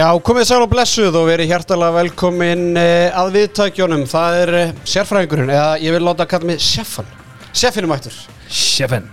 [0.00, 4.06] Já, komið sæl og blessuð og verið hjartalega velkomin uh, að viðtækjónum.
[4.08, 7.10] Það er uh, sérfræðingurinn, eða ég vil láta að kalla mig Sjeffan.
[7.50, 8.16] Sjeffin er mættur.
[8.48, 9.10] Sjeffin,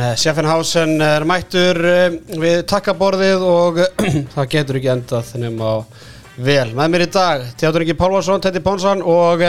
[0.00, 1.82] uh, Sjeffinhausen er mættur
[2.40, 3.84] við takkaborðið og
[4.38, 5.76] það getur ekki endað nema
[6.38, 6.70] vel.
[6.72, 9.44] Með mér í dag, Teatur Ingi Pálvarsson, Tetti Pónsson og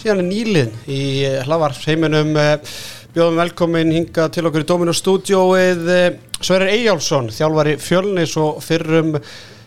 [0.00, 1.02] síðan er nýlinn í
[1.46, 2.34] hlavarsheiminum.
[2.34, 2.78] Uh,
[3.14, 6.06] bjóðum velkomin hinga til okkur í Dóminu stúdióið uh,
[6.40, 9.20] Sverrir Eyjálsson, þjálfari fjölnis og fyrrum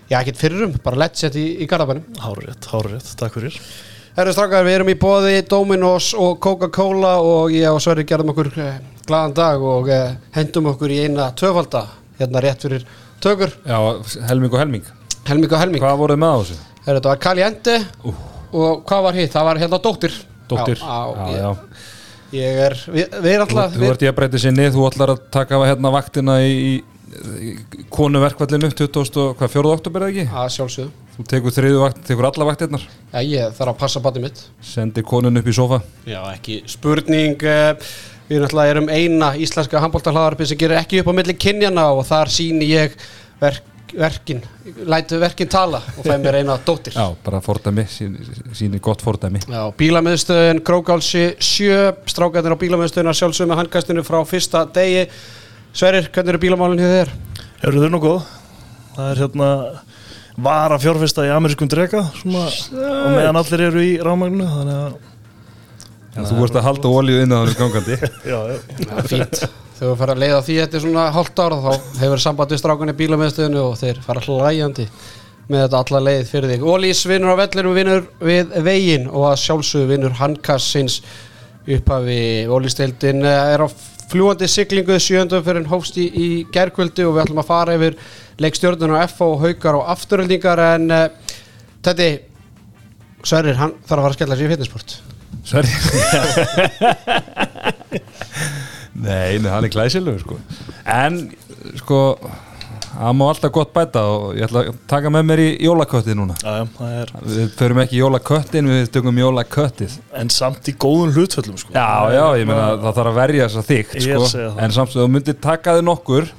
[0.09, 2.05] Já, ekkert fyrrum, bara legend í, í Garðabænum.
[2.23, 3.57] Hárurétt, hárurétt, takk fyrir
[4.17, 8.49] Herru strákar, við erum í bóði Dominos og Coca-Cola og ég og Sverri gerðum okkur
[8.59, 11.85] eh, glaðan dag og eh, hendum okkur í eina tvöfalda,
[12.17, 12.87] hérna rétt fyrir
[13.21, 13.77] tökur, Já,
[14.31, 14.89] helming og helming
[15.29, 15.83] helming og helming.
[15.83, 16.59] Hvað voruð með á þessu?
[16.87, 17.77] Herru, þetta var Caliente
[18.09, 19.31] og hvað var hitt?
[19.35, 20.19] Það var hérna Dóttir.
[20.49, 21.49] Dóttir Já, já, já, ég, já.
[22.39, 25.13] ég er, við, við erum Þú, alltaf, þú ert í að breyta sinni Þú ætlar
[25.13, 26.55] að taka hérna vaktina í
[27.93, 29.21] konuverkvallinu 20.
[29.21, 29.71] og hvað, 4.
[29.77, 30.25] oktober eða ekki?
[30.43, 31.07] að sjálfsögðu.
[31.19, 34.37] Þú tekur þriðu vakt, tekur alla vaktirnar Já, ég þarf að passa bati mitt.
[34.63, 37.89] Sendir konun upp í sofa Já, ekki spurning eh,
[38.29, 42.31] Við náttúrulega erum eina íslenska handbóltahlaðarpi sem gerir ekki upp á milli kynjana og þar
[42.31, 42.95] síni ég
[43.41, 43.65] verk,
[43.97, 44.39] verkin
[44.87, 48.23] lætu verkin tala og fæ mér eina dóttir Já, bara fordæmi, síni,
[48.55, 54.21] síni gott fordæmi Já, bílamöðstöðin Krókálsi 7 strákarnir á bílamöðstöðin að sjálfsögum með handkastinu frá
[54.29, 55.07] fyrsta degi
[55.73, 57.11] Sverrir, hvernig eru bílamálinn hjá þér?
[57.67, 58.33] Eru þau góð?
[58.95, 59.49] Það er hérna
[60.39, 64.97] vara fjárfesta í amerískum drega svona, og meðan allir eru í rámagninu þannig að
[66.09, 67.97] Já, Þú vorst að halda ólíu inn á þannig gangandi
[68.31, 68.55] já, já.
[68.81, 69.41] Já, fínt
[69.79, 72.61] Þegar við fara að leiða því þetta er svona hálft ára þá hefur samband við
[72.63, 74.87] strákarnir í bílamöðstöðinu og þeir fara hlæjandi
[75.49, 79.37] með þetta alla leið fyrir þig Ólís vinnur á vellinum vinnur við veginn og að
[79.45, 80.97] sjálfsögðu vinnur handkassins
[81.69, 82.19] upphafi
[82.49, 83.67] Ólísteildin er á
[84.09, 87.93] fljúandi siglingu sjöndum fyrir en hófst í, í gærkvöldi og við ætlum að fara yfir
[88.41, 91.05] leikstjórnuna F og haukar og afturöldingar en uh,
[91.85, 92.09] þetta
[93.19, 94.89] Sverrir, hann þarf að fara að skella sér í fitnessport
[95.49, 95.73] Sverri
[98.99, 100.35] Nei, hann er glæsilegur sko.
[100.89, 101.21] En
[101.79, 101.99] sko
[102.89, 106.35] Það má alltaf gott bæta og ég ætla að taka með mér í jólakötti núna
[106.41, 110.75] Já, já, það er Við förum ekki í jólaköttin, við tökum jólaköttið en samt í
[110.79, 111.73] góðun hlutföllum sko.
[111.75, 114.19] Já, já, ég meina það þarf að verja þess að þygt sko.
[114.19, 114.61] að segja það.
[114.65, 116.31] En samt sem þú myndir taka þig nokkur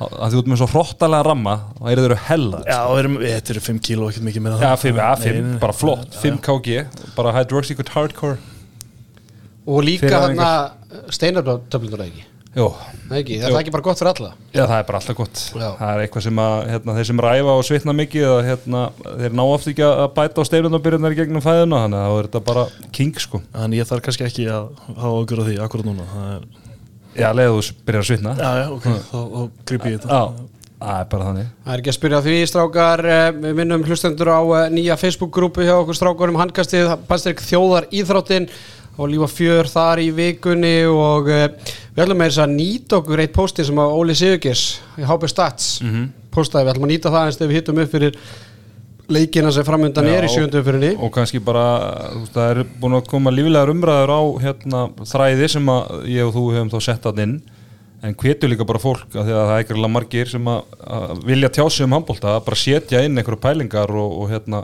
[0.00, 3.52] að þú ert með svo hróttalega ramma þá eru þeir hella Já, við erum, þetta
[3.54, 5.60] eru 5 kíló, ekkert mikið með það Já, fimm, ja, Nei, fimm, nei, nei.
[5.60, 6.78] bara flott, 5 kg
[7.18, 8.38] bara hydroxycut hardcore
[9.70, 12.64] og líka hann að steinartöflundur ekki Jó,
[13.06, 13.54] Nei, ekki, það er Jú.
[13.54, 14.28] það ekki bara gott fyrir alla?
[14.50, 15.42] Já, það er bara alltaf gott.
[15.54, 15.66] Já.
[15.78, 18.80] Það er eitthvað sem að hérna, þeir sem ræfa og svitna mikið eða, hérna,
[19.20, 22.28] þeir ná oft ekki að bæta á steilunarbyrjunar í gegnum fæðuna þannig að það er
[22.28, 22.64] þetta bara
[22.98, 23.40] king sko.
[23.54, 24.66] Þannig ég þarf kannski ekki að
[24.96, 26.48] hafa okkur á því akkurat núna það er,
[27.20, 28.34] Já, leiðu þú byrjar að svitna.
[28.38, 29.40] Já, já, ok, þá, þá
[29.70, 30.18] grípi ég þetta.
[30.18, 30.50] Já,
[30.80, 31.48] það er bara þannig.
[31.64, 33.04] Það er ekki að spyrja því strákar.
[33.14, 38.46] Eh, við minnum hlustendur á eh, nýja Facebook-grúpu hjá okkur strákarum handkastið Bannstyrk þjóðar íþróttin
[38.98, 41.48] og lífa fjör þar í vikunni og uh,
[41.94, 44.64] við ætlum að nýta okkur eitt pósti sem að Óli Sigurgis
[44.98, 45.74] í HP Stats
[46.30, 48.18] postaði, við ætlum að nýta það eins þegar við hittum upp fyrir
[49.10, 51.64] leikina sem framöndan er í sjöndu fyrirni og kannski bara,
[52.12, 56.28] þú veist, það er búin að koma lífilegar umræður á hérna, þræði sem að ég
[56.28, 57.40] og þú hefum þá sett að inn.
[58.00, 61.50] En hvetur líka bara fólk að að það er eitthvað margir sem að, að vilja
[61.52, 64.62] tjá sig um handbólta að bara setja inn einhverju pælingar og, og hérna,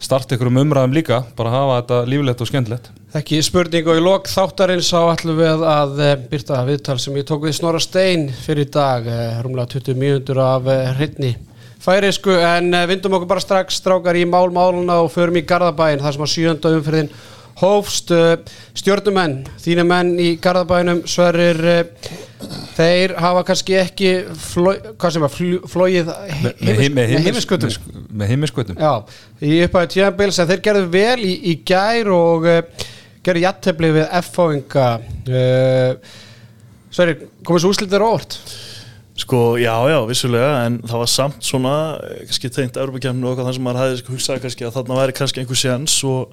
[0.00, 4.28] starta einhverjum umræðum líka bara hafa þetta lífilegt og skemmtilegt Ekki spurning og í lok
[4.30, 8.68] þáttarins þá ætlum við að uh, byrta viðtal sem ég tók við Snorra Stein fyrir
[8.68, 11.32] í dag, uh, rúmlega 20 mínútur af uh, hreitni
[11.82, 16.26] færisku en vindum okkur bara strax strákar í málmáluna og förum í Garðabæin þar sem
[16.26, 17.10] að sjönda umfyririnn
[17.58, 18.12] hófst.
[18.78, 22.14] Stjórnumenn, þínu menn í Garðabænum Sverrir uh,
[22.78, 24.76] þeir hafa kannski ekki fló,
[25.66, 26.14] flóið
[26.62, 27.74] með heimiskutum
[28.22, 29.02] með heimiskutum Já,
[29.42, 32.48] í upphæðu tíðanbils en þeir gerðu vel í, í gær og
[33.26, 36.18] gerðu jattefli við F-fáinga uh,
[36.90, 38.38] Sverri, komið svo úslitir óvart?
[39.20, 43.46] Sko, já, já, vissulega, en það var samt svona, eh, kannski tengt Európa-kjæmnu og eitthvað
[43.46, 46.32] þannig sem maður hefði hugsað kannski að þarna væri kannski einhver séns og,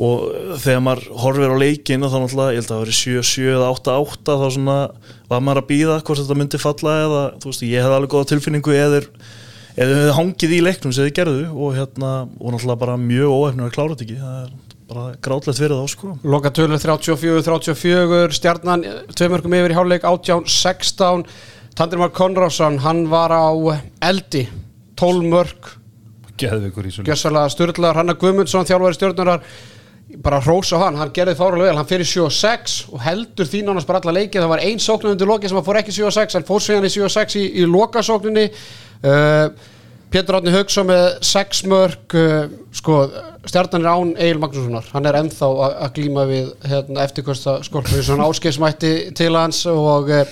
[0.00, 0.24] og
[0.64, 3.70] þegar maður horfir á leikin og þá náttúrulega, ég held að það væri 7-7 eða
[3.76, 4.78] 8-8 þá svona
[5.28, 8.30] var maður að býða hvort þetta myndi falla eða, þú veist, ég hefði alveg góða
[8.32, 9.04] tilfinningu eða
[9.76, 13.76] eða hangið í leiknum sem þið gerðu og hérna, og náttúrulega bara mjög óefnir að
[13.76, 16.12] klára þetta ekki, það er bara grátlegt fyrir þá, sko.
[16.28, 18.84] Loka tölur 34-34 stjarnan,
[19.16, 21.26] tveimörkum yfir í hálfleik 18-16
[21.78, 23.48] Tandrimar Konrásson, hann var á
[24.04, 24.44] eldi
[25.00, 25.70] 12 mörg.
[26.42, 29.44] Gjössalega styrlaður, Hanna Guðmundsson þjálfari stjórnurar
[30.20, 33.88] bara hrósa á hann, hann gerði fárulega vel hann fyrir 7-6 og heldur því nánast
[33.88, 36.48] bara alla leikið, það var ein sóknum undir lokið sem að fór ekki 7-6, hann
[36.48, 38.44] fór síðan í 7-6 í, í lokasókninni.
[39.00, 39.46] Uh,
[40.12, 42.42] Pétur Átni Haugsson með 6 mörg uh,
[42.76, 42.96] sko,
[43.48, 44.90] stjarnan er án Egil Magnússonar.
[44.92, 50.26] Hann er ennþá að glíma við hérna, eftirkosta skorpur svona áskeismætti til hans og uh,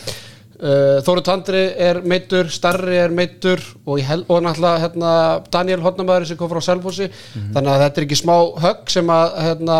[1.06, 5.12] Þóru Tandri er meittur Starri er meittur og, og náttúrulega hérna,
[5.48, 7.08] Daniel Hodnamæður sem kom frá Selfossi.
[7.54, 8.34] Þannig að þetta er ekki smá
[8.66, 9.78] högg sem að hérna,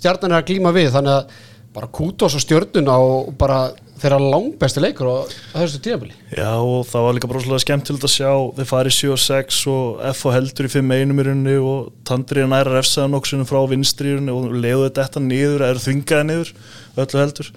[0.00, 0.90] stjarnan er að glíma við.
[0.96, 1.38] Þannig að
[1.76, 3.68] bara kútos og stjörnuna og bara
[4.00, 5.16] þeirra langbesti leikur á
[5.54, 9.20] þessu tíðabili Já og það var líka svolítið skemmtilegt að sjá þeir farið 7 og
[9.24, 13.44] 6 og F heldur í 5 einum í rauninni og Tandri er næra refsaðan okkur
[13.48, 16.54] frá vinstri og leiðu þetta niður eða þvingaði niður
[17.00, 17.50] öllu heldur.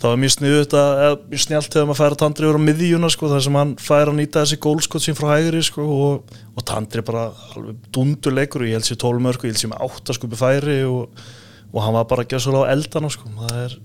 [0.00, 2.66] Það var mjög sniðu þetta eða mjög snjált þegar maður fær að Tandri yfir á
[2.66, 6.34] miðjuna sko þar sem hann fær að nýta þessi gólskot sín frá hægri sko og,
[6.56, 9.60] og Tandri bara alveg dundur leikur og ég held sér 12 mörg og ég held
[9.60, 11.22] sér með 8 skupi færi og,
[11.70, 13.32] og hann var bara að gera svolítið á eldana sko.
[13.42, 13.76] Það er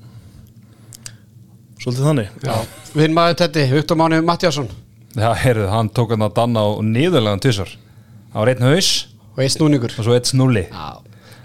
[1.86, 2.34] svolítið þannig.
[2.98, 4.68] Vinn maður Tetti, Viktor Máni Mattiasson
[5.16, 7.70] Já, heyrðu, hann tók hann að danna á niðurlegan tísar
[8.34, 8.90] Það var einn haus
[9.36, 9.94] og einn snúningur.
[10.00, 10.66] Og svo einn snúli.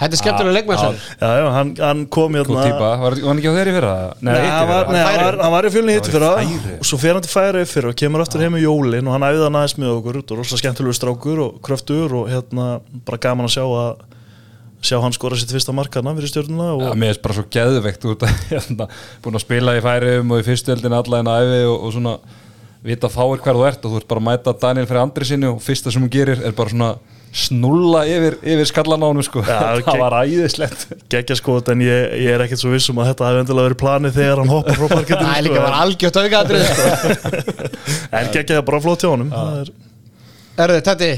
[0.00, 3.40] Þetta er skemmtilega leikmæðsar Já, já, hann, hann kom Góð hérna típa, var, var hann
[3.42, 3.94] ekki á þeirri fyrra?
[4.24, 6.30] Nei, hitti hann var, nei, hann var, hann var í fjölni hitti Það fyrra.
[6.30, 6.78] Var í Færeyjum.
[6.80, 9.26] og svo fer hann til færi fyrra og kemur aftur heim í jólin og hann
[9.28, 10.18] æfði hann aðeins með okkur.
[10.24, 12.68] Og rosalega skemmtilegur strákur og kröftur og hérna
[13.10, 14.06] bara gaman að sjá að
[14.80, 18.06] sjá hann skora sitt fyrsta markana fyrir stjórnuna og Já, mér er bara svo geðveikt
[18.08, 18.88] út að hérna,
[19.24, 22.16] búin að spila í færiðum og í fyrstu eldin alla en æfi og, og svona
[22.84, 25.48] vita fáir hver þú ert og þú ert bara að mæta Daniel fyrir andri sinni
[25.50, 26.92] og fyrsta sem hún gerir er bara svona
[27.30, 29.42] snulla yfir, yfir skallan á hann sko.
[29.44, 29.84] Ok.
[29.86, 33.28] það var æðislegt geggja skot en ég, ég er ekkert svo viss um að þetta
[33.28, 36.64] hefði endilega verið planið þegar hann hoppar frá parkettinu Það er líka bara algjört aukaðrið
[36.70, 37.52] sko.
[38.18, 39.74] en geggja það bara flott hjá honum það er,
[40.64, 41.12] Erðu Tetti,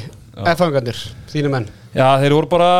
[0.52, 1.00] F-fangarnir,
[1.32, 2.70] þínu menn Já, þeir voru bara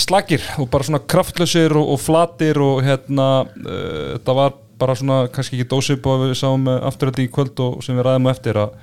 [0.00, 5.18] slagir og bara svona kraftlausir og, og flatir og hérna uh, þetta var bara svona
[5.30, 8.74] kannski ekki dósip og við sáum afturhaldi í kvöld og sem við ræðum eftir að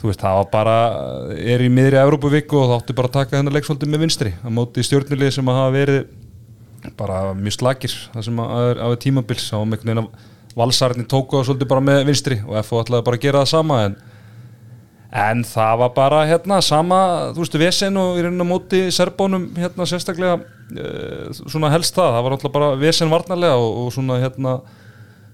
[0.00, 0.76] þú veist, það var bara
[1.36, 4.32] er í miðri Evrópuvíku og það átti bara að taka þennan leiksvöldi með vinstri.
[4.44, 6.02] Á móti stjórnilið sem að hafa verið
[6.96, 10.10] bara mjög slagir það sem að á tímabils á að
[10.56, 13.80] valsarni tóku það svolítið bara með vinstri og FO ætlaði bara að gera það sama
[13.84, 13.96] en
[15.16, 16.98] En það var bara hérna sama,
[17.32, 22.26] þú veistu, vesen og í rauninu móti serbónum hérna sérstaklega uh, svona helst það, það
[22.26, 24.58] var alltaf bara vesen varnarlega og, og svona hérna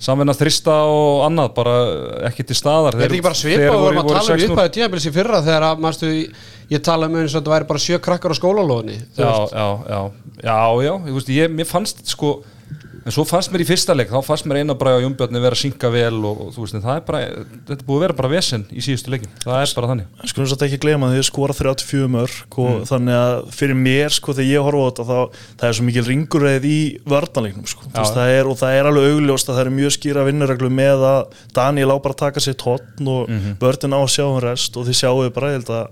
[0.02, 1.74] samvinna þrista og annað bara
[2.28, 2.96] ekki til staðar.
[2.96, 5.66] Þetta er ekki bara svipa og vorum að tala um upphæðu tíðabils í fyrra þegar
[5.68, 6.10] að, mannstu,
[6.72, 10.00] ég tala um eins og þetta væri bara sjö krakkar á skólalóðinni Já, já, já,
[10.42, 10.56] já,
[10.86, 12.32] já, ég veist, ég, mér fannst sko,
[13.04, 15.56] en svo fannst mér í fyrsta leik, þá fannst mér eina bræði á Jónbjörni vera
[15.56, 17.20] að synka vel og, og þú veist, er bara,
[17.68, 20.06] þetta búið að vera bara vesen í síðustu leikin, það er bara þannig.
[20.32, 22.84] skulum satt ekki gleyma að þið skora 34 mörg og Mm.
[22.88, 25.18] þannig að fyrir mér sko þegar ég horfa á þetta þá
[25.60, 26.78] það er svo mikil ringurreið í
[27.12, 27.82] varnaleiknum sko.
[27.90, 30.70] Þú veist, það er, og það er alveg augljóst að það er mjög skýra vinnureglu
[30.72, 31.22] með að
[31.54, 33.56] Daniel á bara að taka sér tóttn og mm Mhm.
[33.58, 35.86] börnin á að sjá hann rest og þið sjáu bara, ég held að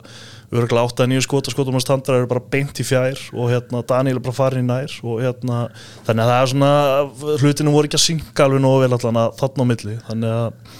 [0.50, 3.84] örgulega 8 að 9 skota skotum að standra eru bara beint í fjær og hérna
[3.86, 5.64] Daniel er bara farin í nær og hérna
[6.08, 6.70] þannig að það er svona
[7.42, 10.78] hlutinu voru ekki að synga alveg nógu vel allan að þarna á milli þannig að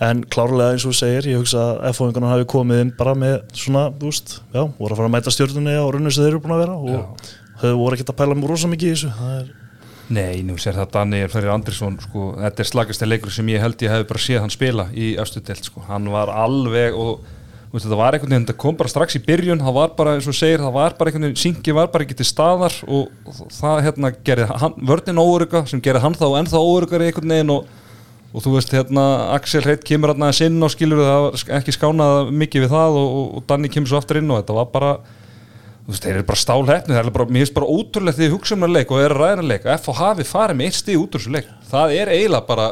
[0.00, 3.34] En klárlega eins og þú segir, ég hugsa að F-fóðingarna hafi komið inn bara með
[3.52, 6.40] svona, þú veist, já, voru að fara að mæta stjórnunni á rauninu sem þeir eru
[6.40, 7.26] búin að vera og
[7.60, 9.10] þau voru ekkert að pæla mjög rosa mikið í þessu.
[9.18, 9.50] Það er,
[10.10, 13.84] Nei, nú sér það Daniel Ferri Andrisson sko, þetta er slagast leikur sem ég held
[13.84, 15.84] ég hef bara séð hann spila í afstudelt sko.
[15.86, 17.28] hann var alveg og
[17.70, 20.28] veist, þetta var einhvern veginn, þetta kom bara strax í byrjun það var bara, eins
[20.30, 23.84] og segir, það var bara einhvern veginn syngi var bara ekki til staðar og það
[23.86, 24.48] hérna gerði
[24.90, 27.70] vörnin óöruga sem gerði hann þá ennþá óörugar í einhvern veginn og,
[28.34, 31.78] og þú veist, hérna Axel Hreit kemur hérna aðeins inn og skilur það var ekki
[31.78, 34.92] skánað mikið við það og, og, Danni kemur svo aftur inn og þetta var bara
[35.00, 38.58] þú veist, þeir eru bara stálhefni, það er bara, mér finnst bara ótrúlega því hugsa
[38.58, 40.78] um að leik og er að ræðna leik og F og hafi farið með eitt
[40.78, 41.48] stíð út úr þessu leik.
[41.70, 42.66] Það er eiginlega bara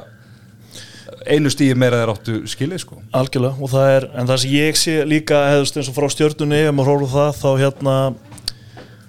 [1.28, 3.00] einu stíði meira þeir áttu skilið sko.
[3.16, 6.62] Algjörlega, og það er, en það sem ég sé líka, hefðust eins og frá stjórnunni,
[6.68, 7.97] ef maður horfður það, þá hérna,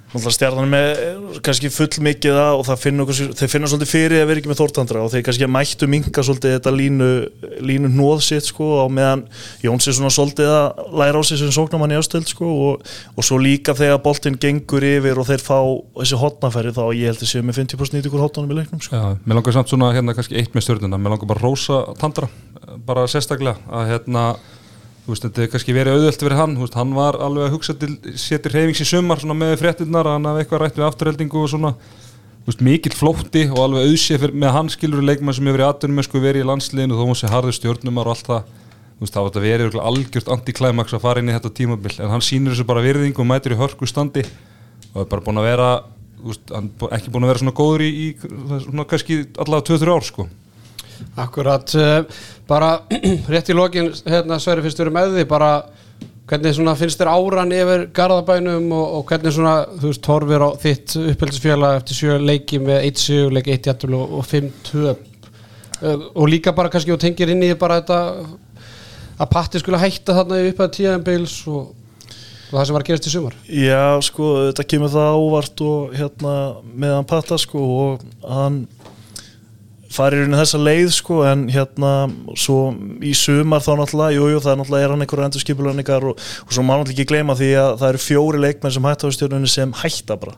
[0.10, 4.30] náttúrulega stjarnan með kannski full mikið það og það finnur, þeir finna svolítið fyrir að
[4.32, 7.10] vera ekki með þórtandra og þeir kannski mættu minka svolítið þetta línu,
[7.70, 9.24] línu hnóð sitt sko á meðan
[9.62, 13.28] Jóns er svona svolítið að læra á sig sem sóknamann í ástöld sko og, og
[13.28, 15.60] svo líka þegar boltinn gengur yfir og þeir fá
[16.02, 18.98] þessi hotnafæri þá ég held að séu með 50% nýtt ykkur hotnanum í leiknum sko.
[18.98, 21.84] Já, mér langar samt svona hérna kannski eitt með stjórnuna mér langar bara að rósa
[22.02, 22.32] Tandra
[22.86, 24.32] bara sérstaklega að hérna
[25.06, 27.76] þú veist, þetta er kannski verið auðvöld fyrir hann veist, hann var alveg að hugsa
[27.80, 31.74] til setir hreyfings í sumar með fréttinnar hann hafi eitthvað rætt við afturheldingu og svona.
[32.40, 36.00] Þú veist, mikill flótti og alveg auðsið með hann skilur leikmann sem hefur verið aðtunum
[36.00, 38.56] með sko verið í landsliðinu hún sé harður stjórnumar og allt það.
[39.00, 42.14] Þú veist, þá var þetta verið algjört antiklæmaks að fara inn í þetta tímabil en
[42.16, 44.26] hann sýnir þessu bara virðingu og mætir í hörku standi
[44.94, 45.70] og er bara búin að vera
[46.20, 46.54] þú veist,
[46.98, 48.08] ekki búin að vera svona góður í, í
[48.66, 50.26] svona kannski allavega 2-3 ár sko
[51.20, 52.72] Akkurat, uh, bara
[53.34, 55.52] rétt í lokin hérna Sverri fyrst verið með því bara
[56.30, 60.98] hvernig finnst þér áran yfir Garðabænum og, og hvernig svona þú veist, horfir á þitt
[61.02, 65.08] uppeldisfélag eftir sjö leiki með 1 sigurleik, 1 jættul og, og 5 töp?
[65.80, 68.00] Uh, og líka bara kannski og tengir inn í bara þetta
[69.20, 71.72] að Patti skulle hætta þarna í upphæða tíðanbils og,
[72.50, 73.38] og það sem var að gerast í sumar?
[73.50, 76.36] Já, sko, þetta kemur það ávart og hérna
[76.70, 78.62] meðan patta sko og hann
[79.90, 81.92] farir inn í þessa leið sko en hérna
[82.38, 82.58] svo
[83.06, 86.14] í sumar þá náttúrulega, jújú jú, það er náttúrulega er hann einhverja endur skipulegningar og,
[86.46, 89.16] og svo má náttúrulega ekki gleyma því að það eru fjóri leikmenn sem hætta á
[89.18, 90.36] stjórnunni sem hætta bara.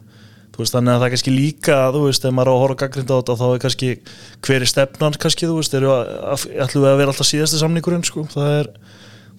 [0.51, 2.79] Þú veist þannig að það er kannski líka þú veist, ef maður er að horfa
[2.81, 3.89] gaggrind á þetta þá er kannski
[4.48, 8.08] hver er stefnan kannski þú veist, eru að, ætlum við að vera alltaf síðasti samningurinn
[8.08, 8.67] sko, það er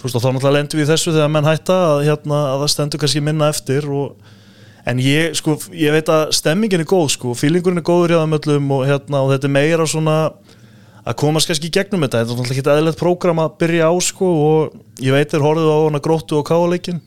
[0.01, 2.65] þú veist og þá náttúrulega lendur við þessu þegar menn hætta að, hérna, að
[4.89, 8.33] En ég, sko, ég veit að stemmingin er góð, sko, fílingurinn er góður hjá það
[8.33, 10.17] möllum og, hérna, og þetta er meira svona
[11.03, 12.23] að komast kannski í gegnum þetta.
[12.23, 15.71] Þetta er náttúrulega ekki eðlert prógram að byrja á, sko, og ég veit þér horfið
[15.71, 16.99] á hana gróttu og káleikin.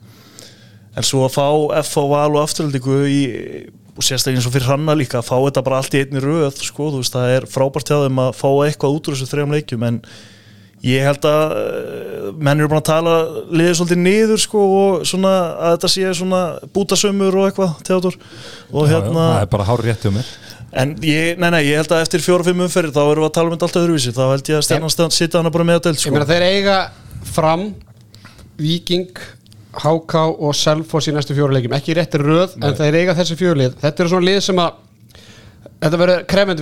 [0.95, 1.47] En svo að fá
[1.81, 3.19] F á val og afturhaldingu í,
[3.95, 6.61] og sérstaklega eins og fyrir hranna líka, að fá þetta bara allt í einni röð,
[6.63, 9.55] sko, þú veist, það er frábært hjá þeim að fá eitthvað út úr þessu þrejum
[9.55, 9.99] leikjum, en
[10.83, 13.13] ég held að eh, menn eru búin að tala
[13.49, 16.41] liðið svolítið niður sko og svona að þetta sé svona
[16.75, 18.15] bútasömmur og eitthvað Theodor
[18.71, 20.27] og hérna það er bara hár rétt um mér.
[20.75, 23.47] En ég, nei nei, ég held að eftir fjóra-fimm umferðir þá erum við að tala
[23.47, 24.11] um þetta alltaf öðruvísi.
[24.11, 26.11] Þá held ég að Stjarnan sitja hana bara með að delt Ég sko.
[26.11, 26.77] meina þeir eiga
[27.31, 27.63] fram
[28.59, 29.13] Viking,
[29.79, 31.75] HK og Selfoss í næstu fjóru leikjum.
[31.77, 33.73] Ekki réttir röð en þeir eiga þessi fjóru lið.
[33.79, 34.71] Þetta eru svona lið sem að
[35.85, 36.61] þetta verður krefendi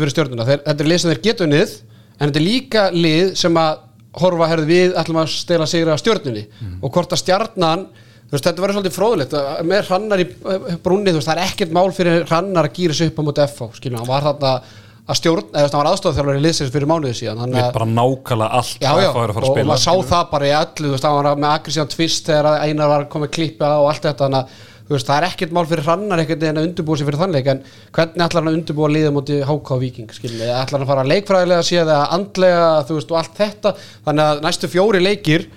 [4.22, 6.44] horfa herðu við ætlum að stela sigra stjórnunni
[6.82, 7.88] og hvort að stjarnan
[8.34, 9.36] veist, þetta verður svolítið fróðilegt
[9.70, 12.98] með hrannar í eh, brúnni, þú veist, það er ekkert mál fyrir hrannar að gýra
[12.98, 14.54] sig upp á móti FH, skiljum, hann var þarna
[15.04, 18.60] að stjórn, eða hann var aðstofþjálfur í liðsins fyrir mánuði síðan, Við að bara nákvæmlega
[18.60, 19.68] allt já, já, að fara að og spila.
[19.68, 23.34] maður sá það bara í allu, hann var með aggressíðan tvist þegar einar var komið
[23.36, 26.60] klippa og allt þetta, þannig að veist, það er ekkert mál fyrir hrannar ekkert en
[26.60, 27.64] að undirbúa sig fyrir þannleik en
[27.96, 31.08] hvernig ætlar hann að undirbúa liða múti HK Viking, skiljum við, ætlar hann að fara
[31.14, 33.76] leikfræðilega séð eða andlega, þú veist, og allt þetta?
[34.08, 35.48] Þannig að næstu fjóri leikir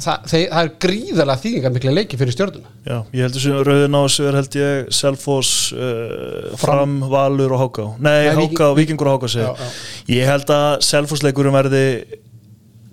[0.00, 3.96] það, þeir, það er gríðarlega þýðingar mikla leiki fyrir stjórnuna Já, ég held þessu rauðin
[3.98, 8.78] á þessu er held ég Selfoss, uh, Fram, Valur og Háká Nei, Nei, Háká, Víking-
[8.80, 11.84] Víkingur og Háká Já, segir Ég held að Selfoss leikurinn verði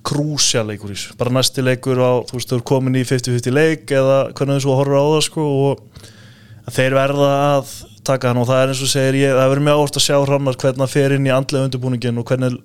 [0.03, 3.55] krúsja leikur í þessu bara næsti leikur á, þú veist, þau eru komin í 50-50
[3.55, 7.73] leik eða hvernig þessu horfur á það sko og þeir verða að
[8.07, 8.41] taka hann.
[8.43, 10.83] Og það er eins og segir ég það verður mjög áherslu að sjá hrannar hvernig
[10.83, 12.57] það fer inn í andlega undirbúningin og hvernig,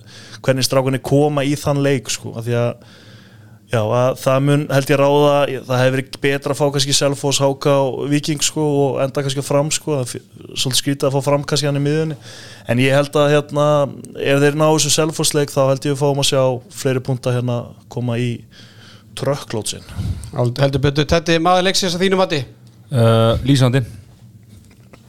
[0.46, 2.72] hvernig strákunni koma í þann leik sko, af því að
[3.68, 5.32] Já, að það mun held ég ráða
[5.68, 9.44] það hefur verið betra að fá kannski Selfoss, Háka og Viking sko og enda kannski
[9.44, 12.16] fram sko, svolítið skrítið að fá fram kannski hann í miðunni,
[12.64, 13.66] en ég held að hérna,
[14.16, 16.42] ef þeir ná þessu Selfoss leik þá held ég að fáum að sjá
[16.80, 17.60] fleiri punta hérna
[17.92, 18.30] koma í
[19.20, 19.84] trökklótsin
[20.32, 22.44] heldur betur, þetta er maður leiksins að þínu mati?
[22.88, 23.84] Uh, Lýsandi.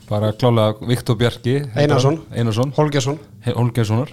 [0.10, 2.18] Bara klálega Viktor Bjarki Einarsson.
[2.34, 2.74] Einarsson.
[2.76, 3.22] Holgersson.
[3.46, 4.12] Holgenssonar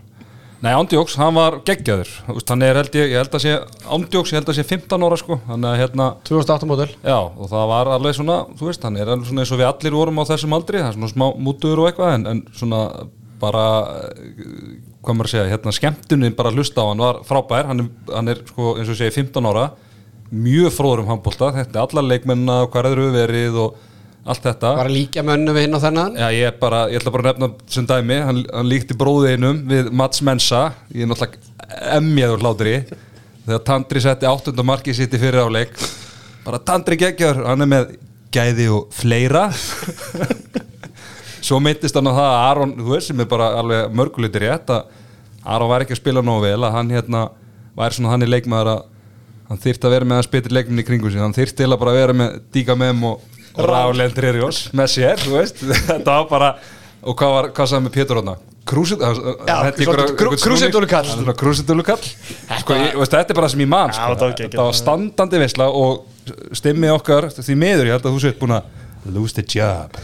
[0.64, 2.08] Nei, Ándjóks, hann var geggjaður.
[2.48, 3.50] Hann er held ég, ég held að sé
[3.92, 5.36] Ándjóks, ég held að sé 15 ára sko.
[5.50, 6.86] Þannig að hérna, 2008 módel.
[7.04, 9.68] Já, og það var alveg svona Þú veist, hann er alveg svona eins og við
[9.68, 10.80] allir vorum á þessum aldri.
[10.80, 12.80] Það er svona smá mútur og eitthvað En, en svona
[13.42, 13.64] bara
[15.04, 17.68] Hvað maður að segja, hérna skemmtunin bara að hlusta á hann var frábær.
[17.68, 19.66] Hann er, hann er sko, eins og segi, 15 ára.
[20.32, 23.76] Mjög fróður um handbólta Þetta er allar leikmenna, hvað er þau verið og
[24.26, 24.73] allt þetta.
[24.80, 26.16] Bara líka mönnu við hinn á þennan?
[26.18, 29.92] Já, ég, bara, ég ætla bara að nefna sem dæmi, hann, hann líkti bróðinum við
[29.95, 30.64] Mats Mensa,
[30.95, 32.75] ég er náttúrulega emjaður hlátri,
[33.47, 35.75] þegar Tandri setti áttunda markið sitt í fyrir áleik
[36.47, 37.97] bara Tandri geggjör, hann er með
[38.35, 39.49] gæði og fleira.
[41.47, 44.71] Svo myndist hann á það að Aron, þú veist, sem er bara alveg mörguleiti rétt
[44.75, 44.92] að
[45.47, 47.23] Aron var ekki að spila nógu vel, að hann hérna
[47.78, 48.85] væri svona hann í leikmaður að
[49.47, 51.80] hann þyrfti að vera með að spila leikminni í kringu sig, hann þyrfti til að
[51.83, 55.62] bara vera með Díka Mem og Rálen Trerjós með sér, þú veist.
[55.90, 56.50] Þetta var bara,
[57.02, 58.36] og hvað var, hvað sagði með Pétur Róna?
[58.66, 58.98] Krúsit
[60.42, 61.06] krúsitúlukall.
[61.38, 64.08] Krúsitúlukall sko, þetta er bara sem ég man Já, sko.
[64.10, 64.50] þetta var geggjað.
[64.56, 68.56] þetta var standandi veisla og stimmi okkar, því miður ég held að þú sétt búin
[68.56, 68.66] að
[69.14, 69.94] lose the job.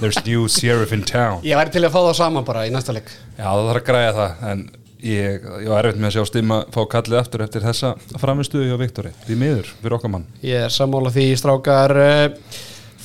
[0.00, 1.38] There's new sheriff in town.
[1.46, 3.12] Ég væri til að fá það saman bara í næsta leik.
[3.38, 4.64] Já, það þarf að græja það en
[4.98, 8.80] ég, ég var erfitt með að sjá stimma fá kallið aftur eftir þessa framistuði hjá
[8.80, 10.26] Viktori því miður, fyrir okkar mann.
[10.42, 11.94] Ég er sammála því strákar.
[12.02, 12.58] Eh,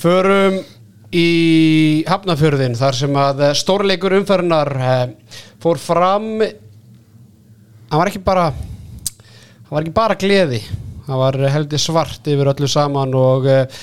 [0.03, 0.57] Förum
[1.15, 5.03] í Hafnafjörðin þar sem að eh, stórleikur umferðunar eh,
[5.63, 6.25] fór fram.
[6.43, 10.59] Hann var ekki bara hann var ekki bara gleði
[11.07, 13.79] hann var eh, heldur svart yfir öllu saman og uh,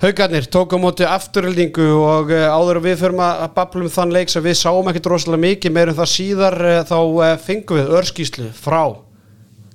[0.00, 4.32] haugarnir tók á móti afturhildingu og áður við förum að að babla um þann leik
[4.32, 6.96] sem við sáum ekkert rosalega mikið meirum það síðar þá
[7.44, 8.80] fengum við örskíslu frá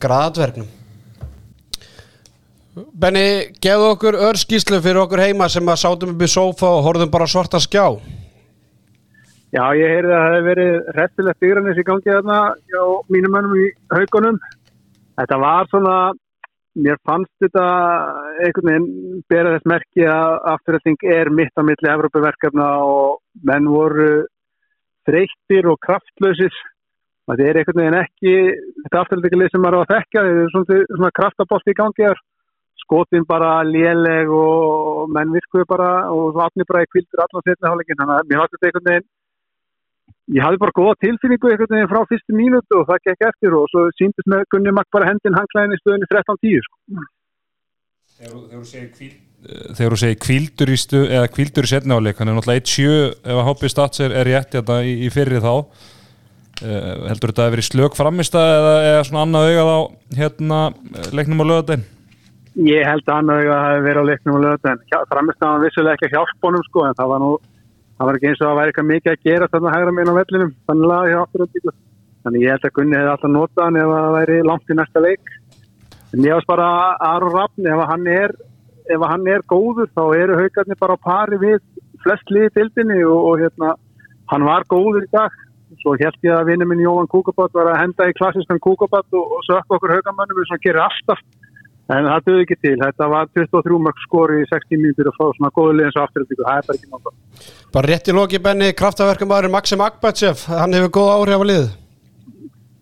[0.01, 0.74] graðadvergnum
[2.75, 7.11] Benni, gefðu okkur örskíslu fyrir okkur heima sem að sátum upp í sófa og horfðum
[7.13, 7.85] bara á svarta skjá
[9.55, 12.81] Já, ég heyrði að það hefði verið rettilegt ygranis í gangi þarna hjá
[13.13, 14.39] mínum mönnum í haugunum.
[15.15, 15.93] Þetta var svona,
[16.75, 17.63] mér fannst þetta
[18.43, 24.11] einhvern veginn bera þess merki að afturhalding er mitt á milli Evrópaverkefna og menn voru
[25.07, 26.59] þreyttir og kraftlausir.
[27.31, 28.35] Það er einhvern veginn ekki,
[28.83, 32.25] þetta afturhaldingalið sem maður á að þekka, þetta er svona kraftabolt í gangi þar.
[32.85, 37.71] Skotin bara léleg og menn virkuðu bara og svo afnir bara í kvildur allan setna
[37.71, 37.97] hálfleikin.
[38.01, 39.07] Þannig að mér fannst þetta einhvern veginn
[40.33, 43.67] ég hafði bara góða tilfinningu einhvern veginn frá fyrstu mínútu og það gekk eftir og
[43.71, 46.77] svo síndist með Gunni Makk bara hendin hangklæðin í stöðunni 13-10 sko.
[49.75, 53.35] Þegar þú segir kvildur í stu eða kvildur í setnáleik, hann er náttúrulega 1-7 ef
[53.35, 55.67] að Hoppi Stats er, rétt þetta í, í fyrri þá uh,
[57.11, 59.79] heldur þetta að verið slök framist eða, eða svona annað augað á
[60.21, 60.61] hérna
[61.13, 61.85] leiknum á lögadegin?
[62.55, 65.97] Ég held að annað augað hafi verið á leiknum á lögadegin framist að hann vissulega
[65.97, 67.31] ekki hjálpunum sko en það var nú
[67.95, 70.19] það var ekki eins og að væri eitthvað mikið að gera þarna hægra meina á
[70.19, 71.73] vellinum, þannig að ég afturöndíku
[72.25, 75.03] þannig ég held að Gunni hefði alltaf notað hann ef það væri langt í næsta
[75.03, 75.31] leik.
[76.15, 76.67] En ég ást bara
[77.05, 78.33] Aron Raffn ef hann er,
[78.95, 81.59] ef hann er góður þá eru haugarnir bara á pari við
[82.01, 83.75] flest liði tildinni og, og hérna
[84.31, 85.33] hann var góður í dag.
[85.83, 89.37] Svo held ég að vinnu minn Jóhann Kúkabat var að henda í klassiskan Kúkabat og,
[89.37, 91.21] og sökka okkur haugamannum sem gerir alltaf
[91.93, 95.25] en það döði ekki til, þetta var 23 mörg skori í 60 mínutur og fá
[95.37, 98.69] svona góðu liðins og afturöndíku, það er bara ekki náttúrulega Bara rétt í loki benni,
[98.79, 101.65] kraftaverkamæður Maxim Akbatsef, hann hefur góð áhrif á lið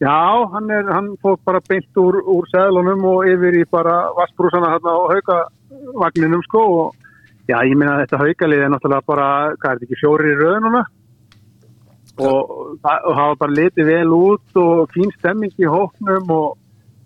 [0.04, 0.16] Já,
[0.52, 4.96] hann, er, hann fór bara beint úr, úr seðlunum og yfir í bara vassbrúsana hérna
[4.96, 6.96] á haugavagninum sko og
[7.48, 9.28] já, ég minna að þetta haugalið er náttúrulega bara,
[9.62, 10.82] hvað er þetta ekki, fjóri í raununa
[12.20, 12.52] og,
[12.84, 16.58] það- hafa bara litið vel út og fín stemming í hóknum og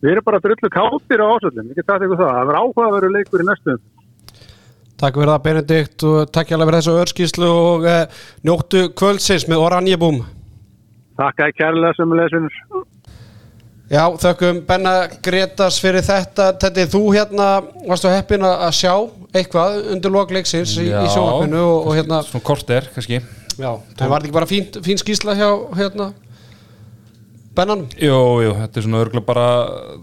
[0.01, 3.13] við erum bara drullu kátir á ásöldum, ég get það ykkur það, það verður áhugaveru
[3.13, 3.83] leikur í næstum.
[4.97, 9.65] Takk fyrir það Benedikt og takk hjá fyrir þessu örskíslu og eh, njóttu kvöldsins með
[9.67, 10.23] Oranjebúm
[11.17, 12.57] Takk að kærlega sem lesunur.
[13.88, 16.51] Já, þökkum Benna Gretas fyrir þetta.
[16.60, 17.47] Þetta þú hérna,
[17.88, 18.93] varstu heppin að að sjá
[19.31, 23.21] eitthvað undir lokleiksins í, í sjónvarpinu og, og hérna Svona kort er, kannski.
[23.57, 25.47] Já, það var ekki bara fín, fín skísla hjá
[25.79, 26.12] hérna
[27.58, 29.46] Bennan Jú, jú, þetta er svona örgulega bara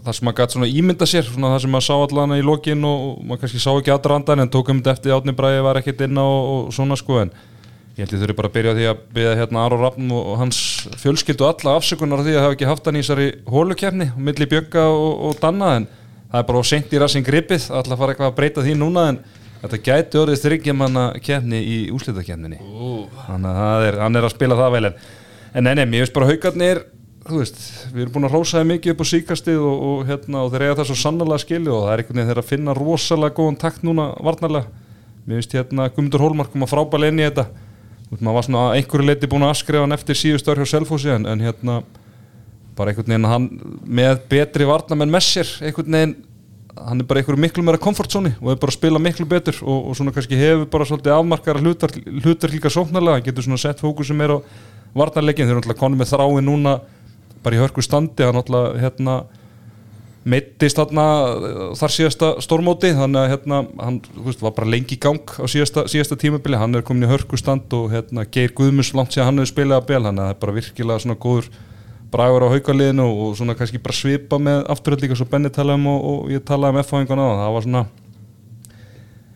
[0.05, 2.87] það sem maður gæti svona ímynda sér svona það sem maður sá allan í lokin
[2.87, 6.03] og og maður kannski sá ekki aðrandan en tókum þetta eftir átni bræði var ekkert
[6.07, 7.33] inn á og, og svona sko en
[7.95, 10.39] ég held ég þurfi bara að byrja því að byrja hérna Aron Rappn og, og
[10.43, 10.61] hans
[11.01, 15.11] fjölskyldu alla afsökunar því að hafa ekki haft hann í þessari hólukefni milli Bjögga og,
[15.29, 15.89] og Danna en
[16.31, 19.09] það er bara á seint í rassin gripið alltaf fara eitthvað að breyta því núna
[19.13, 19.21] en
[19.61, 22.59] þetta gæti orðið þryggjamanna kefni í úslitakefninni
[23.29, 24.99] þannig að er, hann er að spila það vel en
[25.55, 26.81] en nei, mér finnst bara haugarnir
[27.25, 27.59] þú veist,
[27.89, 30.65] við erum búin að rósa þeim mikið upp á síkastið og, og, hérna, og þeir
[30.65, 33.59] eiga það svo sannlega skilju og það er einhvern veginn þeir að finna rosalega góðan
[33.61, 34.83] takt núna varnarlega.
[35.25, 37.47] Mér finnst hérna Guðmundur Hólmark koma frábælega inn í þetta.
[38.11, 40.69] Veist, maður var svona að einhverju leiti búin að askrifa hann eftir síðust ár hjá
[40.75, 41.79] Selfossi en, en hérna
[42.77, 43.49] bara einhvern veginn hann
[43.87, 46.15] með betri varnamenn með sér einhvern veginn
[46.75, 49.89] hann er bara einhverju miklu meira komfortzóni og er bara að spila miklu betur og,
[49.89, 51.93] og svona kannski hefur bara svolítið afmarkara hlutar,
[52.25, 54.45] hlutar líka sóknarlega, hann getur svona sett fókusum meira á
[54.95, 56.75] varnarleikin, þeir eru náttúrulega konum með þrái núna
[57.45, 59.19] bara í hörku standi, hann náttúrulega hérna
[60.25, 60.87] meittist uh,
[61.77, 65.85] þar síðasta stórmóti þannig að hérna, hann veist, var bara lengi í gang á síðasta,
[65.91, 69.37] síðasta tímabili, hann er komin í hörku stand og hérna, Geir Guðmus langt sér hann
[69.37, 71.51] hefur spilað að bel, þannig að það er bara virkilega svona góður
[72.15, 75.87] bragur á haukaliðinu og, svona kannski bara svipa með afturhald líka svo Benni talaði um
[75.91, 77.85] og, og ég talaði um F-fáingan á það var svona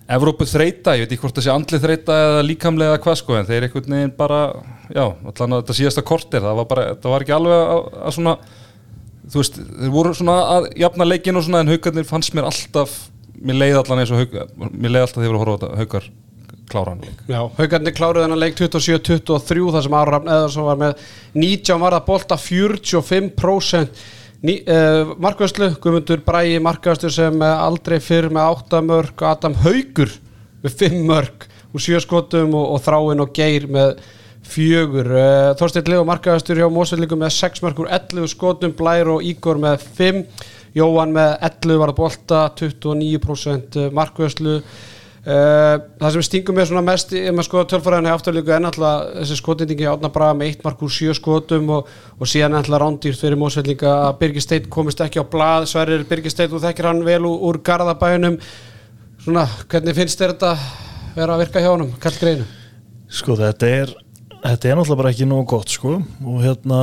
[0.10, 3.36] Evrópu þreita, ég veit ekki hvort það sé andlið þreita eða líkamlega eða hvað sko
[3.38, 4.40] en þeir einhvern veginn bara,
[4.90, 8.16] já, allan að þetta síðasta kortir, það var bara, það var ekki alveg að, að
[8.18, 8.34] svona,
[9.30, 12.98] þú veist þeir voru svona að jafna leikin og svona en haugarnir fannst mér alltaf
[13.40, 15.62] mér leið allan eins og haukar, mér leið alltaf þegar ég var að horfa á
[15.62, 16.12] þetta haukar
[16.70, 17.22] kláran leik.
[17.30, 21.06] Já, haugarnir kláruð þennan leik 27-23 þar sem Aron Rafn Eðarsson var með
[21.38, 28.54] 19 varða bolta 45% Ný, uh, markvæslu, Guðmundur Bræi markvæslu sem uh, aldrei fyrr með
[28.56, 30.14] 8 mörg, Adam Haugur
[30.64, 33.98] með 5 mörg og 7 skotum og, og Þráin og Geir með
[34.50, 35.12] fjögur.
[35.12, 39.84] Uh, Þorstein Leo markvæstur hjá Mósveldingum með 6 mörgur 11 skotum, Blær og Ígor með
[39.98, 40.24] 5
[40.78, 44.66] Jóhann með 11 varða bolta 29% markvæslu Uh,
[45.26, 49.88] það sem stingum mér svona mest ef maður skoða tölfræðinu afturlíku er náttúrulega þessi skotendingi
[49.92, 53.96] átna bara með eitt mark úr sjö skotum og, og síðan náttúrulega rándýrt fyrir mósveldinga
[54.06, 55.68] að Birgir Steit komist ekki á blað.
[55.72, 58.40] Sverrir Birgir Steit og þekkir hann vel úr, Garðabænum.
[59.20, 60.54] Svona, hvernig finnst þér þetta
[61.18, 62.48] vera að virka hjá honum, kallt greinu?
[63.12, 63.96] Sko þetta er
[64.40, 65.98] þetta er náttúrulega bara ekki nógu gott sko.
[66.24, 66.80] Og hérna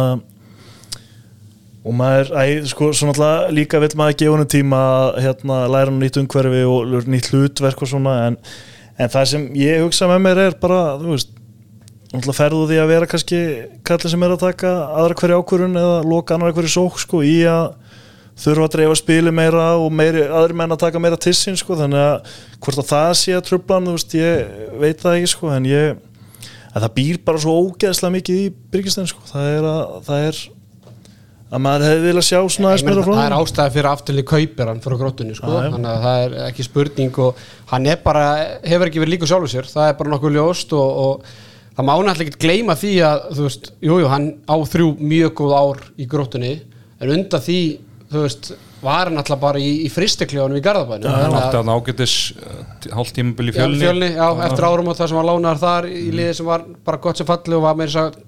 [1.86, 5.92] og maður, æ, sko, svo náttúrulega líka vil maður gefa henni tíma að hérna, læra
[5.92, 8.38] hann nýtt umhverfi og nýtt hlutverk og svona en,
[8.98, 11.30] en það sem ég hugsa með mér er bara, þú veist
[12.10, 13.40] náttúrulega ferðu því að vera kannski
[13.86, 17.36] kallin sem er að taka aðra hverju ákvörun eða loka annar hverju sók sko í
[17.50, 17.70] að
[18.36, 22.02] þurfa að dreifa spili meira og meiri, aðri menn að taka meira tissin sko þannig
[22.02, 25.70] að hvort að það sé að tröflan, þú veist, ég veit það ekki sko en
[25.70, 26.02] ég,
[26.74, 30.42] að það býr bara svo ógeðslega mikið í Byrkistæn sko, það er að, það er
[31.46, 34.70] að maður hefði viljað sjá svona aðeins meira frá það er ástæði fyrir afturli kaupir
[34.72, 35.52] hann frá grótunni sko.
[35.62, 38.24] Þannig að það er ekki spurning og hann er bara,
[38.66, 39.70] hefur ekki verið líka sjálfur sér.
[39.70, 41.30] Það er bara nokkuð ljóst og, og
[41.76, 45.34] það má náttúrulega ekki gleyma því að þú veist, jújú, jú, hann á þrjú mjög
[45.42, 46.54] góð ár í grótunni
[46.98, 47.60] en undan því,
[48.10, 48.54] þú veist
[48.86, 52.14] var hann alltaf bara í, í fristekljónum í Garðabænu hann átti að ágætis
[52.92, 53.80] hálf tímabil í Já, fjölni.
[53.82, 57.00] Fjölni, já, eftir árum og það sem var lánaðar þar í liði sem var bara
[57.06, 58.18] gott sem falli og var með þess að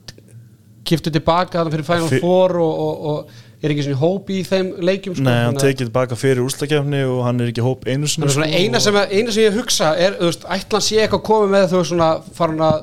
[0.84, 4.38] kiptu tilbaka þannig fyrir Final Fi- Four og, og, og er ekki svona hóp í
[4.46, 7.86] þeim leikjum sko, Nei, hann að- tekið tilbaka fyrir úrstakefni og hann er ekki hóp
[7.90, 11.00] einu að svona sko, eina, sem, eina sem ég hugsa er, þú veist, ætlan sé
[11.02, 12.78] eitthvað komið með þú veist svona farin að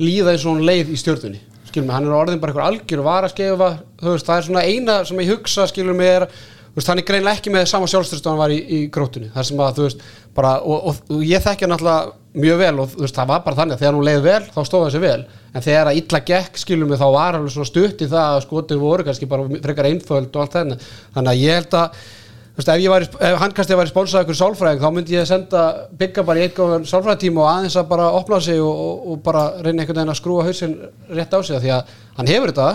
[0.00, 3.00] líða eins og hún leið í stjórnunni skilur mig, hann er orðin bara eitthvað algjör
[3.02, 3.70] og var að skefa
[4.02, 6.26] þú veist, það er svona eina sem ég hugsa skilur mig er,
[6.70, 9.30] þú veist, hann er greinlega ekki með sama sjálfstyrst og hann var í, í grótunni
[9.34, 10.04] það sem að, þú veist,
[10.36, 13.58] bara og, og, og ég hann alltaf mjög vel og þú veist, það var bara
[13.58, 15.20] þannig að þegar hún leið vel, þá stóð hann sér vel.
[15.50, 18.44] En þegar að illa gekk, skilur mig, þá var alveg svona stutt í það að
[18.46, 20.82] skotin voru kannski bara frekar einföld og allt þennan
[21.16, 22.02] þannig að ég held að
[22.50, 25.28] Þú veist, ef, ég væri, ef hann kannski væri sponsað ykkur sálfræðing þá myndi ég
[25.28, 25.60] senda
[25.96, 29.44] bygga bara í góðan sálfræðitíma og aðeins að bara opna sig og, og, og bara
[29.62, 30.74] reyna einhvern veginn að skrúa hausinn
[31.14, 32.66] rétt á sig því að hann hefur þetta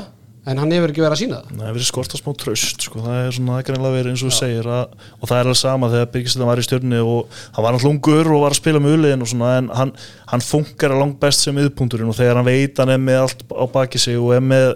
[0.45, 1.51] en hann hefur ekki verið að sína það.
[1.51, 3.03] Nei, það er verið skort að smá tröst sko.
[3.05, 5.91] það er svona ekkert verið eins og þú segir að, og það er alveg sama
[5.93, 8.97] þegar Birgislein var í stjörni og hann var náttúrulega ungur og var að spila með
[8.99, 9.93] uliðin og svona en hann,
[10.31, 13.41] hann funkar að langt best sem yðpunturinn og þegar hann veit hann er með allt
[13.49, 14.67] á baki sig og er með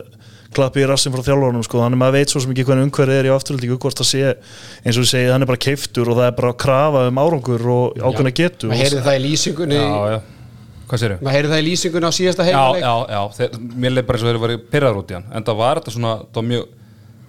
[0.56, 3.20] klappi í rassin frá þjálfurunum sko, hann er maður veit svo sem ekki hvernig umhverfið
[3.20, 4.32] er í afturhaldíku hvort að sé,
[4.82, 7.22] eins og þú segir, hann er bara keiftur og það er bara að krafa um
[7.22, 10.18] árangur og ákveðna getu maður heyrði það í lýsingunni já, já,
[10.90, 13.94] hvað sér maður heyrði það í lýsingunni á síðasta já, heimleik já, já, þeir, mér
[13.96, 15.28] leið bara eins og þeir verið pyrraður út í hann.
[15.36, 16.66] En það var þetta svona, það var mjög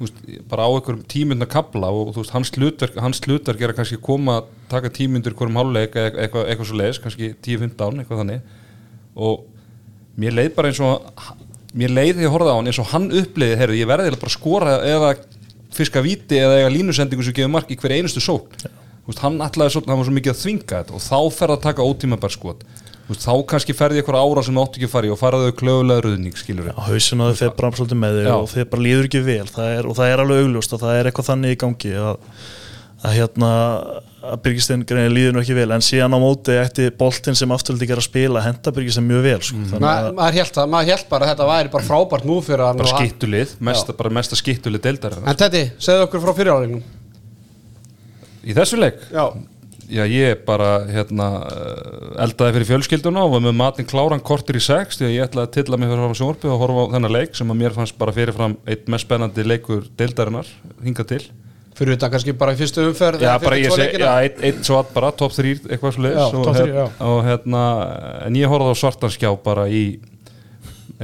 [0.00, 3.78] veist, bara á einhverjum tímyndna kabla og þú veist, hans hlutverk, hans hlutverk er að
[3.80, 8.22] kannski koma að taka tímyndur hverjum háluleik eitthvað, eitthvað, eitthvað svo leiðis, kannski 10-15 eitthvað
[8.24, 8.58] þannig.
[9.20, 9.44] Og
[10.20, 11.10] mér leið bara eins og
[11.76, 14.32] mér leið þegar ég horfði á hann eins og hann uppliði heyrðu, ég verði bara
[14.32, 15.14] að skora eða
[15.74, 18.56] fiska víti eða eiga línusendingu sem gefur mark í hverja einustu sók
[19.18, 21.86] hann ætlaði svo, hann var svo mikið að þvinga þetta og þá fer að taka
[21.86, 22.62] ótímabær skot.
[22.62, 25.56] Þú veist, þá kannski ferði eitthvað ára sem átti ekki að fara í og faraðu
[25.60, 28.34] klöfulega ruðning skilur á hausinu að þeir bara svolítið með Já.
[28.36, 29.48] og þeir bara líður ekki vel.
[29.50, 32.22] Það er, og það er alveg augljóst og það er eitthvað þannig í gangi að,
[33.00, 33.50] að hérna
[34.20, 35.70] að Byrgistein greinir líður nú ekki vel.
[35.72, 39.38] En síðan á móti eftir boltinn sem afturhaldi gera að spila henda Byrgistein mjög vel
[39.40, 39.60] sko.
[39.70, 42.50] Þannig Ma, að maður held það, maður held bara að þetta væri bara frábært múf
[42.50, 46.84] fyrir hann bara skittulið, mesta, bara mesta skittulið deildar en Teddy, segðu okkur frá fyrirálegnum
[48.44, 49.00] í þessu leik?
[49.12, 49.24] Já,
[49.90, 54.62] Já, ég bara hérna uh, eldaði fyrir fjölskylduna og var með matinn kláran kortir í
[54.62, 57.14] sex því að ég ætlaði að tilla mig fyrir fram sjónvarpið og horfa á þennan
[57.16, 60.52] leik sem að mér fannst bara fyrirfram eitt mest spennandi leikur deildarinnar
[60.84, 61.20] hingað til.
[61.80, 64.78] fyrir þetta kannski bara í fyrstu umferð Já, bara ég segi, já, eitt, eitt svo
[64.78, 66.86] að bara top 3 eitthvað leiðis og, já.
[67.10, 67.64] og hérna,
[68.28, 69.84] en ég horfði á svartanskjá bara í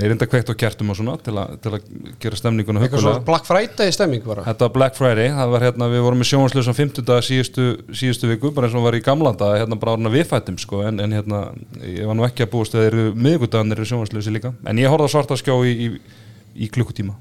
[0.04, 1.85] ég reynda kveikt á kertum og svona til, a, til að
[2.20, 3.20] gera stemninguna eitthvað svona.
[3.24, 6.74] Black Friday stemming bara Þetta var Black Friday, það var hérna, við vorum með sjónvarslösa
[6.76, 10.18] 50 dag síðustu, síðustu viku, bara eins og var í gamlanda, hérna bara orðin að
[10.18, 11.40] við fættum, sko, en, en hérna,
[11.87, 14.92] ég var nú ekki að búast að þeir eru miðgudaganir eru sjónvarslösi líka, en ég
[14.92, 16.20] horfði á svarta skjá í, í,
[16.66, 17.16] í klukkutíma.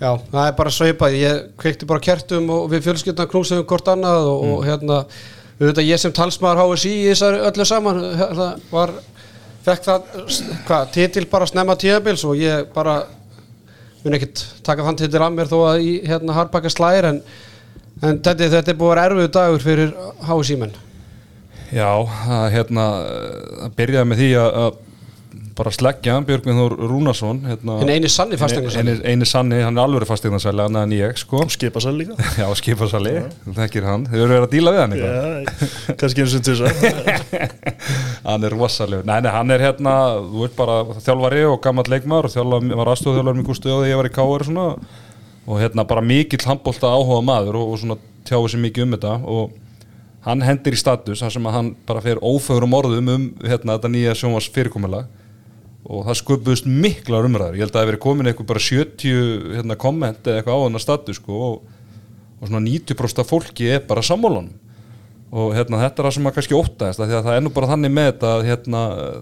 [0.00, 4.30] Já, það er bara sveipað, ég kveikti bara kertum og við fjölskyldna knúsum hvort annað
[4.30, 5.02] og, og hérna,
[5.58, 8.94] auðvitað ég sem talsmaður HSI í þessari öllu saman hérna, var,
[9.66, 10.10] fekk það
[10.68, 13.02] hvað, titil bara snemma tíðabils og ég bara
[14.04, 17.18] mun ekkit taka þann titil af mér þó að í hérna harbakka slæðir en,
[18.00, 19.92] en þetta, þetta er búið að vera erfiðu dagur fyrir
[20.28, 20.78] HSI menn.
[21.70, 21.90] Já,
[22.24, 22.86] það, hérna,
[23.58, 24.78] það byrjaði með því að, að
[25.56, 29.82] bara sleggja Björgvin Þór Rúnarsson, hérna, hinn eini sanni eini, fasteignarsali eini sanni, hann er
[29.84, 32.16] alveg fasteignarsæli, annað en ég, sko, og skipa sér líka.
[32.40, 35.14] Já, skipasali, þú þekkir hann, þau eru verið að díla við hann eitthvað.
[35.20, 36.72] Já, kannski eins og tusa
[38.30, 42.30] hann er rosalega, nei, nei, hann er hérna þú veit bara þjálfari og gammal leikmaður
[42.30, 44.46] og þjálfari, var aðstofþjálfari með Gústu og ég var í K.R.
[44.46, 44.68] svona.
[45.50, 47.96] Og hérna bara mikill handbólta áhuga maður og, og svona
[48.28, 49.14] tjáði sér mikið um þetta.
[49.32, 49.56] Og
[50.26, 53.90] hann hendir í status þar sem að hann bara fer ófögurum orðum um hérna þetta
[53.94, 55.08] nýja sjónvars fyrirkomulag
[55.90, 57.58] og það sköpuðust miklar umræður.
[57.58, 60.62] Ég held að það hefur verið komin eitthvað bara 70 hérna, komment eða eitthvað á
[60.64, 61.54] þennan status sko, og,
[62.38, 64.52] og svona 90% af fólki er bara sammólanum
[65.30, 67.50] og hérna, þetta er það sem maður kannski óttaðist af því að það er nú
[67.54, 68.80] bara þannig með þetta að hérna,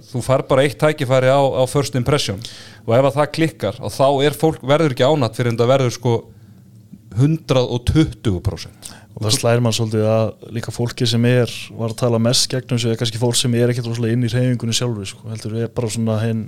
[0.08, 2.40] þú fær bara eitt tækifæri á, á first impression.
[2.86, 4.06] Og ef að það klikkar og þá
[4.40, 6.14] fólk verður ekki ánætt fyrir en það verður sko
[7.18, 12.48] 120% og það slæðir mann svolítið að líka fólki sem er var að tala mest
[12.52, 15.28] gegnum sig er kannski fólk sem er ekkert rosalega inn í reyfingunni sjálfur sko.
[15.32, 16.44] heldur er bara svona hinn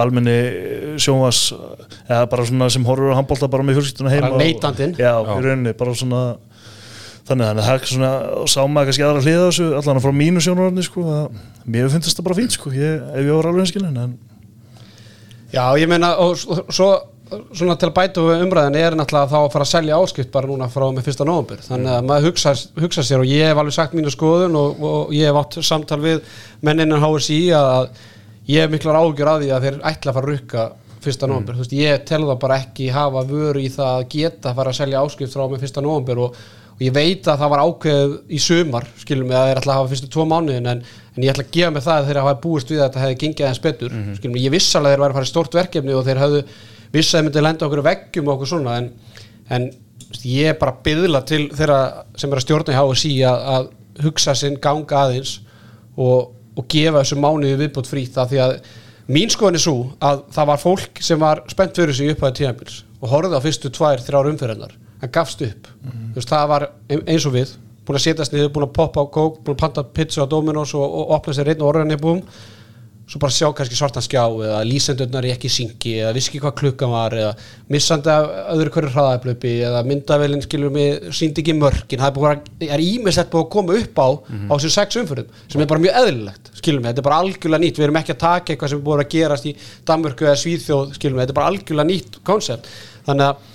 [0.00, 0.36] almenni
[1.02, 1.42] sjónvas
[2.08, 4.94] eða bara svona sem horfur á handbólta bara með fjölskylduna heima Bara neytandinn.
[4.96, 6.22] og, já, í rauninni, bara svona
[7.28, 10.42] þannig að það er svona og sá maður kannski aðra hliða þessu allan frá mínu
[10.42, 14.00] sjónvarni sko, að mér finnst þetta bara fínt sko, ég, ef ég var alveg einskilin
[14.06, 14.16] en
[15.52, 16.38] Já, ég meina, og
[16.72, 16.88] svo
[17.56, 20.50] svona til að bæta við umræðin er náttúrulega þá að fara að selja áskipt bara
[20.50, 23.76] núna frá með fyrsta nóvambur þannig að maður hugsa, hugsa sér og ég hef alveg
[23.76, 26.22] sagt mínu skoðun og, og ég hef átt samtal við
[26.64, 27.90] menninnan HSI að
[28.50, 30.70] ég hef miklar áhugjur að því að þeir ætla að fara að rukka
[31.02, 34.50] fyrsta nóvambur, þú veist, ég tel það bara ekki hafa vöru í það að geta
[34.50, 36.36] að fara að selja áskipt frá með fyrsta nóvambur og,
[36.72, 39.80] og ég veit að það var ákveðið í sumar skilum mig að þeir ætla að
[39.80, 40.82] hafa fyrstu tvo mánuðin en,
[41.16, 43.18] en ég ætla að gefa mig það að þeir hafa búist við að þetta hefði
[43.24, 45.32] gengið aðeins betur mm skilum mig, ég viss alveg að þeir væri að fara í
[45.32, 46.44] stórt verkefni og þeir hefðu
[46.92, 48.90] viss að þeir myndi lenda okkur veggjum og okkur svona en,
[49.52, 49.66] en
[50.28, 51.78] ég er bara byðla til þeirra
[52.20, 55.38] sem er að stjórna í HSI að, að hugsa sinn ganga aðeins
[55.96, 58.54] og, og gefa þessu mánuði viðbútt frítt af því að
[59.12, 62.36] mín skoðin er svo að það var fólk sem var spennt fyrir sig upp að
[62.40, 65.66] tíðanbils og horfði á fyrstu tvær, þrjár umferðarnar en gafst upp.
[65.82, 67.50] Þú veist, það var ein- eins og við
[67.82, 70.70] búin að setjast niður, búin að poppa á kók búin að panta pizza á Dominos
[70.78, 72.20] og, og opna sér einn orðan í búum
[73.12, 76.54] svo bara sjá kannski svartan skjá eða lýsendurnar í ekki syngi eða vissi ekki hvað
[76.62, 77.32] klukkan var eða
[77.72, 82.00] missandi af öðru hverju hraðaplöpi eða myndavélinn skilur mig síndi ekki mörkin.
[82.00, 82.40] Það er,
[82.72, 84.08] er ímislegt búið að koma upp á
[84.48, 87.64] á þessum sex umfyrum sem er bara mjög eðlilegt skilur mig, þetta er bara algjörlega
[87.66, 87.80] nýtt.
[87.82, 89.54] Við erum ekki að taka eitthvað sem er búið að gerast í
[89.92, 92.70] Danmörku eða Svíþjóð skilur mig, þetta er bara algjörlega nýtt koncept
[93.04, 93.51] þannig að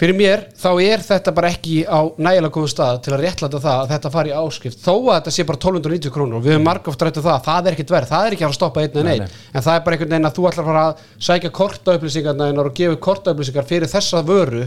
[0.00, 3.80] fyrir mér þá er þetta bara ekki á nægilega góðum stað til að réttlæta það
[3.80, 4.80] að þetta fari í áskrift.
[4.80, 7.76] Þó að þetta sé bara 1290 krónur og við höfum margóft rættu það, það er
[7.76, 9.98] ekkit verð, það er ekki að að stoppa einn en einn, en það er bara
[9.98, 14.24] einhvern veginn að þú ætlar að fara að sækja kortaupplýsingarna og gefa kortaupplýsingar fyrir þessa
[14.26, 14.64] vöru.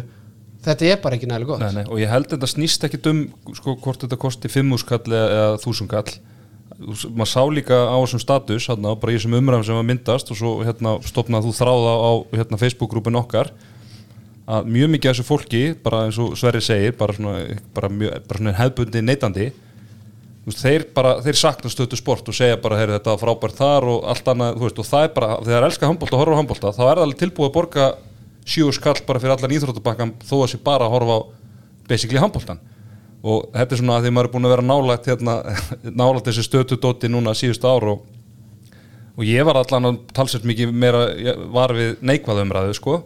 [0.63, 1.65] Þetta er bara ekki nægilega gott.
[1.65, 3.26] Nei, nei, og ég held að þetta snýst ekkit um
[3.58, 6.13] sko, hvort þetta kosti 5 skall eða 1000 kall.
[7.12, 10.39] Maður sá líka á þessum status hérna, bara í þessum umræðum sem var myndast og
[10.39, 13.52] svo hérna, stopnaði þú þráða á hérna, Facebook-grúpin okkar
[14.43, 17.36] að mjög mikið af þessu fólki, bara eins og Sverri segir bara svona,
[17.75, 19.45] bara mjög, bara svona hefðbundi neytandi
[20.43, 23.88] veist, þeir bara, þeir sakna stötu sport og segja bara, heyri þetta var frábært þar
[23.93, 26.39] og allt annað, veist, og það er bara þegar það elskar handbólta og horfa á
[26.41, 27.88] handbólta, þá er það tilbúið að borga
[28.43, 31.19] sjú skall bara fyrir allan íþróttabakkan þó að sé bara að horfa á
[31.88, 32.60] basically handbóltan
[33.23, 35.38] og þetta er svona að því maður er búin að vera nálægt hérna,
[36.01, 38.03] nálægt þessi stötu dóti núna síðustu ár og,
[39.15, 41.06] og ég var allan að talsett mikið meira
[41.56, 42.99] var við neikvæða umræðu sko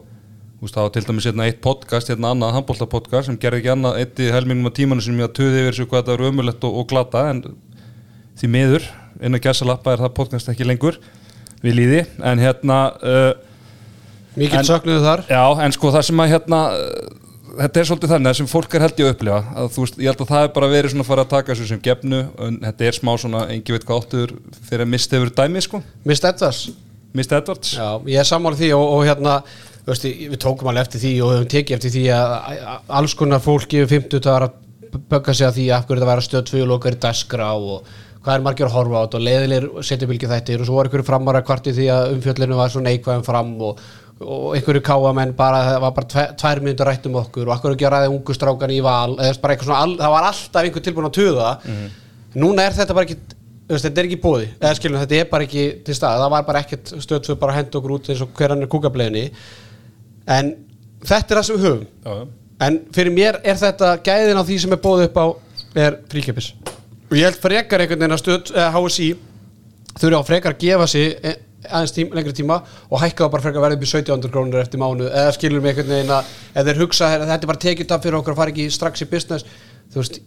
[0.58, 3.98] Þú veist, var til dæmis hérna eitt podcast, hérna annað handbóltapodcast sem gerði ekki annað
[4.00, 6.64] eitt í helmingum á tímanu sem ég að töði yfir þessu hvað þetta var ömulegt
[6.66, 7.42] og, og glata en
[8.40, 8.88] því miður,
[9.22, 10.98] inn að gæsa lappa er það podcast ekki lengur
[11.62, 13.28] við líði, en hérna uh,
[14.34, 15.22] mikið söknuðu þar.
[15.30, 16.90] Já, en sko það sem að hérna uh,
[17.60, 20.02] þetta er svolítið þannig, það sem fólk er held ég að upplifa að þú veist,
[20.02, 22.24] ég held að það er bara verið svona að fara að taka þessu sem gefnu,
[22.48, 25.82] en þetta er smá svona engi veit hvað áttur fyrir að mista yfir dæmi sko,
[27.16, 29.38] Mist Edvards Já, ég er sammála því og, og hérna
[29.88, 32.32] þú veist, við tókum alveg eftir því og höfum tekið eftir því að
[32.98, 36.10] alls konar fólki yfir 50 það er að bögga sig að því af hverju það
[36.10, 37.88] væri að stöð tvö lokar í daskra og
[38.24, 41.08] hvað er margir að horfa á þetta og leiðilegir setjubilgi þættir og svo var einhverju
[41.08, 43.80] framar að kvarti því að umfjöllinu var svo neikvæðum fram og,
[44.20, 47.76] og einhverju káamenn bara, það var bara tve, tvær minnur rætt um okkur og akkur
[47.76, 49.16] ekki að ræða ungu strákan í val?
[49.16, 51.54] Eða all, það var alltaf einhver tilbúin að tuða
[52.36, 53.20] núna er þetta bara ekki
[53.68, 56.60] þetta er ekki bóði, eða skilum þetta er bara ekki til stað, það var bara
[56.64, 59.24] ekkert stöð fyrir bara að henda okkur út eins og hver hann er kúkableginni
[60.28, 60.52] en
[61.08, 61.86] þetta er það sem við höfum.
[62.04, 62.38] Já,
[62.68, 65.26] en fyrir mér er þetta gæðin á því sem er bóðið upp á
[65.78, 66.52] er fríkjöpis
[67.08, 69.10] og ég held frekar einhvern veginn að stöð eða HSI
[69.98, 71.36] þurfi á frekar að gefa sig e-
[71.68, 75.08] aðeins tím, lengri tíma og hækka það bara frekar upp í 1700 krónur eftir mánu
[75.08, 78.06] eða skilur mig einhvern veginn að ef þeir hugsa að þetta er bara tekið upp
[78.06, 79.46] fyrir okkur að fara ekki strax í business
[79.92, 80.20] þú veist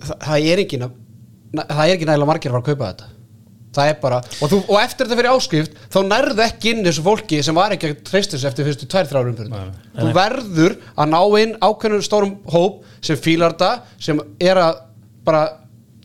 [0.00, 0.42] það, það
[1.68, 3.17] það er ekki nægilega margir að fara að kaupa þetta
[3.76, 7.04] það er bara, og, þú, og eftir þetta fyrir áskrift þá nærðu ekki inn þessu
[7.04, 11.12] fólki sem var ekki að treysta þessu eftir fyrstu tvær þrjárum fyrir þú verður að
[11.12, 14.80] ná inn ákveðnum stórum hóp sem fílar þetta sem er að
[15.28, 15.42] bara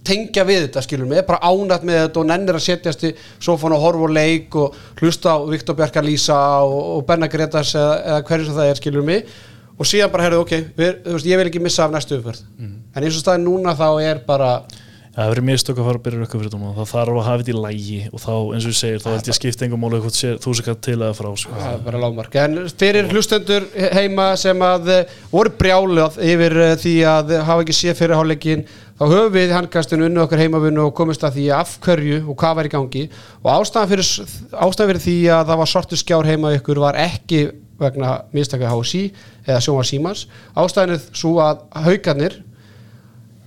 [0.04, 3.14] tengja við þetta skilur mig, er bara ánætt með þetta og nennir að setjast í
[3.44, 7.72] sofan og horfa og leik og hlusta á Viktor Bjarkar Lísa og, og Benna Gretas
[7.80, 9.32] eða, eða hverju sem það er skilur mig.
[9.80, 12.44] Og síðan bara herðu ok, við, þú veist, ég vil ekki missa af næstu uppverð
[12.94, 14.50] en eins og staðin núna þá er bara
[15.14, 17.52] það verður mistök að fara að byrja rökkum fyrir þetta það þarf að hafa þetta
[17.54, 20.54] í lægi og þá, eins og ég segir, þá held ég skipta engum sé þú
[20.58, 21.54] sem kann til að frá sko.
[21.54, 22.38] Það er bara lágmark.
[22.42, 27.76] En fyrir hlustendur heima sem að eh, voru brjálað yfir eh, því að hafa ekki
[27.78, 28.64] séð fyrir hálfleikin,
[28.98, 32.58] þá höfum við handkastinu unnu okkar heimavunnu og komist að því af hverju og hvað
[32.58, 33.04] var í gangi
[33.44, 34.10] og ástæðan fyrir,
[34.66, 37.44] ástæðan fyrir því að það var sortu skjár heima ykkur var ekki
[37.82, 38.70] vegna mistaka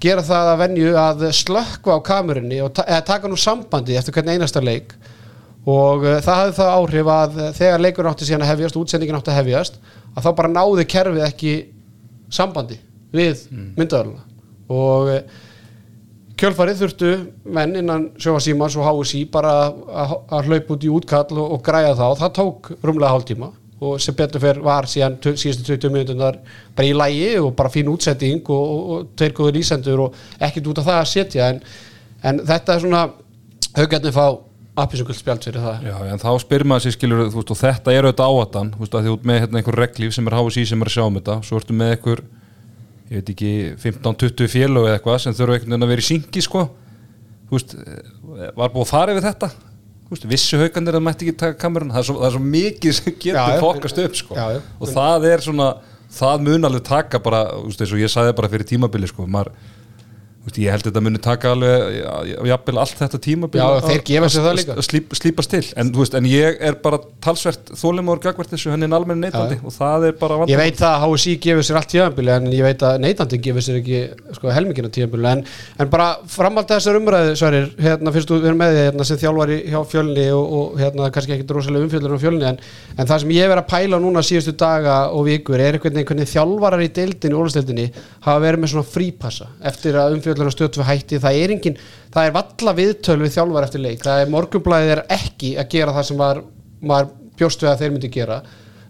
[0.03, 4.35] gera það að venju að slökkva á kamerunni og ta taka nú sambandi eftir hvern
[4.35, 4.95] einasta leik.
[5.67, 9.33] Og uh, það hafði það áhrif að þegar leikur átti síðan að hefjast, útsendingin átti
[9.33, 9.81] að hefjast
[10.17, 11.57] að þá bara náði kerfið ekki
[12.33, 12.79] sambandi
[13.15, 13.75] við mm.
[14.73, 15.43] og uh,
[16.37, 17.13] kjölfarið þurftu
[17.57, 20.17] menn innan sjófa Símans og HSI bara að,
[20.49, 24.15] hlaupa út í útkall og, og græja það og það tók rúmlega hálftíma og sem
[24.17, 26.39] betur fyrir var síðan tu- síðustu 20 minútunar
[26.77, 30.71] bara í lægi og bara fín útsetting og, og, og tveir góður ísendur og ekkert
[30.73, 31.49] út af það að setja.
[31.53, 31.61] En,
[32.25, 33.03] en þetta er svona
[33.77, 34.27] haugarnir fá
[34.77, 35.85] appisugult spjald fyrir það.
[35.89, 38.83] Já, en þá spyrir maður sér skilur þú veist, og þetta er auðvitað áhatan þú
[38.83, 41.05] veist, að því út með hérna, einhver reglíf sem er HSI sem er að sjá
[41.07, 42.25] um þetta svo ertu með einhver
[43.07, 43.53] ég veit ekki
[43.85, 46.65] 15-20 félög eða eitthvað sem þurfa einhvern veginn að vera í syngi sko.
[47.47, 49.51] Þú veist, eh, var búið að fara yfir þetta
[50.11, 52.97] veist, vissu haugandir að mætti ekki taka kamerun það er svo, það er svo mikið
[52.99, 53.61] sem getur já.
[53.63, 54.61] fokast upp sko Já, já.
[54.81, 55.69] og það er svona
[56.17, 59.53] það mun alveg taka bara, veist, eins og ég sagði bara fyrir tímabili sko, maður
[60.47, 63.87] þú veist, ég held að þetta muni taka alveg jafnvel allt þetta tímabil Já, að-
[64.87, 69.27] slíp, slípast til en, veist, en ég er bara talsvert þólimóður gagvart þessu henni almenni
[69.27, 72.63] neytandi og það er bara Ég veit að HSI gefur sér allt tíðanbili en ég
[72.63, 74.05] veit að neytandi gefur sér ekki
[74.39, 75.43] sko, helmingina tíðanbili en,
[75.83, 79.59] en bara framhald þessar umræðu Sverrir, hérna fyrst þú verður með því hérna, sem þjálfari
[79.73, 82.63] hjá fjölni og, og hérna kannski ekki drosalega umfjöldur á fjölni en,
[82.95, 86.31] en það sem ég verið að pæla núna síðustu daga og vikur er einhvern veginn
[86.31, 87.35] þjálfarar í deildinni,
[90.37, 91.81] að umfjöldur á stöðtu hætti það er engin,
[92.13, 95.97] það er valla viðtöl við þjálfar eftir leik, það er morgunblæðið er ekki að gera
[95.97, 96.43] það sem var,
[96.81, 98.39] maður bjóst við að þeir myndi gera.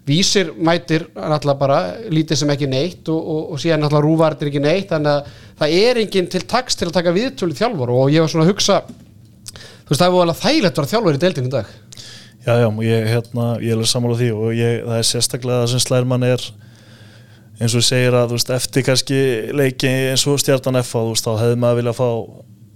[0.07, 4.61] Vísir mætir náttúrulega bara lítið sem ekki neitt og, og, og síðan náttúrulega rúvartir ekki
[4.63, 8.23] neitt þannig að það er enginn til taks til að taka viðtölu þjálfur og ég
[8.23, 11.51] var svona að hugsa þú veist það er alveg þægilegt að vera þjálfur í deildinu
[11.51, 11.75] dag.
[12.47, 15.59] Já, já, og ég, hérna, ég er alveg sammála því og ég, það er sérstaklega
[15.65, 16.47] það sem slærmann er
[17.57, 19.17] eins og segir að, veist, eftir kannski
[19.57, 22.09] leiki eins og stjartan F þá hefði maður viljað fá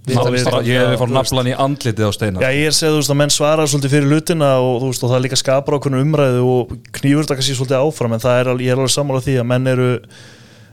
[0.02, 3.30] bara, ég hefði fór naflan í andlitið á steina Já, ég er veist, að menn
[3.30, 7.36] svara svolítið fyrir hlutina og veist, og það líka skapar ákveðnu umræðu og knýfur þetta
[7.38, 9.90] kannski svolítið áfram en það er, ég er alveg sammála því að menn eru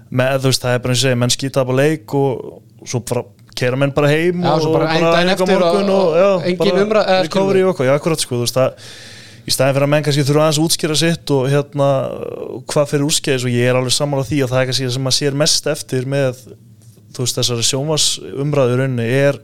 [0.10, 2.90] með, þú veist, það er bara eins og segja menn skýta upp á leik og
[2.90, 3.24] svo bara
[3.60, 6.60] kera menn bara heim Já, og, bara og einn á eftir og- og, já, engin
[6.64, 8.70] bara umræða- eða recovery skilur- og eitthvað, já, akkurat, sko, þú veist, það
[9.48, 11.90] í staðin fyrir að menn kannski þurfa aðeins að útskýra sitt og hérna,
[12.70, 15.20] hvað fyrir útskýris og ég er alveg sammála því að það er kannski sem maður
[15.20, 16.44] sér mest eftir með
[17.16, 18.08] þú veist þessari sjónvars
[18.46, 19.40] umræðurunni er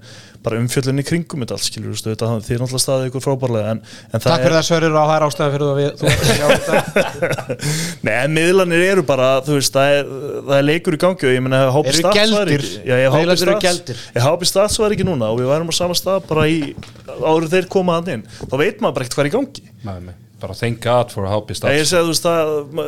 [0.46, 3.72] bara umfjöllunni kringum þetta allt skilur, þú veist, þetta, þið er náttúrulega staðið ykkur frábærlega
[3.76, 3.82] en,
[4.12, 6.06] en það Takk fyrir það og það er ástæðan fyrir það við, þú,
[6.36, 7.58] já, þetta-
[8.06, 10.12] Nei, en miðlanir eru bara, þú veist, það er,
[10.50, 12.66] það er leikur í gangi og ég meina, Hápi Eru Stats var geldir?
[12.66, 14.04] ekki Já, ég Hápi Miðlarnir eru Stats geldir.
[14.16, 16.60] Ég Hápi Stats var ekki núna og við værum á sama stað bara í,
[17.16, 19.98] árið þeir koma hann inn þá veit maður bara ekkert hvað er í gangi Nei,
[20.10, 22.88] nei, bara thank God for a help í Ég segi, þú veist, það, ma-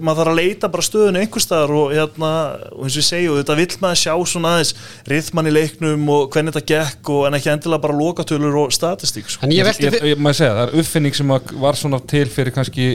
[0.00, 2.30] maður þarf að leita bara stöðinu einhver staðar og hérna,
[2.72, 4.72] og eins og ég segi, og þetta vill maður sjá svona aðeins
[5.12, 9.28] rithmann í leiknum og hvernig þetta gekk og en ekki endilega bara lokatölur og statistík,
[9.28, 9.44] sko.
[9.44, 12.24] En ég velti ég, ég, maður segja, það er uppfinning sem að var svona til
[12.32, 12.88] fyrir kannski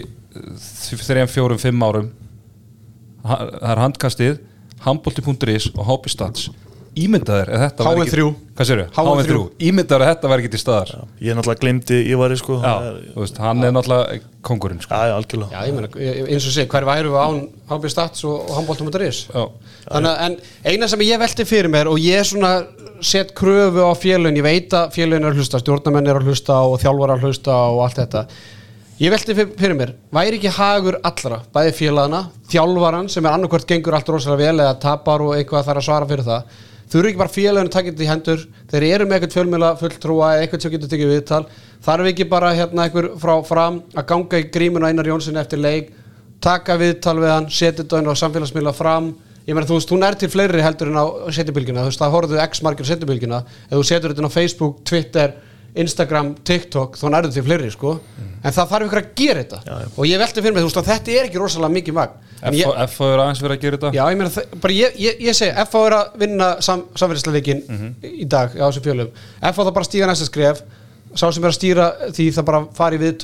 [1.06, 2.10] þreim, fjórum, fimm árum
[3.22, 4.40] það er handkastið
[4.86, 6.50] handbolti.is og hobby-stats
[7.00, 8.24] ímyndaður að þetta væri HM3.
[8.28, 8.86] ekki hvað séru?
[8.98, 9.38] HM3.
[9.70, 12.58] ímyndaður að þetta væri ekki til staðar já, Ég náttúrulega glemdi, ég var í, sko,
[12.60, 14.92] er- þú veist, hann er náttúrulega kongurinn sko.
[14.94, 15.52] Já, já, algjörlega.
[15.52, 19.22] Já, ég meina, eins og sé, hver væru við án HB Stats og, og handbóltum.is
[19.32, 19.44] Já.
[19.88, 22.54] Þannig að, en eina sem ég velti fyrir mér og ég svona
[23.02, 26.60] set kröfu á félun, ég veit að félun er að hlusta, stjórnamenn er að hlusta
[26.68, 28.26] og þjálfar að hlusta og allt þetta
[29.02, 32.20] Ég velti fyr- fyrir mér, væri ekki hagur allra, bæði félagana,
[32.52, 36.06] þjálfaran sem er annarkvört gengur allt rosalega vel eða tapar og eitthvað þarf að svara
[36.12, 36.60] fyrir það
[36.92, 38.46] þurfi ekki bara félaginu að taka þetta í hendur?
[38.72, 41.42] Þeir eru með eitthvað fjölmjöla fulltrúa eða eitthvað sem getur tekið viðtal.
[41.82, 45.94] Þarf ekki bara hérna einhver frá fram að ganga í grímuna Einar Jónsson eftir leik
[46.42, 49.12] taka viðtal við hann, setja þetta inn á samfélagsmiðla fram?
[49.46, 52.16] Ég meina þú veist, hún er til fleiri heldur en á setjubilgina, þú veist, það
[52.16, 55.34] horfðu x margir setjubilgina, ef þú setur þetta inn á Facebook, Twitter,
[55.76, 58.00] Instagram, TikTok þá nærðu til fleiri, sko.
[58.44, 59.60] En það þarf ykkur að gera þetta.
[59.98, 62.12] Og ég velti fyrir mig, þú veist, að þetta er ekki rosalega mikið magn.
[62.44, 63.92] En ég- F er aðeins verið að gera þetta.
[63.94, 67.62] Já, ég meina, bara ég, ég, ég segi FH er að vinna sam, samfélagsleikin
[68.04, 69.10] í dag á þessum fjölum.
[69.42, 70.62] FH það bara stíga næsta skref.
[71.16, 73.18] Sá sem er að stýra því það bara fari við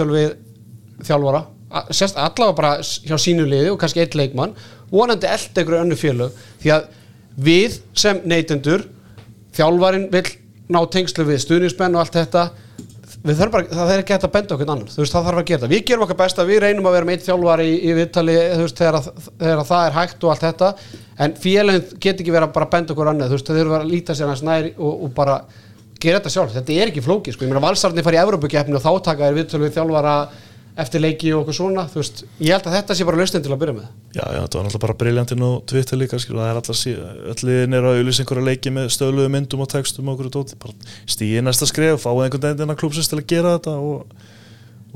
[1.03, 1.45] þjálfara.
[1.71, 4.53] A- sérst allavega bara hjá sínu liði og kannski eitt leikmann.
[4.91, 6.29] Vonandi elda ykkur önnu fjölu
[6.61, 6.85] því að
[7.43, 8.85] við sem neytendur
[9.57, 10.29] þjálfarin vill
[10.73, 12.47] ná tengslu við stuðnismenn og allt þetta.
[13.27, 15.61] Bara, það er ekki hægt að benda okkur annan þú veist, það þarf að gera
[15.63, 18.35] það, við gerum okkar besta við reynum að vera með eitt þjálfari í, í viðtali
[18.61, 20.69] veist, þegar, að- þegar að það er hægt og allt þetta.
[21.25, 24.15] En félagin get ekki verið að benda okkur annað, þú veist, þau þurfum að líta
[24.19, 25.37] sér hans nær og, og bara
[25.97, 29.27] gera þetta sjálf, þetta er ekki flóki sko, valsarni fara í Evrópukeppni og þá taka
[29.31, 30.15] þér viðtölu við þjálfara
[30.77, 33.61] eftir leiki og okkur svona veist, ég held að þetta sé bara lausnin til að
[33.63, 33.87] byrja með.
[34.13, 37.19] Já, já, þetta var náttúrulega bara briljantinn á Twitter líka, skilur, það er alltaf síðan,
[37.33, 40.35] öll liðin er að auðvisa einhverja leiki með stöðluðu myndum og textum og okkur og
[40.37, 40.75] dóti, bara
[41.09, 44.17] stíði næsta skref, fáið einhvern veginn innan klúpsins til að gera þetta og,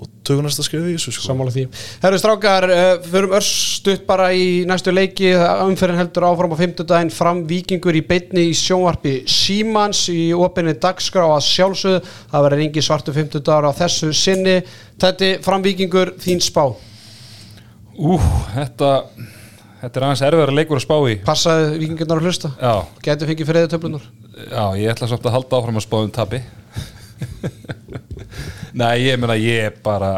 [0.01, 1.25] og tökum næsta skref í þessu, sko.
[1.27, 1.65] sammála því.
[2.03, 5.31] Herru strákar uh, förum örstutt bara í næstu leiki.
[5.65, 10.73] Umferðin heldur áfram á 50 daginn fram vikingur í beitni í sjónvarpi Símans í opinni
[10.81, 14.57] dagskrá að sjálfsögðu, það verður engi svartu 50 dagar á þessu sinni.
[15.01, 16.65] Þetta fram vikingur þín spá.
[17.97, 18.17] Ú,
[18.55, 18.95] þetta
[19.81, 21.13] Þetta er aðeins erfiðar leikur að spá í.
[21.25, 22.51] Passaði vikingurnar að hlusta?
[22.61, 24.03] Já, getur fengið fyrir eða töflunar
[24.49, 26.41] já, ég ætla samt að halda áfram að spá um tapi
[28.77, 30.13] Nei, ég meina ég er bara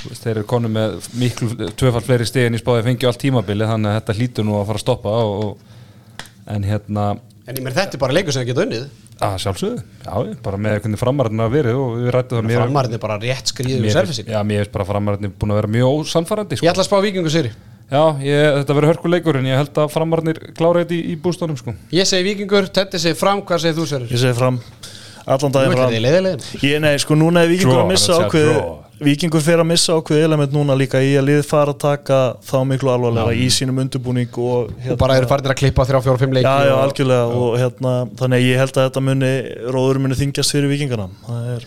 [0.00, 3.68] þú veist, Þeir eru konu með miklu tvöfall fleiri stegin í spáði fengið allt tímabili
[3.68, 6.22] þannig að þetta hlýtur nú að fara að stoppa og, og,
[6.54, 7.08] en hérna
[7.46, 8.86] en ég mér þetta er bara leikur sem það geta unnið.
[9.16, 12.96] Að sjálfsögðu, já, bara með hvernig framarinn að verið og við rættum það mér framarinn
[12.98, 16.02] er bara rétt skriðið við selfisík Já, mér finnst bara framarinn búin að vera mjög
[16.02, 16.66] ósamfærandi sko.
[16.66, 17.48] ég ætla að spá vikingu sér
[17.86, 21.56] Já, ég, þetta verður hörkuleikur en ég held að framarnir klára þetta í, í bústónum
[21.56, 21.72] sko.
[21.96, 24.60] ég segi vikingur, Tetti segi fram, hvað segir þú sér Ég segi fram,
[25.26, 28.50] allan daginn þið leiðilegin Ég, nei, sko, núna er vikingur Draw, að missa ákveð.
[29.06, 32.54] Vikingur fer að missa ákveð element núna líka í að lið fara að taka þá
[32.70, 36.46] miklu alvarlega í sínum undirbúning og hérna, og bara eru farinir að klippa 3-4-5 leiki
[36.48, 39.32] Já, já, og- algjörlega og hérna, þannig að ég held að þetta muni
[39.76, 41.66] róður muni þingjast fyrir vikingarna það er,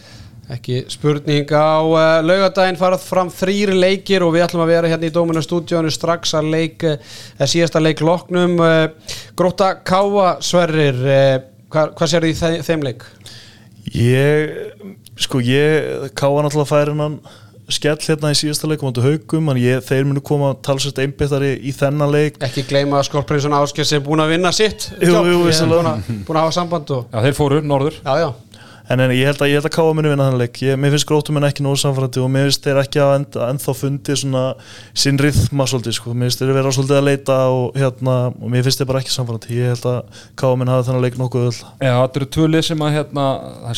[0.49, 5.05] Ekki spurning á uh, laugadaginn farað fram þrýri leikir og við ætlum að vera hérna
[5.05, 8.55] í Dóminu stúdíónu strax að leik, uh, síðasta leik loknum.
[8.57, 11.35] Uh, Gróta Káa Sverrir, uh,
[11.69, 13.05] hvað, hvað sér þið í þe þeim leik?
[13.93, 14.49] Ég
[15.19, 17.19] sko ég káða náttúrulega færi hennan
[17.69, 21.73] skell hérna í síðasta leik máttu haugum, en ég, þeir munu koma talsvægt einbyttari í
[21.77, 25.27] þennan leik Ekki gleyma að Skorprinsson Áskers er búin að vinna sitt Jú, jobb.
[25.29, 25.83] jú, vissulega.
[25.83, 28.29] búin að, búin að hafa samband og Já, þeir fóru, norður Já, já,
[28.89, 30.59] en, en ég held að, að káða muni vinna þennan leik.
[30.65, 33.47] Ég, mér finnst grótum en ekki nógu samfærandi og mér finnst þeir ekki að enda,
[33.53, 34.43] ennþá fundi svona
[34.97, 36.13] sinn rithma svolítið sko.
[36.13, 39.15] mér finnst þeir vera svolítið að leita og, hérna, og mér finnst þeir bara ekki
[39.15, 41.59] samfærandi ég held að káða muni hafa þennan leik nokkuð öll.
[41.81, 43.27] Já, þetta eru tvölið sem að hérna,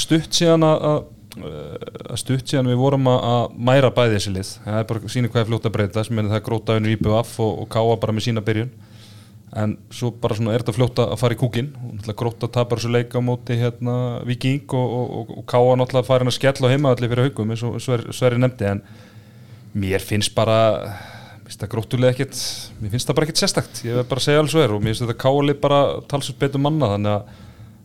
[0.01, 4.87] stutt síðan að, að stutt síðan við vorum að, mæra bæði þessi lið, það er
[4.89, 7.69] bara síni hvað er fljótt að breyta sem er það gróta unni IBF og, og
[7.71, 8.71] káa bara með sína byrjun
[9.51, 12.79] en svo bara svona er þetta fljótt að fara í kúkin og náttúrulega gróta tapar
[12.79, 13.95] þessu leik á móti hérna
[14.27, 17.51] Viking og, og, og, og káa náttúrulega fara hann að skella á heimaðalli fyrir haugum
[17.51, 18.69] eins og Sverri Sver nefndi.
[18.71, 18.79] En
[19.75, 22.35] mér finnst bara mér finnst það grótulega ekkert
[22.79, 24.93] mér finnst það bara ekkert sérstakt, ég verð bara að segja alls verð og mér
[24.93, 26.93] finnst þetta káli bara talsveit betur manna.
[26.95, 27.23] Þannig að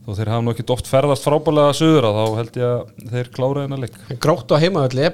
[0.06, 3.32] þó þeir hafa nú ekkert oft ferðast frábælega að söður þá held ég að þeir
[3.34, 3.96] klára þennan leik.
[4.22, 5.08] Grótt á heimaðalli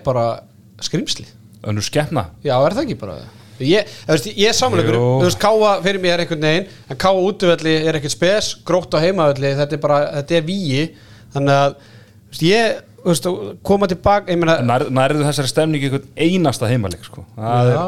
[3.63, 6.67] er er Ég, veist, ég er samleikur, þú veist, Káa fyrir mig er einhvern veginn,
[6.91, 10.83] en Káa útvöldi er ekkert spes, grótt á heimavelli, þetta er bara, þetta er víi,
[11.35, 13.31] þannig að, þú veist, ég, þú veist,
[13.71, 17.25] koma tilbaka, ég meina, Nær, nærðu þessari stemningi einhvern einasta heimaleik sko.
[17.39, 17.87] Það er- já,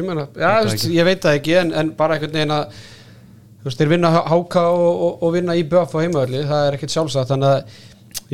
[0.00, 2.78] ég meina, já, þú veist, ég veit það ekki, en, en bara einhvern veginn að,
[3.62, 6.78] þú veist, þeir vinna HK og, og, og vinna í BF á heimavelli, það er
[6.78, 7.84] ekkert sjálfsagt, þannig að,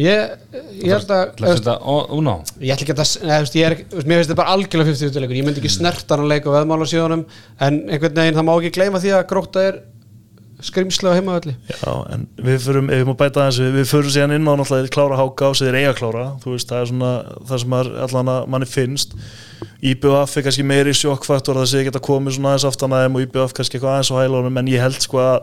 [0.01, 0.34] ég,
[0.82, 2.34] ég held að, Ætla að setja ó- óná
[2.64, 5.47] Ég ætla ekki að það, ég er, mér finnst þetta bara algjörlega 50-50 leikur, ég
[5.49, 7.24] myndi ekki snerta hann leik á veðmála síðanum,
[7.61, 9.80] en einhvern veginn það má ekki gleyma því að gróta er
[10.62, 11.57] skrimslega heimavalli.
[11.74, 14.55] Já, en við fyrum, ef við má bæta aðeins við, við fyrum síðan inn á
[14.55, 17.11] náttúrulega klára háka og segir eiga klára, þú veist, það er svona
[17.51, 19.16] það sem maður, allan að manni finnst.
[19.82, 23.18] IBF er kannski meiri sjokkfaktor að það sé geta komið svona aðeins aftan að þeim
[23.18, 25.43] og IBF kannski eitthvað aðeins á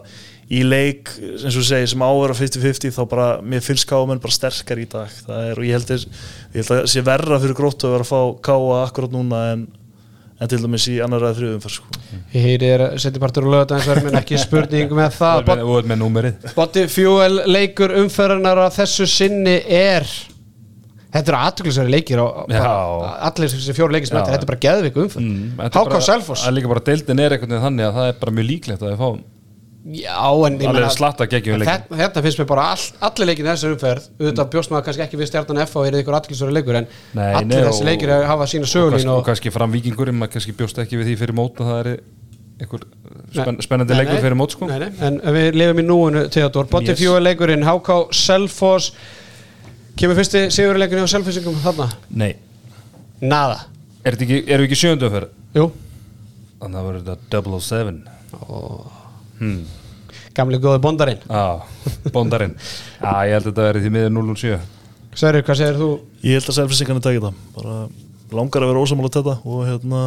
[0.50, 1.12] að í leik,
[1.46, 4.88] eins og segi, sem áver að 50-50 þá bara, mér finnst káamenn bara sterkar í
[4.90, 6.06] dag, það er, og ég held, er,
[6.56, 9.68] ég held að sé verra fyrir gróttu að vera að fá káa akkurat núna en,
[10.42, 12.02] en til dæmis í annar að þriðum fyrir sko.
[12.34, 15.38] Ég heyri er setjapartur og lögadagsverð, menn ekki spurning með það.
[15.38, 20.10] Þú ert með- þú ert með númerið Botti Fuel leikur umferðarnar að þessu sinni er,
[21.14, 22.62] þetta eru aðtöklisari leikir á, Já.
[22.66, 25.28] bara, allir þessi fjóru leikir sem þetta, þetta er bara geðviku umferð.
[25.30, 26.42] Mm, er bara- Selfoss.
[26.42, 28.96] Það er líka bara deildin er veginn þannig að það er bara mjög líklegt að
[28.96, 29.12] þið fá
[29.80, 30.74] Já, en ég
[31.62, 31.70] leikir.
[31.72, 35.04] þetta, þetta finnst mér bara all, allir leikir í þessu umferð auðvitað bjóst maður kannski
[35.06, 37.88] ekki við stjarnan F og er ykkur allir leikur en Nei, allir nei, þessi og-
[37.88, 41.00] leikir hafa sína og sögulín kannski, og og, kannski fram vikingur maður kannski bjóst ekki
[41.00, 41.92] við því fyrir mót að það er
[42.60, 42.84] einhver
[43.40, 44.68] spenn, spennandi nei, leikur fyrir mót sko.
[44.68, 47.00] nei, nei, en við lifum í núinu Theodor, Botti Yes.
[47.24, 48.92] leikurinn HK Selfoss.
[49.96, 51.88] Kemur fyrsti sigurleikurinn á Selfossingum þarna?
[52.12, 52.36] Nei,
[53.22, 53.66] Nada,
[54.04, 55.72] er erum við ekki sjöndu fyrir jú.
[56.60, 58.99] Þannig að það verður þetta 007
[59.40, 60.18] hmm.
[60.38, 61.24] gamli góði bondarinn.
[61.30, 61.66] Ah,
[62.16, 62.56] bondarinn.
[63.00, 64.60] Ah, ég held að þetta verður því miður 007
[65.20, 65.90] Sverrir, hvað segir þú?
[66.24, 67.40] Ég held að selfisingarnir tekja það.
[67.56, 67.78] Bara
[68.38, 70.02] langar að vera ósamála þetta og hérna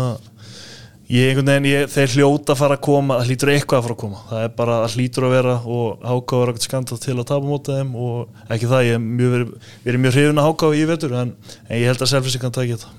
[1.12, 3.96] ég einhvern veginn, ég, þeir hljóta að fara að koma það hlýtur eitthvað að fara
[3.96, 4.22] að koma.
[4.30, 7.50] Það er bara, það hlýtur að vera og háká er ekkert skandað til að tapa
[7.50, 9.52] móta þeim og ekki það, ég er mjög verið,
[9.84, 12.98] verið mjög hrifin að háká í vetur en, en ég held að selfisingarnir tekja þetta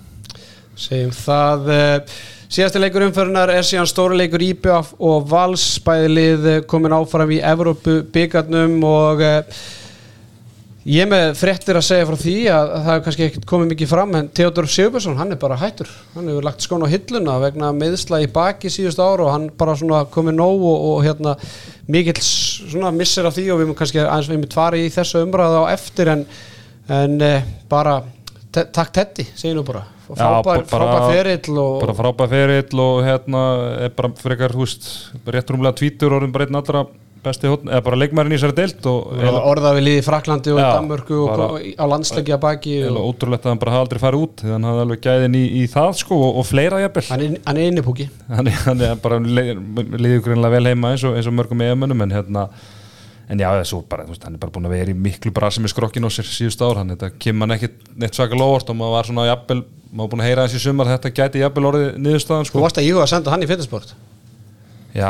[0.80, 1.68] segjum það
[2.54, 5.80] eh, síðasti leikur umförunar er síðan stóri leikur IBF og Vals.
[5.82, 9.64] Bæðilið komin áfram í Evrópu byggarnum og uh,
[10.86, 13.90] ég með fréttir að segja frá því að, að það er kannski ekkert komið mikið
[13.90, 15.90] fram en Theodor Sjöbjörnsson, hann er bara hættur.
[16.14, 19.74] Hann hefur lagt skón á hilluna vegna meðsla í baki síðust ára og hann bara
[19.80, 21.34] svona komið nóg og, og hérna
[21.90, 25.26] mikill svona missir af því og við múum kannski aðeins við múum tvara í þessu
[25.26, 26.28] umræða á eftir en,
[27.02, 27.98] en eh, bara
[28.54, 33.44] takk Teddy, segir nú bara Frábær, bara- frábær ferill og, ferill og hérna
[33.86, 34.90] er bara frekar, veist,
[35.26, 36.84] rétt rúmlega tvítur orðin bara einn allra
[37.24, 40.52] besti hótt eða bara leikmærin í sér deilt og og orða við liði í Fraklandi
[40.52, 44.02] og í Danmörku og, á landsleikja baki Eða og, ótrúlegt að hann bara hafa aldrei
[44.04, 46.82] farið út þannig að hann hafði alveg gæðin í, í það sko og, og fleira
[46.84, 47.06] jafnvel.
[47.14, 48.10] Hann er, hann innipúki.
[48.28, 52.50] Hann, er- bara liður greinlega vel heima eins og, eins og mörgum egamönnum en hérna
[53.32, 55.64] en já, þessu bara, þú veist, hann er bara búin að vera í miklu brasi
[55.64, 56.82] með skrokkin á sér síðust ár.
[56.82, 59.62] Hann þetta kemur hann ekkit neitt svaka lóvart og maður var svona jafnvel,
[59.92, 62.66] maður var búin að heyra í sumar þetta gæti jafnvel orðið niðurstaðan Þú sko.
[62.66, 63.96] varst að íhuga að senda hann í fitnessport
[64.94, 65.10] já,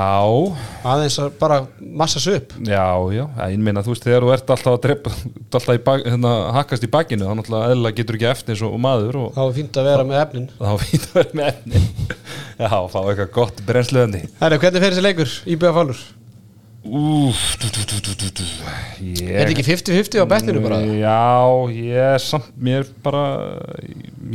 [0.87, 2.53] aðeins að bara massa upp?
[2.63, 5.13] Já, já, ég meina þú veist þegar þú ert alltaf að drepa,
[5.51, 9.19] alltaf bak, hérna, hakkast í bakinu, þá náttúrulega eðlilega getur ekki eins og, og maður
[9.25, 10.49] og þá er fínt að vera með efnin.
[10.59, 11.83] Þá fýtt að vera með efni
[12.63, 15.37] já, fá eitthvað gott brennsluðandi Herru, hvernig fer þessi leikur?
[15.43, 16.05] Í BF Fálur?
[16.83, 18.45] Úf, du, du, du.
[18.99, 20.79] Ég, Er þetta ekki 50-50 á bettinu bara?
[20.83, 21.13] Já,
[21.71, 23.21] ég er samt, mér bara,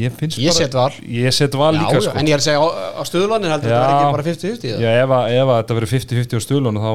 [0.00, 0.88] ég finnst Ég bara set Val.
[1.12, 3.52] Ég set val Já, líka já, sko en ég er að segja á, á stöðlanir
[3.52, 6.80] heldur þetta ekki bara 50-50 Já, ef, að, ef að þetta verið 50-50 á stúlunum
[6.80, 6.92] þá,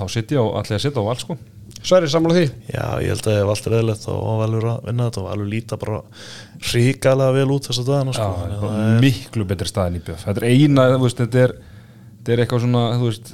[0.00, 1.38] þá set ég á, allir að setja á val sko
[1.86, 2.44] Sverri, sammála því
[2.74, 5.26] Já, ég held að ef allt er eðlert þá var Valur að vinna þetta og
[5.30, 6.02] Valur líta bara
[6.74, 8.26] ríkalega vel út þess að dagana Já, sko.
[8.26, 11.22] það Þannig að það er- miklu betri staðin í bjöf Þetta er eina, þú veist,
[11.22, 11.54] þetta er
[12.26, 13.28] þetta er eitthvað svona, þú veist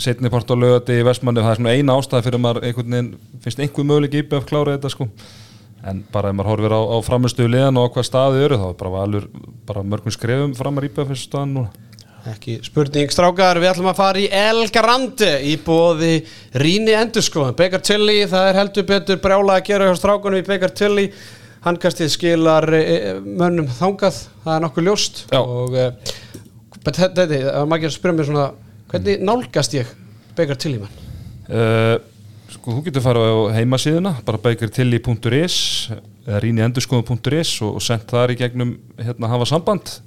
[0.00, 2.94] setni port á lögati í Vestmanni það er svona eina ástæð fyrir að maður einhvern
[2.94, 3.10] veginn
[3.44, 5.08] finnst einhver möguleik í bjöf klára þetta sko.
[5.86, 8.66] En bara ef maður horfir á, á framistuðu liðan og á hvað staði eru þá
[8.70, 9.28] er bara valur
[9.68, 11.84] bara mörgum skrefum framar í bjöf þessu staðan núna.
[12.26, 16.16] Ekki spurning, strákar, við ætlum að fara í El Grande í bóði
[16.58, 20.72] Ríni Endurskoðan, Bekar Tilly, það er heldur betur brjála að gera hjá strákunum í Bekar
[20.74, 21.10] Tilly.
[21.66, 22.82] Handkastið skilar e,
[23.22, 25.22] mönnum þangað, það er nokkuð ljóst.
[25.30, 25.40] Já.
[25.42, 25.78] og
[26.86, 28.46] e, bet þetta, þetta, að maður að spyrja mér svona
[28.90, 29.90] hvernig nálgast ég
[30.36, 30.98] Bekar Tilly mann?
[31.46, 31.96] Uh,
[32.52, 35.56] sko, þú getur farið á heimasíðuna bara bækirtilli.is
[36.26, 39.98] eða rýniendurskoðun.is og, og sendt þar í gegnum hérna hafa samband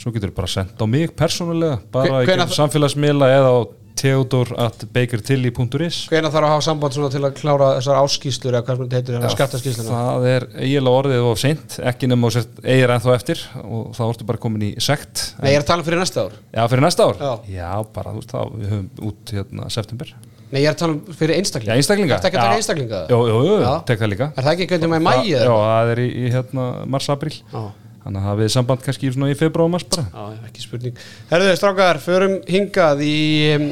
[0.00, 3.58] svo getur bara sendt á mig persónulega bara Hve- í gegnum samfélagsmiðla eða á
[4.00, 8.80] theodor at bakertilli.is Hvenær þarf að hafa samband til að klára þessar áskýslur eða hvað
[8.80, 10.00] sem þetta heitir, eða skattaskýsluna?
[10.00, 14.02] það er eiginlega orðið of seint ekki nema og sért eigir ennþá eftir og þá
[14.08, 16.62] ertu bara komin í sekt Nei, ég er að tala um fyrir næsta ár já,
[16.72, 17.22] fyrir næsta ár?
[17.50, 17.70] Já.
[17.94, 20.14] bara þú veist þá, við höfum út hérna september
[20.50, 22.48] Nei, ég er að tala um fyrir einstaklinga Já, einstaklinga Er þetta ekki að Já.
[22.48, 23.00] taka einstaklinga?
[23.12, 23.74] Jú, jú, Já.
[23.86, 26.64] tek það líka Er það ekki veginn í mæi Já, það er í, í hérna
[26.90, 27.60] mars-april Já.
[28.00, 30.06] Þannig að hafið samband kannski í svona í februar og mars bara.
[30.08, 31.00] Já, ekki spurning.
[31.28, 33.16] Herðu, strákar, förum hingað í
[33.56, 33.66] um,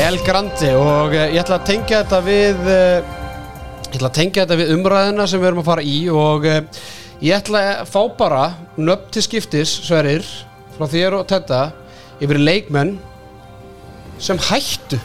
[0.00, 3.18] El Grande og uh, ég ætla að tengja þetta við uh,
[3.88, 6.80] ég ætla að tengja þetta við umræðina sem við erum að fara í og uh,
[7.20, 8.42] ég ætla að fá bara
[8.80, 10.24] nöfn til skiptis, Sverrir
[10.78, 11.60] frá þér og þetta
[12.24, 12.96] yfir leikmenn
[14.22, 14.96] sem hættu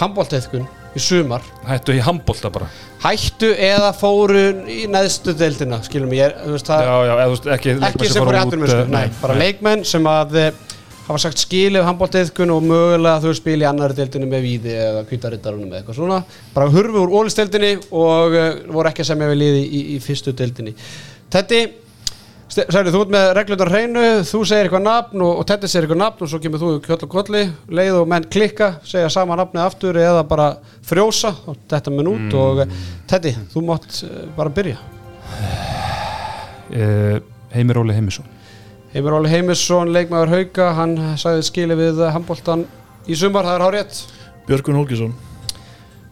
[0.00, 0.64] handbólteðkun
[0.96, 1.44] í sumar.
[1.68, 2.72] Hættu í handbólta bara
[3.06, 8.10] hættu eða fóru í neðstu deildina skilum ég, veist Já, já, eða veist ekki ekki
[8.10, 10.50] sem fóru í atvinnumösku, eh, bara leikmenn sem að eh,
[11.06, 15.70] hafa sagt skilið handbóltiðkun og mögulega þú spil í annari deildinu með víði eða kvítarittarunum
[15.70, 16.20] eða eitthvað svona.
[16.54, 20.34] Bara hurfu úr ólisteildinni og uh, voru ekki að semja við liði í, í fyrstu
[20.36, 20.74] deildinni.
[21.30, 21.60] Tetti,
[22.46, 25.98] Særi, þú ert með reglundar hreinu, þú segir eitthvað nafn og, og Tetti segir eitthvað
[25.98, 27.40] nafn og svo kemur þú í kjöll og kolli,
[27.74, 30.46] leið og menn klikka segja sama nafnið aftur eða bara
[30.86, 32.78] frjósa og þetta menn út og eh,
[33.10, 34.78] Tetti, þú mátt uh, bara byrja.
[36.70, 37.18] Eh,
[37.56, 38.30] Heimir Óli Heimisson.
[38.94, 42.62] Heimir Óli Heimisson, leikmaður Hauka hann sagði skili við handbóltan
[43.10, 44.02] í sumar, það er hárið
[44.46, 45.16] Björgun Hólkisson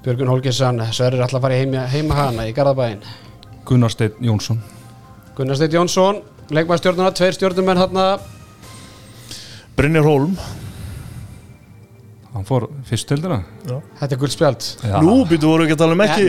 [0.02, 3.06] Björgun Holgesson, Sverrir ætla að fara í heima, heima hana í Garðabæin
[3.64, 4.58] Gunnar Steinn Jónsson
[5.34, 6.20] Gunnar Steit Jónsson,
[6.54, 7.96] leikmaður stjórnuna tveir stjórnumenn hann
[9.74, 10.36] Brynjar Hólm.
[12.34, 13.36] Hann fór fyrstildina
[14.00, 14.64] þetta er guldspjald.
[15.06, 16.24] Nú býtu voru ekki að tala um ekki?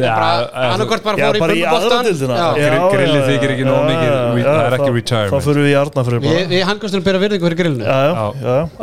[0.85, 2.27] Hvort bara fór í í.
[2.59, 4.11] Grill- grillið þykir ekki nógu mikið,
[4.45, 5.33] það er ekki retirement.
[5.33, 6.35] Þá fyrir við í Arnafreyr bara.
[6.35, 7.89] Við, við handkastunum byrja virðingu fyrir grillinu.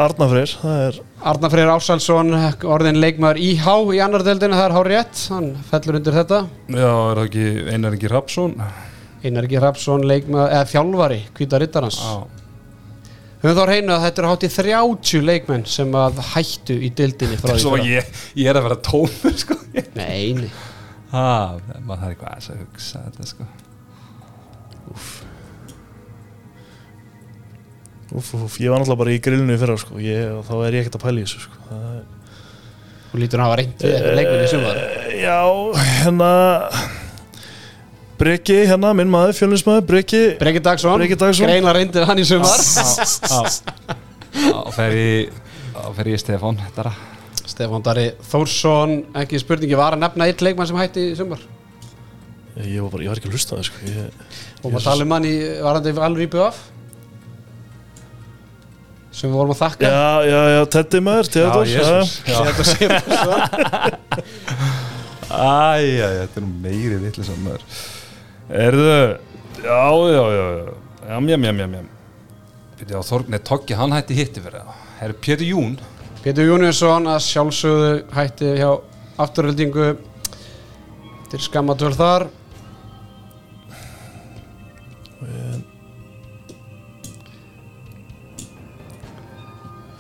[0.07, 1.01] Arnafreyr Það er
[1.33, 2.33] Arnar Freyr Ásalsson,
[2.67, 5.21] orðin leikmaður IH í annar deildinu, það er hár rétt.
[5.31, 6.41] Hann fellur undir þetta.
[6.67, 8.57] Já, er það ekki Einar Ingi Rapsson
[9.23, 9.59] Einar G.
[9.63, 12.15] Rapsson, leikmaður, eða þjálfari Hvíta Rittarans Já,
[13.43, 17.39] Höfum þá reynu að þetta eru hátt í 30 leikmenn sem að hættu í deildinni
[17.41, 17.89] frá því Svo fyrra.
[17.91, 19.57] ég, ég er að vera tómur sko
[19.99, 20.53] Nei, nei
[21.13, 21.25] Ha,
[21.85, 23.49] maður þarf eitthvað að hugsa þetta sko
[24.93, 25.09] úf,
[28.37, 29.99] úf, ég var náttúrulega bara í grillinu í fyrra sko.
[30.03, 31.63] ég, og þá er ég ekkert að pæla í þessu sko.
[31.69, 32.03] það er
[33.13, 35.39] Þú lítur að hafa reynd við eitthvað leikmenn í sumar Eh, Já,
[35.93, 36.31] hérna
[38.23, 41.49] Breki, hérna, minn maður, fjölinsmaður Breki, Breki Dagsson, Breki Dagsson.
[41.49, 42.61] greina reyndir hann í sumar.
[44.33, 45.41] Þá fer ég
[45.73, 47.01] þá fer ég er að.
[47.53, 51.41] Stefán Dari Þórsson ekki spurningi, var að nefna eitt leikmann sem hætti í sumar?
[52.63, 53.81] Ég var bara, ég var ekki að hlusta á það sko.
[53.89, 54.29] ég,
[54.63, 55.33] og maður tala um hann í
[55.65, 56.61] varandi alveg í BF
[59.13, 59.91] sem við vorum að þakka.
[59.91, 62.13] Já, já, já, Teddy maður, Theodor Já, Jesús.
[62.25, 62.39] Já.
[62.47, 63.41] Þetta Sigurðsson.
[65.43, 67.67] Æja, þetta er nú meiri vitlis að maður
[68.53, 69.19] Erðu?
[69.65, 70.73] Já, já, já.
[71.09, 71.89] Jam, jam, jam, jam, jam
[72.77, 75.73] Býtti á Þorg, nei, Toggi, hann hætti hitti fyrir það Herru Pétur Jún.
[76.23, 78.69] Pétur Júniusson að sjálfsögðu hætti hjá
[79.23, 79.87] afturöldingu
[81.33, 82.29] til skammatöl þar.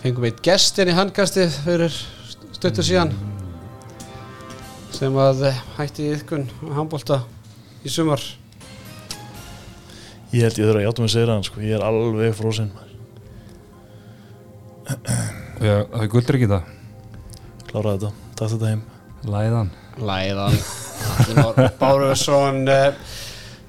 [0.03, 1.95] Fengum eitt gestin í handkasti fyrir
[2.53, 3.17] stuttur síðan
[4.93, 7.23] sem að eh, hætti ykkun handbólta
[7.87, 8.23] í sumar
[10.33, 11.61] Ég held ég þurfa að játa mig að segja hann sko.
[11.61, 12.71] Ég er alveg fróðsinn
[15.63, 16.71] Já, það er guldur ekki það?
[17.69, 18.81] Kláraði þetta, takk þetta heim.
[19.33, 19.69] Læðan.
[20.03, 20.57] Læðan.
[21.81, 22.65] Bárusson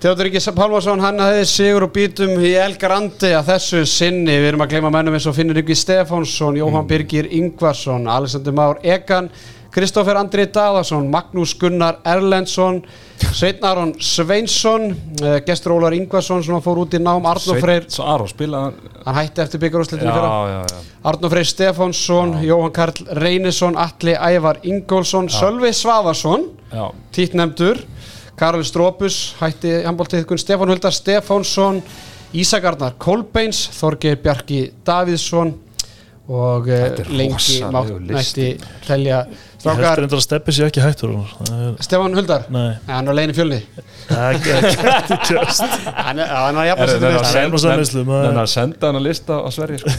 [0.03, 4.49] Teodor Ríkis Pálmarsson hann hefði sigur og bítum í El Grandi að þessu sinni, við
[4.49, 9.29] erum að gleyma mennum eins og Finnur Ríkis Stefánsson, Jóhann Birgir Ingvarsson, Alexander Már Egan
[9.73, 12.83] Kristófer Andri Daðarsson Magnús Gunnar Erlendsson
[13.23, 18.27] Sveitn Aron Sveinsson eh, gestur Ólar Ingvarsson sem fór út í nám Arnó Freyr, Aró
[18.29, 20.61] spila hann hætti eftir byggarúsleitinu fyrra.
[21.09, 26.51] Arnó Freyr Stefánsson, Jóhann Karl Reynisson Atli Ævar Ingólfsson Sölvi Svavarsson
[27.15, 27.81] títnemdur
[28.37, 31.81] Karol Strópus hætti handbóltiðkun Stefán Huldar Stefánsson
[32.33, 35.55] Ísak Arnar Kolbeins Þorgeir Bjarki Davíðsson
[36.29, 38.53] og eh, lengi mátt nætti
[38.85, 39.25] telja
[39.63, 42.41] Ég held reyndar að steppi sér ekki hættur Það er, Stefán Huldar?
[42.51, 43.59] Nei, Ja, hann er á leiðin í fjölni.
[44.11, 45.63] Ekki, ekki, ekki just
[46.03, 47.27] hann er, er Er til það er
[47.63, 49.93] samneyslu, maður- Þannig að senda hann að lista á Sverige sko.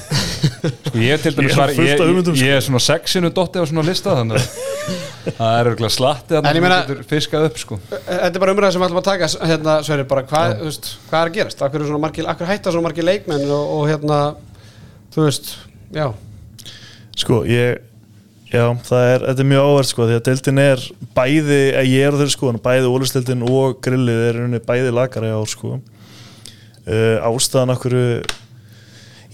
[0.91, 2.51] sko ég til dæmis Ég er hugmyndum, ég, sko.
[2.51, 6.45] ég er svona sexinu dotti á svona lista þannig að það er örgulega slatti En
[6.45, 7.81] þannig ég að þú getur fiskað upp sko.
[7.95, 10.91] Þetta er bara umræða sem við ætlum að taka hérna, Sverri, bara hvað, þú veist,
[11.09, 11.65] hvað er að gerast?
[11.65, 14.21] Akkur, er svona margir, akkur hætta svona margir leikmenn og, og hérna,
[15.17, 15.55] þú veist
[15.97, 16.11] já,
[17.17, 17.81] Sko, ég
[18.55, 20.87] Já, er, þetta er mjög ávert sko því að deildin er
[21.17, 21.59] bæði,
[21.91, 25.81] ég er á þeirri sko bæði ólisteildin og grillið er bæði lagara í ár sko.
[26.85, 27.97] Uh, ástæðan okkur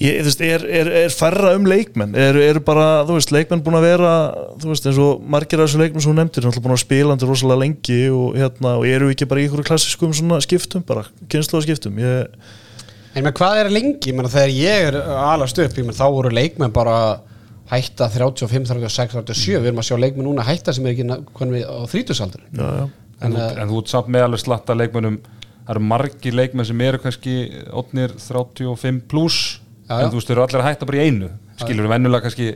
[0.00, 3.76] ég, veist, er, er, er færra um leikmenn, eru er bara, þú veist leikmenn búin
[3.76, 4.12] að vera,
[4.62, 6.84] þú veist, eins og margir af þessu leikmenn sem þú nefndir, er náttúrulega búin að
[6.86, 10.14] spila hann rosalega lengi og hérna, og eru ekki bara í ykkur klassiskum
[10.46, 12.30] skiptum, bara kynslu skiptum, ég
[13.10, 16.72] en með hvað er lengi, meina þegar ég er alast upp, meina þá voru leikmenn
[16.72, 16.96] bara
[17.70, 21.06] hætta 35, 36, 37 við erum að sjá leikmenn núna hætta sem er ekki
[21.62, 26.34] á þrítusaldur en, þú, en þú ert samt með alveg slatta leikmennum það eru margir
[26.34, 27.36] leikmenn sem eru kannski
[27.70, 29.60] ótnir 35 pluss
[29.90, 31.28] en þú veist, þeir eru allir að hætta bara í einu.
[31.60, 32.46] Skilur við vennulega kannski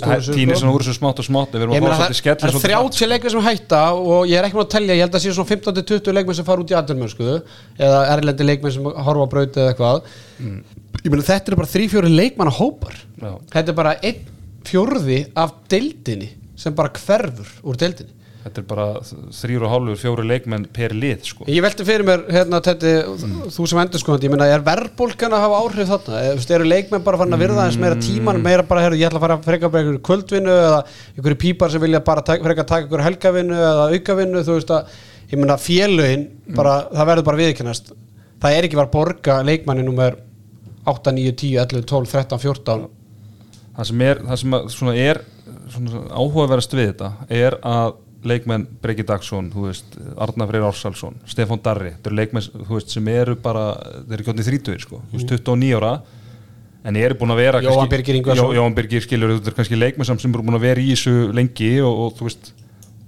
[0.00, 0.56] sko.
[0.58, 3.82] svona úr þessu smátt og smátt en það, það er svolítið 30 leikmenn sem hætta
[3.94, 6.48] og ég er ekki með að telja, ég held að sé svona 15-20 leikmenn sem
[6.48, 10.08] fara út í aðdurmönsku eða erlendi leikmenn sem horfa á braut eða eitthvað.
[11.04, 13.30] Ég meina þetta eru bara 3-4 leikmanna hópar Já.
[13.52, 14.33] þetta er bara einn
[14.66, 18.86] fjórði af deildinni sem bara hverfur úr deildinni þetta er bara
[19.32, 21.46] þrýr og hálfur fjóri leikmenn per lið sko.
[21.48, 22.92] Ég velti fyrir mér, hérna, Tetti,
[23.54, 26.20] þú sem endur skoðandi, ég meina, er verðbólkan að hafa áhrif þarna?
[26.28, 29.20] Eða, eru leikmenn bara farin að virða eins meira tíman, meira bara, herru, ég ætla
[29.20, 30.82] að fara að freka bara einhverju kvöldvinnu eða
[31.14, 34.98] einhverju pípar sem vilja bara freka að taka einhverju helgavinnu eða aukavinnu, þú veist að,
[35.30, 36.26] ég meina, félögin,
[36.58, 37.94] bara, það verður bara viðkennast.
[38.44, 40.20] Það er ekki bara borga leikmanni nummer
[40.84, 42.86] 8, 9, 10, 11, 12, 13, 14.
[43.76, 45.20] það sem er, það sem svona er
[45.74, 47.94] svona áhugaverðast við þetta er að
[48.24, 53.08] leikmenn Breki Dagsson þú veist, Arnar Freyr Ársalsson Stefán Darri, þetta eru leikmenn veist, sem
[53.12, 53.64] eru bara,
[54.08, 55.94] þeir eru kjótni þrítugir sko, þú veist, 29 ára
[56.84, 57.92] en eru búin að vera kannski-
[58.34, 58.56] Birgir.
[58.56, 61.70] Jó, Birgir skilur, þetta er kannski leikmenn sem eru búin að vera í þessu lengi
[61.84, 62.52] og, og þú veist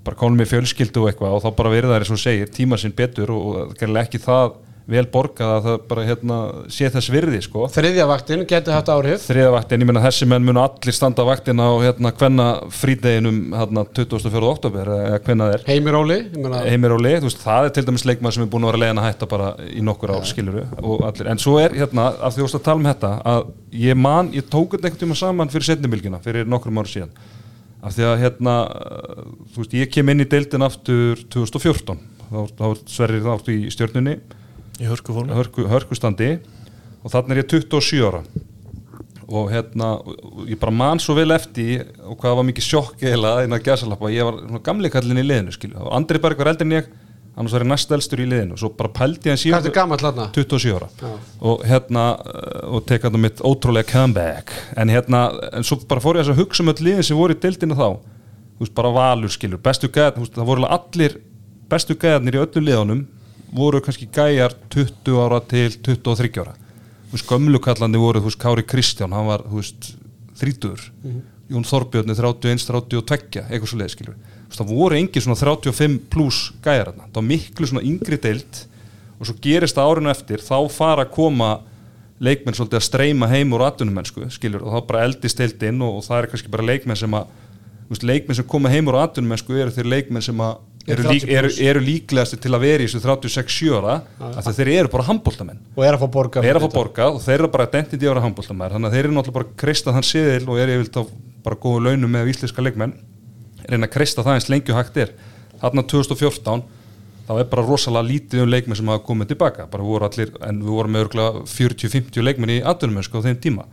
[0.06, 2.78] bara kálum með fjölskyldu og eitthvað og þá bara verið það er svo segir, tíma
[2.78, 4.54] sinn betur og, og er ekki það
[4.86, 6.36] vel borgað að það bara hérna,
[6.70, 7.66] sé þess virði sko.
[7.74, 9.24] Þriðja vaktin geti haft áhrif.
[9.26, 13.40] þriða vaktin, ég meina þessi menn munu allir standa á vaktina á hérna hvenna frídeginum
[13.56, 14.42] hérna 24.
[14.46, 15.64] oktober eða hvenna það er.
[15.66, 16.18] Heimir Óli,
[16.68, 19.02] heimir leið, þú veist, það er til dæmis leikmann sem er búin að vera leiðin
[19.02, 22.46] að hætta bara í nokkur ár skiluru og allir, en svo er hérna af því
[22.46, 23.50] að tala um þetta, að
[23.82, 27.12] ég man ég tók þetta einhvern tíma saman fyrir setnumilgina fyrir nokkrum ára síðan.
[27.86, 28.54] Af því að hérna,
[29.52, 33.54] þú veist, ég kem inn í deildin aftur 2014 þá, þá áttu
[34.80, 35.34] í í hörku formi.
[35.36, 36.36] Hörku, hörkustandi.
[37.04, 38.22] Og þannig er ég 27 ára.
[39.26, 39.96] Og hérna,
[40.46, 44.26] ég bara man svo vel eftir og hvað var mikið sjokk eiginlega innan gæsalappa, ég
[44.26, 46.92] var svona gamli kallin í liðinu skilju, og Andri Berg var eldri en ég.
[47.36, 48.54] Annars var ég næst elstur í liðinu.
[48.54, 50.28] Og svo bara pældi ég hann síðan er gammal þarna?
[50.32, 50.86] 27 ára.
[51.02, 51.10] Já.
[51.50, 54.54] og hérna uh, og tek hann mitt ótrúlega comeback.
[54.78, 57.42] En hérna, en svo bara fór ég að hugsa um öll liðin sem voru í
[57.42, 57.98] deildinu þá.
[58.56, 61.18] Þú veist, bara valur skilur, bestu gæðar það voru allir
[61.68, 63.02] bestu gæðarnir í öllu liðunum
[63.56, 66.54] voru kannski gæjar 20 ára til 23 ára.
[67.06, 69.92] Þú veist, gömlukallandi voru, þú veist, Kári Kristján hann var, þú veist,
[70.40, 70.88] 30
[71.46, 74.16] Jón Þorbjörni 31, 32 eitthvað svo leið, skilur
[74.54, 78.60] það voru engin svona 35 pluss gæjar það var miklu svona yngri deild
[79.18, 81.50] og svo gerist það árinu eftir þá fara að koma
[82.22, 86.06] leikmenn svolítið að streyma heim úr atvinnumennsku skilur og þá bara eldist deildinn og, og
[86.06, 87.34] það er kannski bara leikmenn sem að
[87.90, 91.36] veist, leikmenn sem koma heim úr atvinnumennsku eru þeir leikmenn sem að eru, lík, 30
[91.38, 93.96] eru, eru líklegasti til að vera í þessu 36-7 ára?
[94.28, 97.36] Að þeir eru bara handbóltamenn Og er að fá borga að fá borgað og þeir
[97.38, 100.08] eru bara identity að vera handbóltamæður þannig að þeir eru náttúrulega bara að kreista þann
[100.10, 101.02] siðil og eru yfirlt á
[101.46, 102.96] bara góðu launum með íslenska leikmenn.
[103.66, 105.12] Reyna að kreista það eins lengi og hægt er.
[105.60, 106.64] Þarna 2014
[107.26, 110.60] þá er bara rosalega lítið um leikmenn sem hafa komið tilbaka bara voru allir, en
[110.62, 113.66] við vorum með örgulega 40-50 leikmenn í atvinnumensku á þeim tíma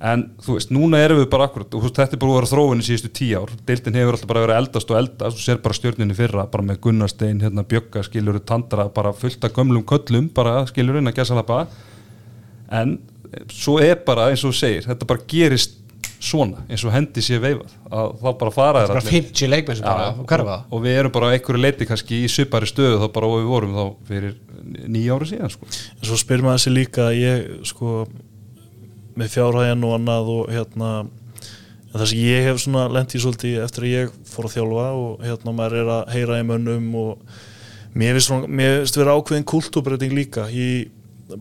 [0.00, 2.80] en þú veist, núna erum við bara akkurat og þetta er bara að vera þróun
[2.80, 3.50] í síðustu tíu ár.
[3.68, 6.80] Deildin hefur alltaf bara verið eldast og eldast og sér bara stjórninni fyrra, bara með
[6.86, 11.36] Gunnarstein hérna Bjögga, skilur Tandra, bara fullt af gömlum köllum, bara skilur inn að gæsa
[11.36, 11.66] lappa
[12.70, 12.96] en
[13.52, 15.76] svo er bara eins og þú segir, þetta bara gerist
[16.20, 17.72] svona, eins og hendi sé veifað.
[17.90, 20.56] Að þá bara fara þér Bara 50 leikmenn sem bara Já, hverfa.
[20.64, 23.48] og, og við erum bara einhverju leiti kannski í svipari stöðu þá bara og við
[23.48, 24.34] vorum þá fyrir
[24.92, 25.68] nýja ári síðan sko.
[25.70, 27.94] en svo spyr maður þessi líka ég sko
[29.20, 30.92] með fjárhæðin og annað og hérna
[31.90, 34.86] en það sem ég hef svona lent í svolítið eftir að ég fór að þjálfa
[35.00, 37.36] og hérna maður er að heyra í mönnum og
[37.98, 40.70] mér finnst, vera ákveðin kultúrbreyting líka í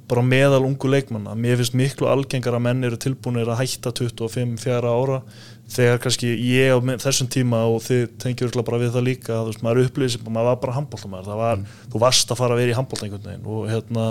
[0.10, 1.36] bara meðal ungu leikmanna.
[1.38, 5.22] Mér finnst miklu algengar að menn eru tilbúinir að hætta 25 fjara ára
[5.70, 9.64] þegar kannski ég á þessum tíma og þið tengjur bara við það líka þú veist,
[9.66, 11.64] maður upplýði sem maður var bara handbóltamæður það var,
[11.94, 14.06] þú varst að fara að vera í handbólta einhvern veginn og hérna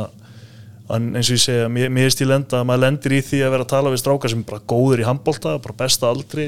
[0.97, 3.43] en eins og ég segja, mér, mér finnst ég lenda að maður lendir í því
[3.45, 6.47] að vera að tala við strákar sem er bara góður í handbólta, bara besta aldri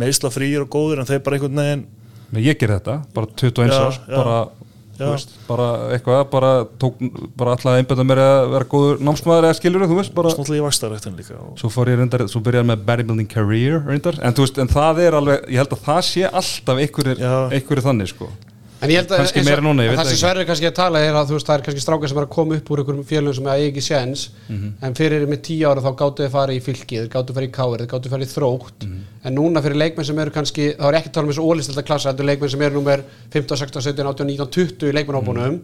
[0.00, 1.86] meðsla fríir og góður en þeir bara einhvern veginn
[2.34, 4.38] Men ég ger þetta, bara 21 Já, árs bara,
[4.96, 7.04] þú veist, bara eitthvað bara, tók,
[7.36, 10.64] bara alltaf einbæða mér að vera góður námsmaður eða skilur þú veist bara snúðlega í
[10.64, 14.48] vakstaræktin líka og, svo fór ég reyndar, svo byrjaði með bodybuilding career reyndar, en þú
[14.48, 18.32] veist, en það er alveg ég held að það sé alltaf einhverjir einhverjir þannig sko
[18.84, 20.18] En ég held að eins núna, ég veit það það sem.
[20.20, 22.56] Sverri kannski að tala er að þú veist það er kannski strákar sem að koma
[22.58, 24.68] upp úr einhverjum félagum sem eigi ekki séns Mhm.
[24.82, 27.50] en fyrir með tíu ára þá gáttu þið fara í fylki þeir gáttu fara í
[27.50, 28.98] káir, þeir gáttu fara í þrótt Mhm.
[29.24, 31.82] en núna fyrir leikmenn sem eru kannski þá er ekki að tala um þessu ólistelda
[31.88, 35.52] klassa þetta er leikmenn sem eru númer 15, 16, 17, 18, 19, 20 í leikmennhópunum
[35.54, 35.60] Mhm.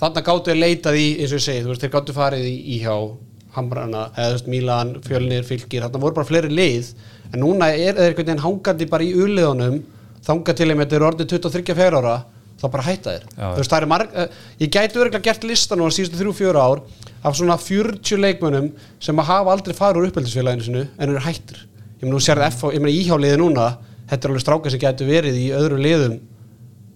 [0.00, 2.80] þannig gáttu þið leitað í, eins og ég segi, þú veist þeir gáttu farið í
[2.80, 3.16] íhjá
[3.56, 6.92] Hamrana, eða Mílan, Fjölnir, Fylkir þarna voru bara fleiri lið
[7.32, 9.82] en núna er þeir einhvern veginn hangandi bara í uliðunum
[10.22, 12.24] þangað til þeim þetta eru orðið 23 fjör ára
[12.58, 13.44] þá bara hætta þér Já.
[13.44, 16.34] þú veist það er marg uh, ég gæti örgulega gert lista nú á síðustu þrjú
[16.38, 16.82] fjóra ár
[17.22, 21.64] af svona 40 leikmönnum sem að hafa aldrei farið úr uppeldisfélaginu sinu en eru hættir.
[21.98, 23.68] Ég meina þú sérði F ég meina íhjáliði núna
[24.08, 26.18] þetta er alveg stráka sem gætu verið í öðru liðum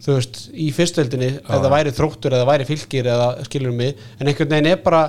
[0.02, 4.50] þú veist í fyrstöldinni eða væri þróttur eða væri fylgir eða skilur mig en einhvern
[4.50, 5.02] veginn er bara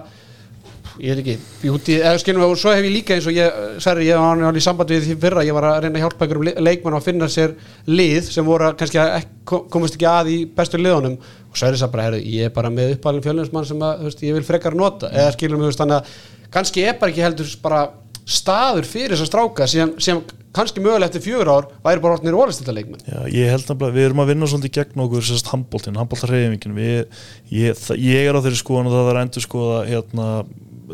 [1.00, 1.36] ég veit ekki,
[1.66, 4.20] ég úti, eða skilum við og svo hef ég líka eins og ég, Sverri, ég
[4.20, 6.56] var alveg í sambandi við því fyrra, ég var að reyna að hjálpa einhverjum le-
[6.68, 7.56] leikmannum að finna sér
[7.90, 9.26] lið sem voru að kannski að
[9.74, 11.18] komast ekki að í bestu liðunum.
[11.54, 14.38] Og Sverri sagði bara, herru, ég er bara með uppalinn fjölninsmann sem að, veist, ég
[14.38, 15.10] vil frekar nota.
[15.14, 16.16] Eða skilum við, þannig að
[16.54, 17.82] kannski er bara ekki heldur bara
[18.24, 20.22] staður fyrir þessar stráka sem, sem
[20.56, 24.06] kannski mögulega eftir fjögur ár væri bara orðnir ólistölda leikmenn Já, ég held nefnilega, við
[24.08, 27.18] erum að vinna svolítið gegn okkur sérst handbóltinn, handbóltarreyfingin við,
[27.52, 30.28] ég, ég er á þeirri skoðan og það er að endur skoða hérna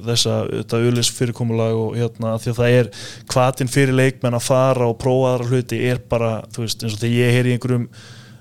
[0.09, 2.91] þessa, þetta ulis fyrirkomulag og hérna, því að það er
[3.33, 7.03] hvatinn fyrir leikmenn að fara og prófa aðra hluti er bara, þú veist, eins og
[7.03, 7.89] þegar ég heyri í einhverjum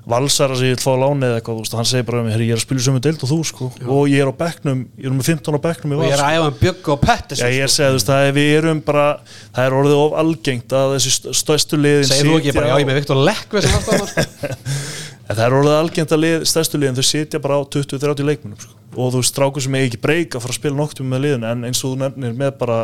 [0.09, 2.57] valsara sem ég vil fá að lána eða eitthvað, veist, hann segir bara, ég er
[2.57, 5.29] að spila sömu deild og þú, sko, og ég er á bekknum ég er með
[5.35, 7.61] 15 á bekknum í og ég er að æfa um bjögg og pettis Já, ég
[7.61, 10.77] er að segja, þú veist, það er, við erum bara það er orðið of algengt
[10.81, 13.65] að þessi st- stærstu liðin segir þú ekki bara, já, ég er með Viktor Lekve
[13.67, 14.79] sem afstæðan
[15.29, 18.61] En það er orðið algengt að lið, stærstu liðin þau sitja bara á 20-30 leikmunum
[18.63, 18.75] sko.
[18.97, 21.49] og þú veist, strákur sem er ekki breyka að fara að spila noktum með liðin
[21.51, 22.79] en eins og þú nefnir með bara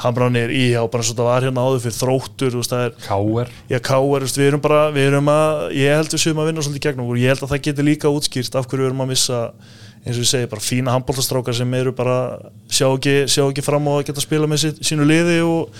[0.00, 2.96] hamranir í á bara eins og það var hérna áður fyrir þróttur, þú veist, er
[3.04, 3.52] K.R.
[3.68, 6.86] Já, veist, við erum bara, við erum að ég held við séum að vinna svolítið
[6.88, 9.42] gegn okkur ég held að það geti líka útskýrt af hverju við erum að missa
[10.06, 12.18] eins og ég segi, bara fína handbóltastrákar sem eru bara,
[12.68, 15.72] sjá ekki, sjá ekki fram á að geta að spila með sínu liði og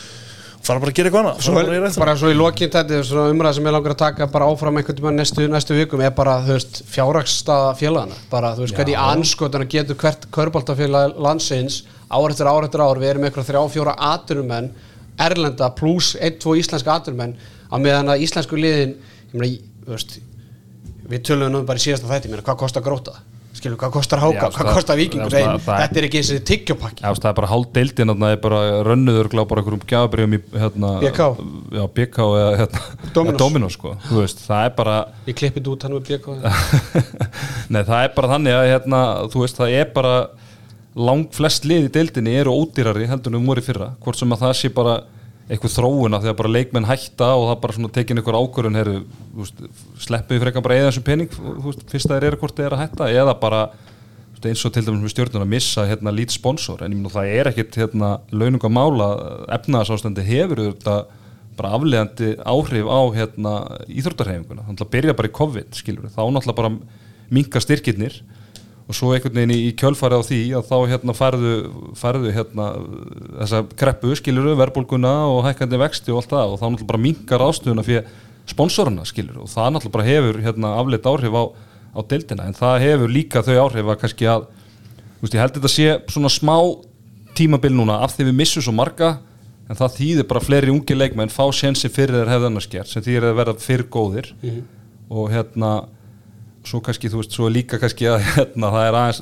[0.65, 1.43] fara bara að gera eitthvað annað.
[1.45, 4.29] Svo, bara bara svo í lokinn þetta er svona umræða sem ég langar að taka
[4.33, 8.65] bara áfram einhvern tímann næstu, næstu vikum er bara, þú veist, fjárhagsstaða félagana bara, þú
[8.65, 13.51] veist, hvernig anskotana getur hvert körbáltafélag landsins ár eftir ár eftir ár, við erum eitthvað
[13.51, 14.73] þrjá fjóra aturumenn
[15.27, 17.37] erlenda pluss 1-2 íslenska aturmenn
[17.71, 18.97] á meðan að íslensku liðin
[19.33, 20.19] ég meina, þú veist
[21.07, 23.17] við tölum nú bara í síðasta þætti, meina, hvað kostar gróta
[23.59, 26.37] skilur, hvað kostar háka, hvað það- kostar vikingur það- það- þetta er ekki eins og
[27.11, 30.91] veist, það er bara hálf deildin þarna er bara rönnuður bara einhverjum gjafabrjöfum í hérna,
[31.03, 31.29] BK.
[31.77, 32.81] Já, BK eða hérna,
[33.15, 33.33] Dominos.
[33.35, 33.97] eða Dominos sko.
[34.09, 34.97] Þú veist, það er bara
[35.27, 36.27] ég klippið út hann með BK
[37.71, 39.01] Nei, það er bara þannig að hérna,
[39.33, 40.15] þú veist, það er bara
[40.97, 44.41] lang flest lið í deildinni eru ódýrari heldur en um voru fyrra hvort sem að
[44.47, 44.95] það sé bara
[45.47, 48.95] eitthvað þróuna þegar bara leikmenn hætta og það bara svona tekin einhver ákvörun heru,
[49.37, 49.61] veist,
[50.03, 52.83] sleppið frekar bara eða þessum pening veist, fyrst að þeir eru hvort þeir eru að
[52.83, 53.61] hætta eða bara
[54.33, 56.83] veist, eins og til dæmis með stjórnun að missa hérna, lít sponsor.
[56.83, 59.11] En meina það er ekkit hérna, launungamála
[59.55, 60.99] efnaðsástandi hefur þetta
[61.57, 63.53] bara aflegandi áhrif á hérna,
[63.89, 66.73] íþróttarhefinguna þannig að byrja bara í COVID skilur þá náttúrulega bara
[67.33, 68.19] minka styrkirnir
[68.87, 71.55] og svo einhvern veginn í, kjölfarið á því að þá hérna færðu,
[71.99, 72.66] færðu hérna
[73.41, 76.53] þessa kreppu skilur verðbólguna og hækkandi vexti og allt það.
[76.53, 78.07] Og þá náttúrulega bara minkar ástöðuna fyrir
[78.47, 81.45] sponsorana skilur og það náttúrulega bara hefur hérna afleitt áhrif á,
[81.99, 82.47] á deildina.
[82.47, 85.89] En það hefur líka þau áhrif að kannski að þú veist, ég held þetta sé
[86.14, 86.57] svona smá
[87.37, 89.16] tímabil núna af því við missum svo marga
[89.66, 93.03] en það þýðir bara fleiri ungi leikmenn fá sénsi fyrir þeir hefði annars gert sem
[93.03, 94.30] þýðir að verða fyrir góðir.
[95.11, 95.72] Og hérna
[96.67, 99.21] svo kannski, þú veist, svo líka kannski að hérna, það er aðeins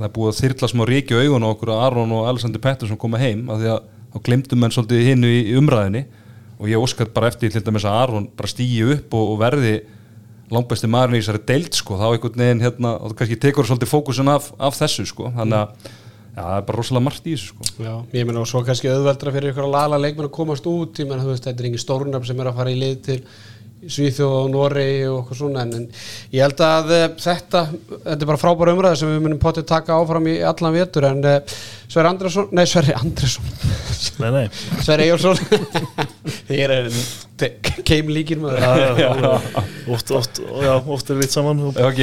[0.00, 3.00] það er búið að þyrla smá ríki á augun okkur að Aron og Alexander Pettersson
[3.00, 3.80] koma heim af því að
[4.10, 6.04] þá glemdum menn svolítið hinnu í, umræðinni
[6.60, 9.74] og ég óskat bara eftir til dæmis að Aron bara stýji upp og, og verði
[10.50, 14.32] langbæsti maðurinn í þessari deild sko, þá einhvern veginn hérna, og kannski tekur svolítið fókusun
[14.32, 15.92] af, af þessu sko, þannig að
[16.34, 17.68] ja, það er bara rosalega margt í þessu sko.
[17.84, 20.98] Já, ég meina og svo kannski auðveldra fyrir ykkur að lala leikmenn að komast út,
[20.98, 23.18] ég meina þú veist, þetta er engin stórnafn sem er að fara í lið til
[23.80, 25.86] Svíþjóð og Noregi og okkur svona en, en
[26.34, 29.96] ég held að uh, þetta þetta er bara frábæra umræða sem við munum potið taka
[29.96, 31.38] áfram í allan vetur en uh,
[31.90, 33.48] Sverri Andresson, nei Sverri Andresson
[34.20, 34.46] Nei, nei.
[34.84, 35.36] Sverri Eyjólfsson.
[36.48, 36.86] Þér er
[37.88, 39.62] keim líkir með Já, það já, já.
[39.94, 41.60] Oft, oft, já, oft er við saman.
[41.68, 42.00] Og- Já, ok,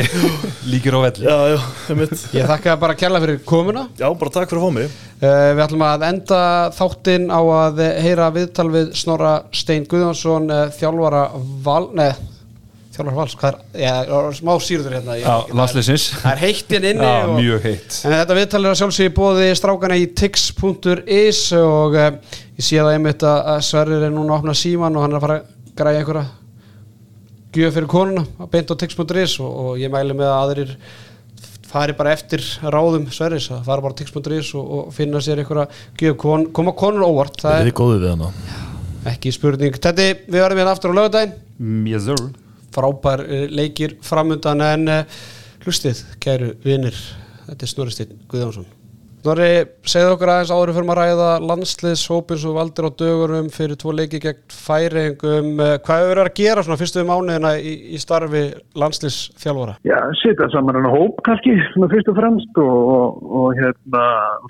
[0.69, 1.25] líkir á velli.
[1.25, 1.57] Já, já,
[1.93, 2.15] einmitt.
[2.37, 3.87] Ég þakka bara kærlega fyrir komuna.
[4.01, 6.39] Já, bara takk fyrir að fá mig við ætlum að enda
[6.77, 11.21] þáttinn á að eh, heyra viðtal við Snorra Stein Guðjónsson uh, þjálfara
[11.65, 12.19] Val, neð
[12.93, 16.05] þjálfara Vals, hvað er, já, er smá sýrður hérna Já, það landsliðsins.
[16.21, 17.97] það er heitt hérna inni Já, og, mjög heitt.
[17.97, 22.09] En þetta viðtal er að sjálfsögja bóði strákana í tix.is og uh,
[22.57, 25.19] ég sé það einmitt að að Sverrir er núna að opna síman og hann er
[25.21, 26.27] að fara að græja einhverja
[27.57, 30.77] gjöf fyrir konuna að beint á tix.is og, og ég mæli með að aðrir
[31.67, 35.67] fari bara eftir ráðum Sverris að fara bara tix.is og, og finna sér einhverja
[35.99, 38.31] gjöf, Kon, koma konur óvart það er er góðið við hana.
[39.13, 39.77] ekki spurning.
[39.77, 42.05] Þetta, við verðum hérna aftur á lögadaginn Mm, Yes
[42.77, 45.21] frábær eh, leikir framundan en uh,
[45.65, 46.97] hlustið, kæru vinir.
[47.47, 48.67] Þetta er Snorristeinn Guðjónsson
[49.27, 53.75] Snorri, segðu okkur aðeins áður fyrir maður að ræða landsliðshópin sem valdir á dögurum fyrir
[53.81, 57.99] tvo leiki gegn færingum uh, hvað hefur verið að gera svona fyrstu mánuðina í, í
[57.99, 58.43] starfi
[58.79, 59.75] landsliðsþjálfara?
[59.83, 64.05] Já, setja saman hann hóp kannski, svona fyrst og fremst og, og, og hérna,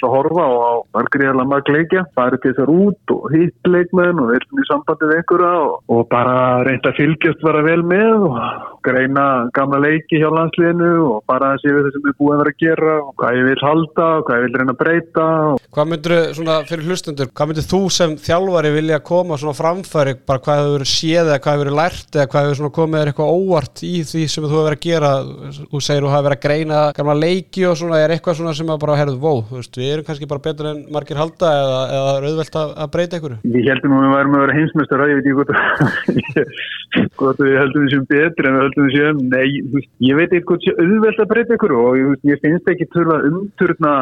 [0.06, 4.68] horfa og margriðarlega marg leikja, farið til þessar út og hitt leikmenn og verðum í
[4.70, 6.38] sambandi við einhverja og, og bara
[6.70, 8.38] reynda fylgjast vera vel með og
[8.86, 9.26] greina
[9.58, 12.54] gamla leiki hjá landsliðinu og bara að sé við það sem er búið að vera
[12.54, 15.26] að gera og hvað ég vil halda og hvað ég vil reyna að breyta
[15.78, 20.59] Hvað svona fyrir hlustundur, hvað myndir þú sem þjálfari vilja koma svona framfæri, bara hvað
[20.61, 23.34] hefur verið séð eða hvað hefur verið lært eða hvað hefur svona komið þér eitthvað
[23.38, 25.11] óvart í því sem þú hefur verið að gera,
[25.57, 28.72] þú segir þú hefur verið að greina gamla leiki og svona, er eitthvað svona sem
[28.74, 31.82] að bara herðu, vó, þú veist, við erum kannski bara betur en margir halda eða,
[31.97, 33.39] eða er auðvelt að, að breyta einhverju?
[33.57, 35.05] Við heldum að við værum að vera heimsmestar
[36.88, 39.20] veit ekki hvort við heldum við séum betri en við heldum við séum.
[39.32, 42.88] Nei, veist, ég veit hvort sé auðvelt að breyta ykkur og ég, ég finnst ekki
[43.04, 43.94] að umturna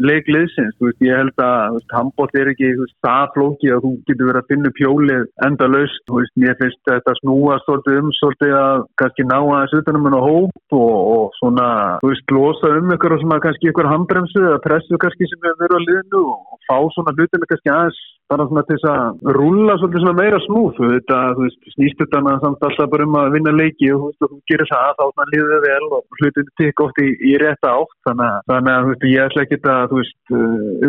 [0.00, 4.40] leikliðsins, veist, ég held að handbótt er ekki veist, það flóki að þú getur verið
[4.40, 9.28] að finna pjólið enda laust, veist, ég finnst þetta snúa svolítið um svolítið að kannski
[9.28, 11.68] ná aðeins utanum en á hóp og, og svona,
[12.00, 15.60] þú veist, losa um ykkur og svona kannski ykkur handbremsu eða pressu kannski sem hefur
[15.66, 19.76] verið á liðinu og fá svona hlutina kannski aðeins bara svona til þess að rúlla
[19.78, 23.32] svolítið svona meira smúð þú að veist snýst þetta hana samt alltaf bara um að
[23.36, 26.56] vinna leiki og þú veist þú gerir það þá svona líður þið vel og hlutinu
[26.60, 29.60] tikk oft í, í rétta átt þannig að, þannig að þú veist ég ætla ekki
[29.62, 30.36] að þú veist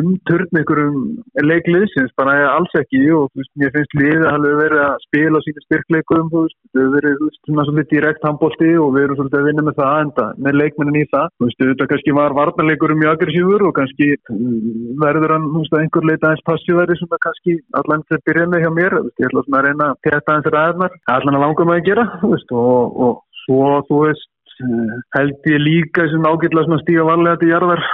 [0.02, 1.00] umturn ykkur um
[1.44, 5.42] leikliðsins bara alls ekki og þú veist mér finnst liðið að hafa verið að spila
[5.42, 9.06] á sínu styrkleikum þú veist hefur verið þú veist svona svolítið direkt handbólti og við
[9.06, 11.28] erum svolítið að vinna með það enda með leikmennin í það.
[11.38, 15.76] Þú veist þetta kannski var varnarleikur mjög aggressífur og kannski mm, verður hann þú veist
[15.76, 19.04] að einhver leita aðeins passíverði svona kannski allan til að byrja með hjá mér þú
[19.08, 21.88] veist, ég ætla svona að reyna að testa aðeins ræðnar allan að langa með að
[21.90, 23.14] gera veist, og, og
[23.44, 27.86] svo þú veist eh, held ég líka sem ágætlega svona stíga varlega til jarðar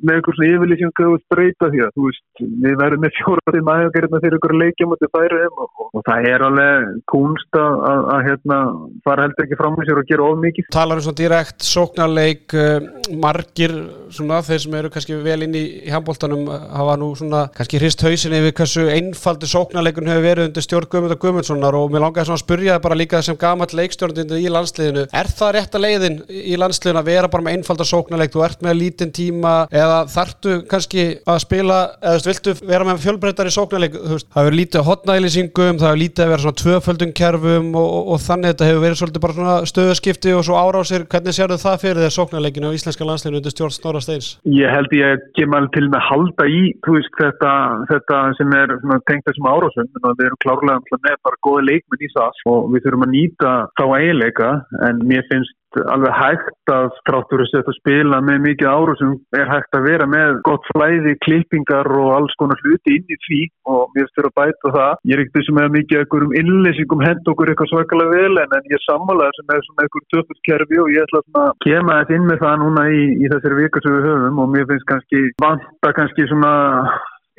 [0.00, 4.20] með einhver svona yfirlýsing að breyta því að þú veist, við verðum með fjóraðið mæðagarina
[4.24, 8.58] fyrir ykkur leikjum og og, og, það er alveg kunst að, að, að hérna,
[9.06, 10.68] fara heldur ekki fram með sér og gera of mikið.
[10.74, 12.88] Talar um svona direkt sóknarleik uh,
[13.20, 13.74] margir
[14.14, 18.04] svona þeir sem eru kannski vel inn í, í handbóltanum hafa nú svona kannski hrist
[18.06, 22.28] hausin yfir hversu einfaldi sóknarleikun hefur verið undir stjórn Guðmund og Guðmundssonar og mér langar
[22.28, 25.06] svona að spurja bara líka sem gamall leikstjórnandi í landsliðinu.
[25.16, 28.64] Er það rétt að leiðin í landsliðinu að vera bara með einfalda sóknarleik, þú ert
[28.64, 34.40] með lítinn tíma eða þartu kannski að spila eða viltu vera með fjölbreytari sóknarleik, það
[34.40, 38.54] hefur lítið hotnælisingum, það hefur lítið að vera svona tvöföldum kerfum og, og, og þannig
[38.54, 42.04] þetta hefur verið svolítið bara svona stöðskipti og svo árásir, hvernig sér þau það fyrir
[42.04, 44.30] þeir sóknarleikinu á Íslenska landsliðinu undir stjórn Snorra Steins?
[44.48, 47.52] Ég held ég að kemur til með halda í veist, þetta,
[47.90, 48.74] þetta sem er
[49.08, 53.06] tengt þessum árásum, við erum klárlega með bara goða leikminn í SAS og við þurfum
[53.06, 54.50] að nýta þá eiginleika.
[54.88, 55.56] En mér finnst
[55.94, 59.86] alveg hægt að stráttur að setja að spila með mikið áru sem er hægt að
[59.86, 63.40] vera með gott flæði, klippingar og alls konar hluti inn í því
[63.74, 64.92] og mér styrir að bæta það.
[65.10, 68.74] Ég er ekkert sem að mikið einhverjum innlýsingum hend okkur eitthvað svakalega vel en, en
[68.74, 72.44] ég sammálaði sem er svona einhverjum töfuskerfi og ég ætla að kema þetta inn með
[72.44, 76.28] það núna í, í þessari vika sem við höfum og mér finnst kannski vanta kannski
[76.30, 76.54] svona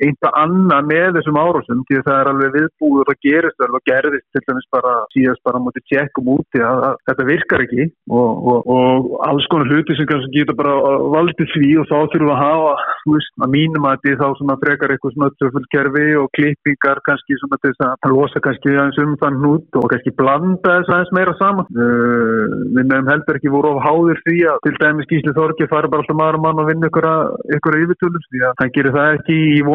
[0.02, 3.82] einhvað annað með þessum árásum því að það er alveg viðbúið og það gerist og
[3.90, 8.30] gerðist til dæmis bara síðast bara mútið tjekkum úti að, að þetta virkar ekki og,
[8.52, 10.74] og, og alls konar hluti sem kannski geta bara
[11.14, 12.72] valdið því og þá þurfum við að hafa
[13.12, 17.60] veist, að mínum að því þá svona frekar eitthvað svona töfulkerfi og klippingar kannski svona
[17.62, 21.34] til þess að losa kannski aðeins um þann hnút og kannski blanda þess aðeins meira
[21.40, 21.68] saman.
[21.72, 22.44] Uh,
[22.76, 26.04] við nefnum heldur ekki voru of háðir því að til dæmis Gísli Þorgi fara bara
[26.04, 27.08] alltaf maður mann og vinna ykkur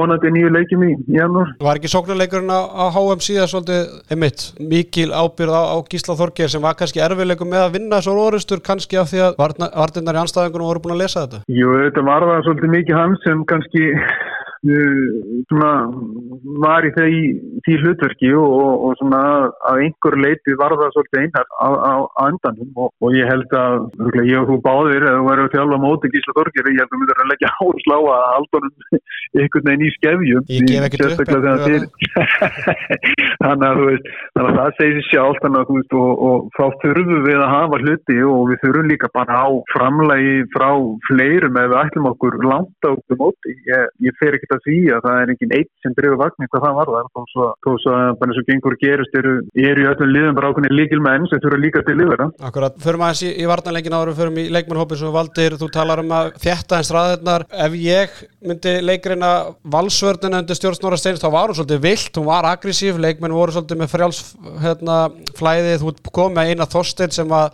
[0.07, 1.53] vonandi nýju leikjum í janúar.
[1.63, 6.51] Var ekki sóknarleikurinn á, á HM síðan svolítið einmitt mikil ábyrð á, á Gísla Þorger
[6.53, 10.23] sem var kannski erfiðleikum með að vinna svo orðustur kannski af því að vartinnar í
[10.23, 11.43] anstæðingunum voru búin að lesa þetta?
[11.51, 13.85] Jú, þetta var það svolítið mikið hans sem kannski
[14.65, 15.71] svona,
[16.63, 17.09] var í því,
[17.65, 18.53] því hlutverki og,
[18.87, 19.21] og svona
[19.69, 21.69] að einhver leiti var það svolítið einar á, á,
[22.17, 23.73] á endanum og, og ég held að
[24.27, 26.97] ég og þú báðir eða þú að þjálfa móti Gísla Þorgir ég held að þú
[27.01, 28.01] myndir að leggja áslá að
[28.37, 28.73] aldunum
[29.37, 30.43] einhvern veginn í skefjum.
[30.51, 31.17] Ég gef ekki upp
[33.43, 33.77] þannig að
[34.37, 38.41] að það segir sjálf þannig að þú og þá þurfum við að hafa hluti og
[38.51, 40.69] við þurfum líka bara á framlegi frá
[41.07, 43.51] fleirum ef við ætlum okkur langt á móti.
[43.67, 46.65] Ég, ég fer ekki að því að það er enginn eitt sem drefur vagnir hvað
[46.65, 49.83] það var þar þó svo, þó svo að bara eins og gengur gerist eru, eru
[49.83, 53.23] í öllum liðum bara ákveðin líkil menn sem þurfa líka til liður Akkurat, förum aðeins
[53.27, 56.93] í, í vartanleikin áður förum í leikmannhópin sem valdir, þú talar um að þjætta eins
[56.95, 59.33] raðirnar, ef ég myndi leikurina
[59.77, 63.81] valsvörðina undir stjórnsnóra steins, þá var hún svolítið vilt hún var aggressív, leikmenn voru svolítið
[63.81, 64.23] með frjáls
[64.63, 65.01] hérna,
[65.37, 67.51] flæðið, þú kom með eina þorstein sem að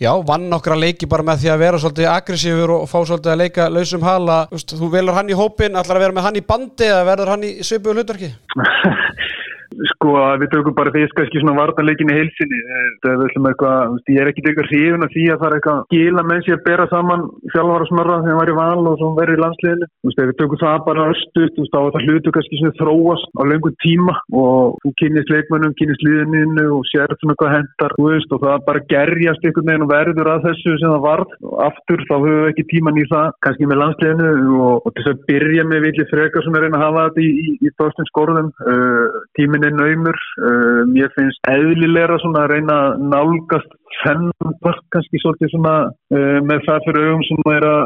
[0.00, 3.32] Já, vann okkar að leiki bara með því að vera svolítið aggressífur og fá svolítið
[3.34, 4.36] að leika lausum hala.
[4.48, 7.44] Þú velur hann í hópin, ætlar að vera með hann í bandi eða verður hann
[7.44, 8.30] í svipu hlutverki?
[9.94, 12.58] Sko við tökum bara fyrst kannski svona vartanleikinni heilsinni
[13.06, 16.62] eitthvað, ég er ekkit eitthvað hrifin að því að það er eitthvað gila menn sem
[16.64, 17.22] bera saman
[17.54, 19.86] sjálfvara smörra þegar það var í val og verður í landsliðinu.
[20.10, 24.14] Við tökum það bara östu þá er það hlutu kannski sem þróast á lengur tíma
[24.34, 28.86] og þú kynist leikmennum kynist liðinu og sér svona hvað hendar veist, og það bara
[28.90, 31.30] gerjast einhvern veginn og verður að þessu sem það varð
[31.68, 35.22] aftur þá höfum við ekki tíman í það kannski með landsliðinu og, og þess að
[35.30, 37.68] byrja með villi frekar sem er einn að hafa þetta í, í, í,
[39.60, 40.18] í er naumur.
[40.40, 46.38] Uh, mér finnst eðlilegra svona að reyna að nálgast þennan part kannski svolítið svona uh,
[46.46, 47.82] með það fyrir augum sem er að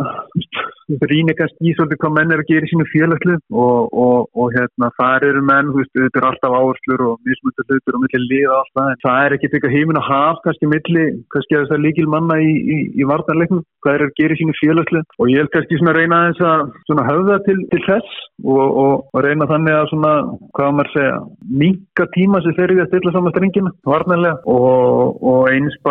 [1.10, 4.46] rýna kannski í svolítið hvað menn er að gera í sínu félagslu og, og, og
[4.54, 8.24] hérna þar eru menn, þú veist, þetta er alltaf áherslur og mismundur hlutur og millir
[8.28, 11.76] liða alltaf en það er ekki eitthvað heimin að hafa kannski millir, kannski að það
[11.78, 15.32] er líkil manna í, í, í vartanleiknum, hvað er að gera í sínu félagslu og
[15.32, 19.24] ég held kannski svona að reyna þess að svona höfða til, til þess og, og
[19.24, 20.12] reyna þannig að svona,
[20.58, 21.16] hvað maður segja,
[21.64, 22.74] minka tíma sem fer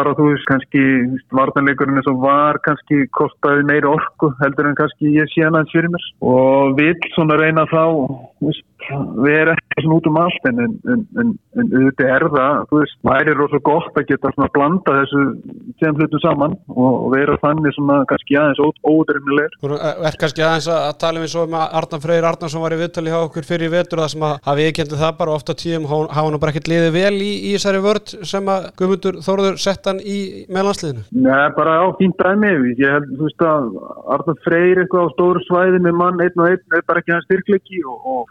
[0.03, 0.83] að bara þú veist kannski
[1.37, 5.73] vartanleikurinn eins og var kannski kostaði meiri orku heldur en kannski ég sé hann aðeins
[5.75, 6.07] fyrir mér.
[6.33, 7.83] Og vil svona reyna þá
[9.23, 10.73] við erum ekki svona út um allt en, en,
[11.21, 11.29] en,
[11.59, 15.21] en auðvitað er það þú veist, það er rosalega gott að geta svona blanda þessu
[15.81, 19.57] sem hlutum saman og, og vera þannig svona kannski aðeins ódreifnilegur.
[19.63, 22.81] Þú er kannski aðeins að tala um eins og með Arnan Freyr Arnarsson var í
[22.81, 25.57] viðtali hjá okkur fyrir í vetur það sem að hafi ég kendið það bara ofta
[25.63, 29.59] tíum hafa nú bara ekkert liðið vel í, í þessari vörd sem að Guðmundur Þóruður
[29.61, 30.19] sett hann í
[30.51, 31.03] meðlandsliðinu.
[31.23, 33.63] Nei, bara á fínt dæmi ég held, þú veist að
[34.17, 36.61] Arnan Freyr eitthvað á stóru svæði með mann einn og einn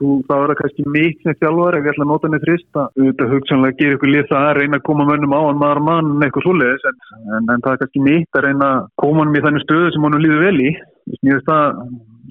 [0.02, 2.84] er þú, það var kannski mitt sem þjálfur ef ég ætla að nota henni þrista
[2.98, 5.82] auðvitað hugsanlega að gera ykkur lið það að reyna að koma mönnum á hann maður
[5.88, 6.98] mann eitthvað svoleiðis en,
[7.36, 10.08] en, en það er kannski mitt að reyna að koma hann með þannig stöðu sem
[10.08, 10.72] hann líður vel í.
[11.12, 11.78] Finnst það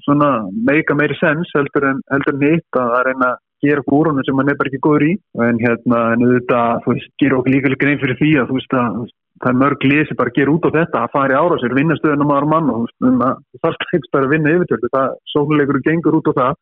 [0.02, 0.28] svona
[0.68, 4.40] meika meiri sens heldur en, heldur en hitt að reyna að gera úr honum sem
[4.42, 5.16] er bara ekki góður í.
[5.48, 8.78] En hérna, en auðvitað, þú veist, gera okkur líka grein fyrir því að þú veist
[8.80, 9.02] að
[9.42, 11.72] það er mörg lið sem bara gera út á þetta að fara í ára sér,
[11.74, 14.90] vinna stöðunum ára mann og þú veist, að það þarf ekki bara að vinna yfirtjöldu,
[14.92, 16.52] það sónuleikur gengur út á það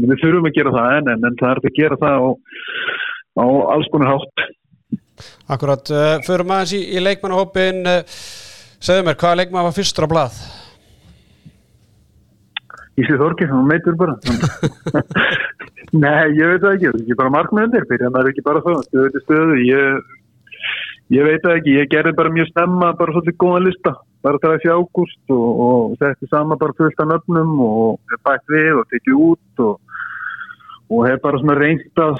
[0.00, 2.28] við þurfum að gera það en, en, en það er að gera það á,
[3.42, 4.46] á alls konar hátt.
[5.52, 8.18] Akkurat, uh, förum aðeins í, í leikmannahópin uh,
[8.82, 10.40] segðu mér, hvaða leikmann var fyrstur á blað?
[13.00, 14.18] Ísli Þorkir, hann meitur bara.
[15.92, 18.82] Nei, ég veit það ekki það er bara markmennir, fyrir hann er ekki bara það
[18.86, 19.56] stöðu til stöðu.
[19.68, 20.12] Ég,
[21.10, 24.56] ég veit það ekki, ég gerði bara mjög snemma bara svolítið góðan lista, bara það
[24.56, 29.24] er fjágúst og, og setti sama bara fullt af nöfnum og bætt við og tekið
[29.30, 29.80] út og
[30.92, 32.18] og hef bara svona reynt að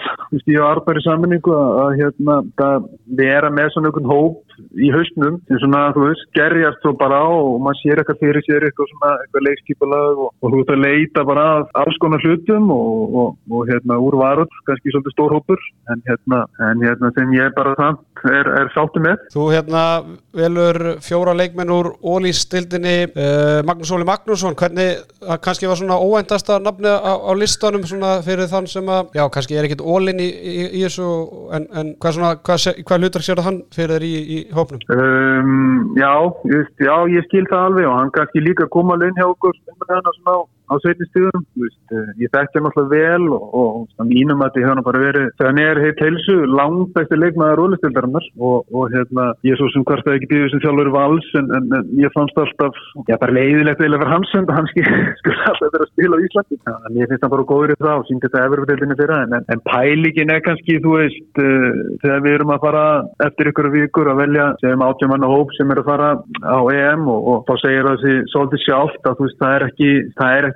[0.49, 2.87] ég og Arbar í sammenningu að, að hérna, að
[3.19, 7.29] vera með svona einhvern hóp í hausnum sem svona, þú veist, gerjast svo bara á
[7.29, 10.85] og maður sér eitthvað fyrir sér eitthvað svona, eitthvað leikskipalag og, og þú ert að
[10.87, 15.37] leita bara að alls konar hlutum og, og, og hérna, úr varð, kannski svolítið stór
[15.37, 19.27] hópur en hérna, en hérna sem ég bara samt er, er sáttu með.
[19.35, 19.85] Þú hérna
[20.37, 25.03] velur fjóra leikmenn úr ólýstildinni uh, Magnús Óli Magnússon, hvernig,
[25.45, 29.59] kannski var svona óæntasta nafni á, á listanum svona fyrir þann sem að, já, kannski
[29.59, 31.09] er ekkit ólinn í, í, í þessu
[31.57, 34.81] en, en hvað svona, hvað, hvað hlutar sér það hann fyrir þér í, í hópnum?
[34.93, 36.13] Um, já,
[36.53, 39.57] just, já, ég skil það alveg og hann kannski líka koma alveg inn hjá okkur
[39.59, 40.37] svona,
[40.73, 41.45] á sveitin stíðum
[42.21, 45.81] ég hann alltaf vel og, og, og mínum að ég hefði bara verið þegar er
[45.83, 50.19] heitt heilsu, langt eftir leikmaður rólistildarinnar og, og hérna ég er svo sem hvert að
[50.19, 54.01] ekki býðið sem þjálfur vals en, en, en ég fannst alltaf já, bara leiðilegt eða
[54.03, 54.71] fyrir hans og hann
[55.21, 56.61] skulle alltaf vera að spila á Íslandi.
[56.73, 59.65] En ég finnst hann bara góður í það og síndi þetta efurveldinni fyrir en, en
[59.69, 61.71] pælíkin er kannski þú veist, uh,
[62.05, 62.85] þegar við erum að fara
[63.27, 65.31] eftir ykkur vikur að velja sem átjámanna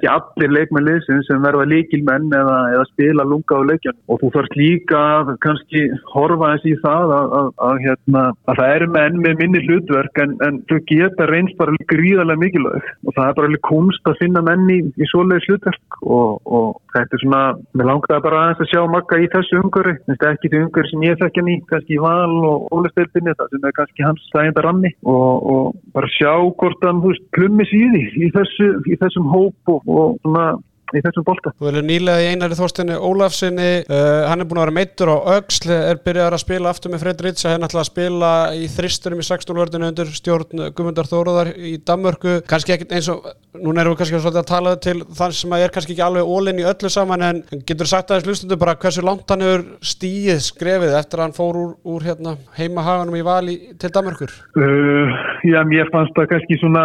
[0.06, 4.56] ekki, allir leikmennlið sem verða líkilmenn eða, eða spila lunga á leikjan og þú þarfst
[4.58, 5.02] líka
[5.44, 5.82] kannski
[6.12, 10.22] horfa eins í það að, að, að, hérna, að það eru menn með minni hlutverk
[10.22, 12.90] en, en þau geta reynst bara gríðarlega mikilvæg.
[13.06, 16.00] Og það er bara kunst að finna menni í, í svoleiðis hlutverk.
[16.06, 17.42] Og, og þetta er svona,
[17.76, 20.92] mér langar bara aðeins að sjá makka í þessu umhverfi, þetta er ekki því umhverfi
[20.92, 24.64] sem ég þekkja ný, kannski í val og ólistelpinni, það sem er kannski hans stæðinda
[24.66, 24.92] ranni.
[25.06, 29.28] Og, og bara sjá hvort hann, þú veist, klummis í því í, þessu, í þessum
[29.32, 30.46] hóp og, og svona
[30.94, 31.52] í þessum bolta.
[31.56, 35.16] Þú verður nýlega í einari þórstinni Ólafsinni, uh, hann er búin að vera meittur á
[35.36, 39.22] Ögsl, er byrjað að spila aftur með Fred Ritz, hann ætlaði að spila í þristurum
[39.22, 43.26] í 16 vördinu undir stjórn Guðmundar Þóruðar í Danmörku kannski ekkert eins og,
[43.56, 46.66] núna erum við kannski að tala til þann sem er kannski ekki alveg ólinn í
[46.68, 51.22] öllu saman en getur sagt aðeins hlustundu bara hversu langt hann hefur stíið skrefið eftir
[51.22, 54.34] að hann fór úr, úr hérna, heimahaganum í vali til Danmörkur?
[54.58, 55.16] Uh,
[55.48, 56.84] já, mér fannst það kannski svona,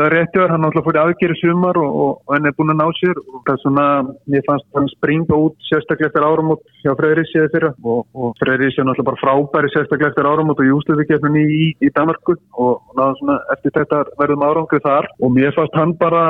[0.00, 0.64] er réttjör, hann
[3.36, 3.86] hann það svona,
[4.32, 7.72] mér fannst hann springa út sérstaklega eftir áramót hjá Freyrísið fyrra.
[7.84, 11.92] Og, og Freyrísið er náttúrulega bara frábæri sérstaklega eftir áramót og júsluðvikefnum í, í, í
[11.96, 15.10] Danmarku og náða svona eftir þetta verðum árangrið þar.
[15.20, 16.24] Og mér fannst hann bara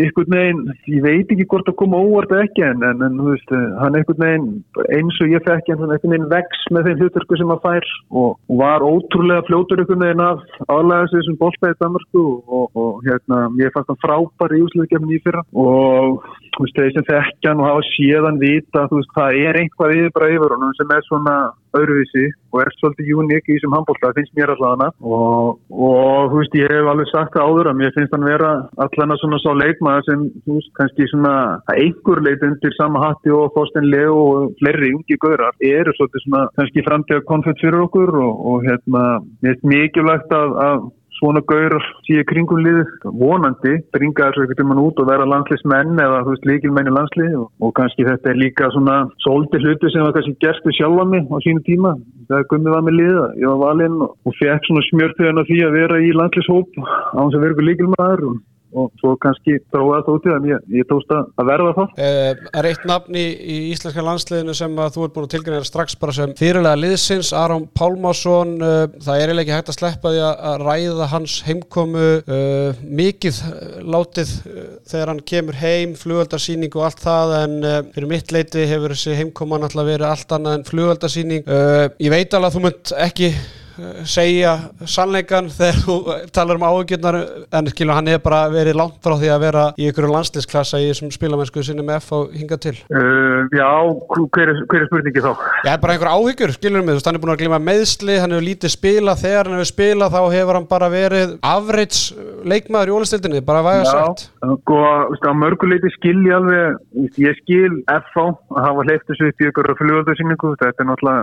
[0.00, 3.98] ykkur neginn, ég veit ekki hvort að koma óvart ekki en, en, en veist, hann
[4.00, 4.48] ykkur neginn
[4.96, 8.36] eins og ég fekk en ykkur neginn vex með þeim hluturku sem hann fær og,
[8.60, 13.92] var ótrúlega fljótur ykkur neginn af aðlæðast þessum bólstæði Danmarku og, og hérna, mér fannst
[13.92, 15.44] hann frábæri júsluðvikefnum í fyrra.
[15.56, 16.24] Og
[16.56, 20.30] þú veist, þeir sem þekkjan og hafa séðan vita, þú veist, það er einhvað yfirbara
[20.34, 21.36] yfir honum sem er svona
[21.78, 26.56] öðruvísi og er svolítið uník í þessum handbólta, finnst mér allavega og, og þú veist,
[26.58, 28.50] ég hef alveg sagt það áður að mér finnst hann vera
[28.84, 31.34] allavega svona sá leikmaður sem, þú veist, kannski svona
[31.76, 36.46] einhver leit undir sama hatti og Þorsten Leo og fleiri ungi göðrar eru svolítið svona
[36.58, 39.04] kannski framtíða konfett fyrir okkur og, og hérna,
[39.44, 40.88] mér finnst mikilvægt að, að
[41.20, 41.76] svona gaur
[42.08, 42.92] síðan kringum liðið.
[43.20, 46.94] Vonandi bringa þessu ekkert um hann út og vera landslismenn eða þú veist líkilmenn í
[46.96, 51.06] landslið og, og kannski þetta er líka svona svolítið hluti sem var kannski gerstu sjálfa
[51.12, 51.96] mig á sínu tíma.
[52.30, 55.60] Þegar gummið var með liða, ég var valinn og, og fekk svona smjörþöðan af því
[55.66, 58.40] að vera í landslishóp á þess að vera líkilmaður og
[58.72, 62.44] og svo kannski prófaði það út í það ég, ég tósta að verða það uh,
[62.60, 66.16] Er eitt nafn í, í íslenska landsliðinu sem þú er búin að tilgjörna strax bara
[66.16, 70.64] sem fyrirlega liðsins, Aron Pálmásson uh, það er eiginlega ekki hægt að sleppa því að
[70.66, 73.42] ræða hans heimkomu uh, mikið
[73.90, 74.34] látið
[74.90, 77.56] þegar hann kemur heim, flugöldarsýning og allt það en
[77.94, 81.50] fyrir mitt leiti hefur þessi heimkoma náttúrulega verið allt annað en flugöldarsýning
[82.00, 83.59] ég veit alveg að þú munt ekki eh,
[84.08, 84.56] segja
[84.88, 85.96] sannleikan þegar þú
[86.34, 87.18] talar um áhugjurnar
[87.56, 90.90] en skilur hann hefur bara verið langt frá því að vera í ykkur landslisklassa í
[90.90, 93.68] þessum spilamennsku sinni með F og hinga til Uh, já,
[94.34, 95.30] hver er, hver er spurningi þá?
[95.66, 98.34] Já, bara einhver áhyggjur, skilur mig, þú veist, hann er búin að glíma meðsli, hann
[98.34, 102.00] hefur lítið spila, þegar hann hefur spilað þá hefur hann bara verið afreits
[102.50, 104.26] leikmaður í ólistildinni, bara væga sagt.
[104.40, 104.80] sko,
[105.12, 106.80] veist, á mörguleiti skil ég alveg,
[107.22, 111.20] ég skil FH að hafa hleypt þessu upp í ykkur fljóðarsynningu, þetta er náttúrulega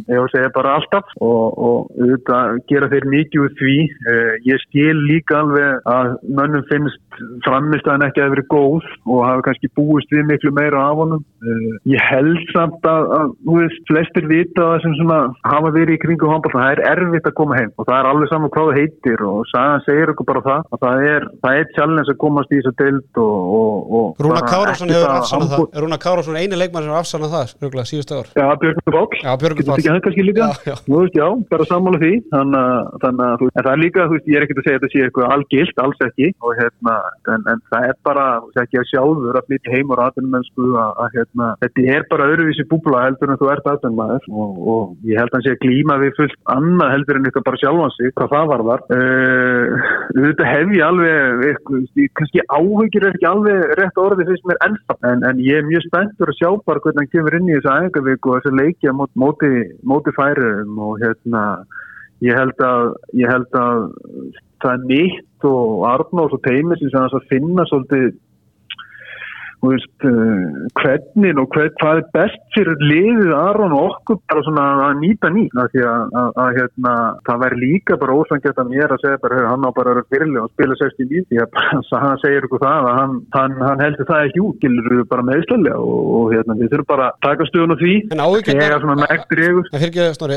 [0.00, 3.76] ég var að segja bara alltaf og, og auðvitað gera þeir mikið úr því,
[4.12, 7.00] uh, ég skil líka alveg að mönnum finnst
[7.44, 11.24] framistæðan ekki að vera góð og hafa kannski búist við miklu meira af honum.
[11.42, 15.96] Uh, ég held samt að, að þú veist, flestir vita það sem svona hafa verið
[15.96, 18.70] í kringu handball, það er erfitt að koma heim og það er alveg saman hvað
[18.70, 22.20] það heitir og sagan segir okkur bara það að það er, það er challenge að
[22.22, 25.98] komast í þessu deild og, og, og Rúna Kárásson hefur það afsannað það, er Rúna
[26.02, 28.26] Kárásson eini leikmann sem hefur afsannað það, röglega, síðustu ár.
[28.38, 29.82] Já, Björgun Bál, Getur Páll.
[29.82, 30.48] ekki hann kannski líka.
[30.48, 30.76] Já, já.
[30.86, 32.12] Þú veist, já, bara sammála því.
[32.32, 34.80] Þannig að, þú veist, en það er líka, þú veist, ég er ekkert að segja
[34.82, 36.28] þetta sé eitthvað algilt, alls ekki.
[36.42, 36.96] Og hérna,
[37.34, 40.68] en, en það er bara þú veist, ekki að sjálfur að flytja heim og ræðunmennsku
[40.72, 45.08] að, að hérna, þetta er bara öðruvísi búbla heldur en þú ert aðdunmaður og, og
[45.08, 48.12] ég held að sé að glíma við fullt annað heldur en eitthvað bara sjálfan sig,
[48.18, 49.86] hvað það var var uh,
[50.16, 54.96] þetta hef ég alveg eitthvað, kannski áhugir er ekki alveg rétt orðið fyrst mér ennþá.
[55.10, 57.72] En, en ég er mjög spenntur að sjá bara hvernig hann kemur inn í þessu
[57.72, 59.52] æfingavíku og þessu leikja móti,
[59.86, 61.42] móti, færum og hérna
[62.22, 63.86] ég held að, ég held að
[64.62, 68.12] það er mitt og Arnórs og Teimur sem að finna svolítið
[69.70, 74.64] veist, uh, hvernig og hver, hvað er best fyrir liðið Aron og okkur bara svona
[74.88, 75.54] að nýta nýtt?
[75.72, 76.94] Því að, að, að hérna,
[77.28, 80.08] það væri líka bara ósangjönd að mér að segja bara "Heyrðu, hann á bara að
[80.12, 81.50] fyrirlega og spila 60 líf því að
[82.04, 85.76] hann segir ykkur það að hann, hann, hann heldur það ekki út gilur bara meðslega
[85.78, 87.94] og, og hérna, við þurfum bara að taka stöðun á því.
[88.12, 88.24] En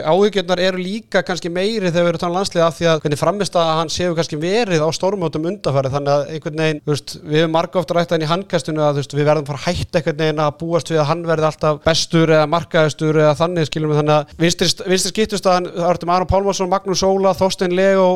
[0.06, 3.58] áhyggjurnar eru líka kannski meiri þegar við erum talað landslið af því að hvernig framist
[3.58, 6.82] að hann séu kannski verið á stórmótum undarfæri þannig að einhvern veginn,
[7.34, 8.30] við marga ofta rætt hann í
[8.86, 11.50] að veist, við verðum fara að hætta einhvern veginn að búast við að hann verði
[11.50, 16.14] alltaf bestur eða markaðistur eða þannig skilum við þannig að vinstri skiptust að það ertum
[16.16, 18.08] Aron Pálmarsson, Magnús Óla, Þorstein Leo,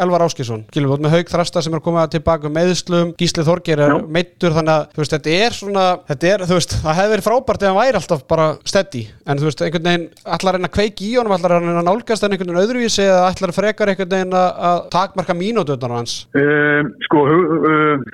[0.00, 3.82] Elvar Áskísson skilum við með Haug Þrasta sem er komið tilbaka með meðslum, Gísli Þorgir
[3.84, 7.26] er meittur þannig að veist, þetta er svona þetta er, þú veist, það hefði verið
[7.26, 10.06] frábært ef hann væri alltaf bara steady, en þú veist, einhvern veginn
[10.36, 13.26] allar reyna að kveiki í honum, allar reyna að nálgast en einhvern veginn öðruvísi eða
[13.28, 16.16] allar frekar einhvern veginn að, takmarka mínútuðnar hans?
[16.38, 18.04] Um, sko, um,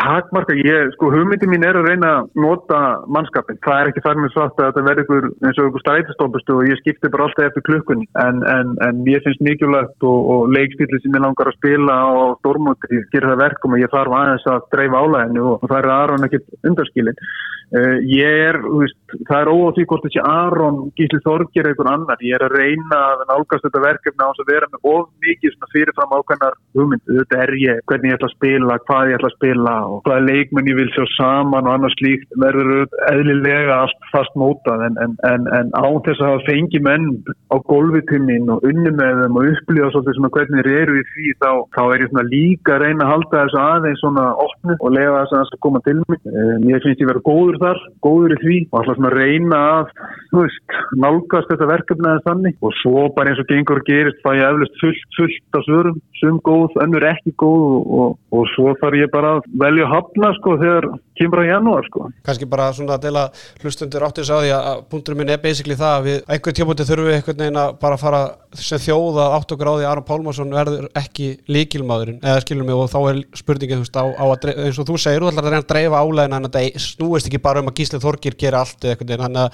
[0.00, 2.80] takmarka, ég, sko, hugmyndi mín er að reyna að nota
[3.14, 3.58] mannskapin.
[3.64, 6.70] Það er ekki þar með svart að þetta verður ykkur eins og ykkur strætistópustu og
[6.70, 8.08] ég skipti bara alltaf eftir klukkunni.
[8.22, 12.10] En, en, en ég finnst mikilvægt og, og leikstíli sem ég langar að spila á
[12.40, 16.28] stórmóti gerir það verkum og ég þarf aðeins að dreifa álæðinu og, það er Aron
[16.28, 17.22] ekkert undarskilin.
[17.68, 18.96] Uh, ég er, veist,
[19.28, 22.22] það er óá því hvort þessi Aron Gísli Þorgir einhvern annar.
[22.24, 25.52] Ég er að reyna að nálgast þetta verkefni á þess að vera með of mikið
[25.52, 27.18] svona fyrirfram ákveðnar hugmyndu.
[27.18, 30.24] Þetta er ég, hvernig ég ætla að spila, hvað ég ætla að spila og hvaða
[30.30, 35.16] leikmenn ég vil sjá saman og annars slíkt verður eðlilega allt fast mótað en, en,
[35.28, 37.08] en, en án þess að hafa fengi menn
[37.52, 41.34] á gólfitimmin og unni með þeim og upplifa svolítið svona hvernig þeir eru í því
[41.42, 44.94] þá, þá er ég svona líka að reyna að halda þessu aðeins svona opnu og
[44.96, 46.20] lega þess að það koma til mig.
[46.28, 49.92] Um, ég finnst ég vera góður þar, góður í því og alltaf svona reyna að,
[50.32, 54.22] þú veist, nálgast þetta verkefni aðeins þannig og svo bara eins og gengur og gerist
[54.24, 58.42] fæ ég eflust fullt, fullt af svörum, sum góð, önnur ekki góð og, og, og
[58.54, 60.84] svo þarf ég bara að velja að hafna sko þegar
[61.18, 62.00] kemur á janúar sko.
[62.26, 63.24] kannski bara svona að deila
[63.62, 67.08] hlustundur þess að því að punkturinn minn er basically það að við einhvern tímúti þurfum
[67.08, 68.22] við einhvern veginn að bara fara
[68.58, 72.92] sem þjóða átt á því að Aron Pálmarsson verður ekki líkilmaðurinn eða skilum mig og
[72.92, 75.44] þá er spurningin þú veist, á, á að, dreif, eins og þú segir, þú ætlar
[75.44, 78.62] að reyna að dreifa álegin en þetta snúist ekki bara um að Gísli Þorgir gera
[78.62, 79.50] allt eða einhvern veginn, þannig að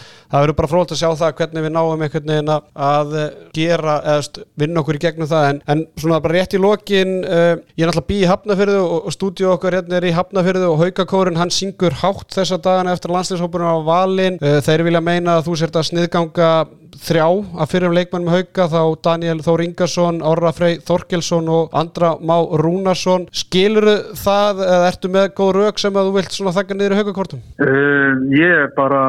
[6.14, 9.50] það eh, rétt í lokin uh, ég er náttúrulega bí í Hafnafyrðu og, og stúdíu
[9.54, 13.78] okkar hérna er í Hafnafyrðu og Haukakórin hann syngur hátt þessa dagana eftir landslýshópurinn á
[13.84, 16.50] valin uh, þeir vilja meina að þú sért að sniðganga
[17.02, 17.26] þrjá
[17.60, 22.36] að fyrir um leikmannum hauka þá Daniel Þór Ingarsson, Orra Frey Þorkelsson og Andra Má
[22.62, 23.28] Rúnarsson.
[23.34, 23.88] Skilur
[24.20, 27.44] það eða ertu með góð rauk sem að þú vilt svona þakka niður í haukakortum?
[27.66, 29.04] Um, ég er bara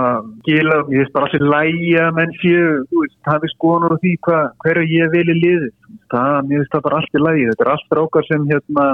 [0.48, 4.46] gila, ég er bara allir lægja menn séu, þú veist, hafi skoðanur á því hva,
[4.66, 5.74] hverju ég vil í liði
[6.14, 8.88] það, mér finnst það bara allt í lægi þetta er allt drákar sem hérna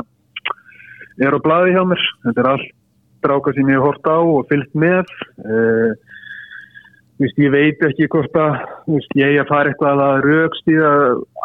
[1.20, 2.06] er á blaði hjá mér.
[2.26, 2.72] Þetta er allt
[3.26, 5.12] drákar sem ég hort á og fylgt með.
[5.42, 5.92] Uh,
[7.22, 8.56] þú veist, ég veit ekki hvort að
[8.88, 10.94] þú veist, ég er að fara eitthvað að raukstíða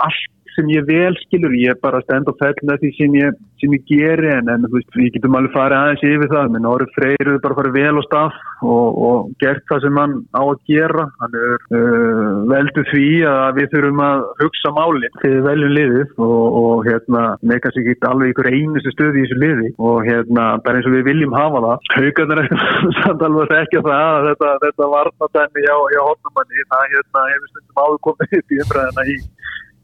[0.06, 3.38] allt sem ég vel skilur, ég er bara stend og fell með því sem ég,
[3.60, 6.52] sem ég geri en, en veist, við getum alveg farið aðeins yfir það.
[6.54, 10.16] Menn Orri Freyr er bara farið vel á stað og, og gert það sem hann
[10.32, 11.06] á að gera.
[11.22, 16.24] Hann er uh, veldu því að við þurfum að hugsa máli þegar við veljum liðið
[16.26, 19.72] og, og hérna, með kannski ekki alveg ykkur einustu stöði í þessu liði.
[19.90, 21.92] Og hérna, bara eins og við viljum hafa það.
[21.96, 22.50] Haugarnir er
[23.02, 27.52] samt alveg að þekka það að þetta, þetta varnatæmi hjá, hjá hotnumanni, það hérna hefur
[27.52, 29.18] stundum áður komið upp í umræðina í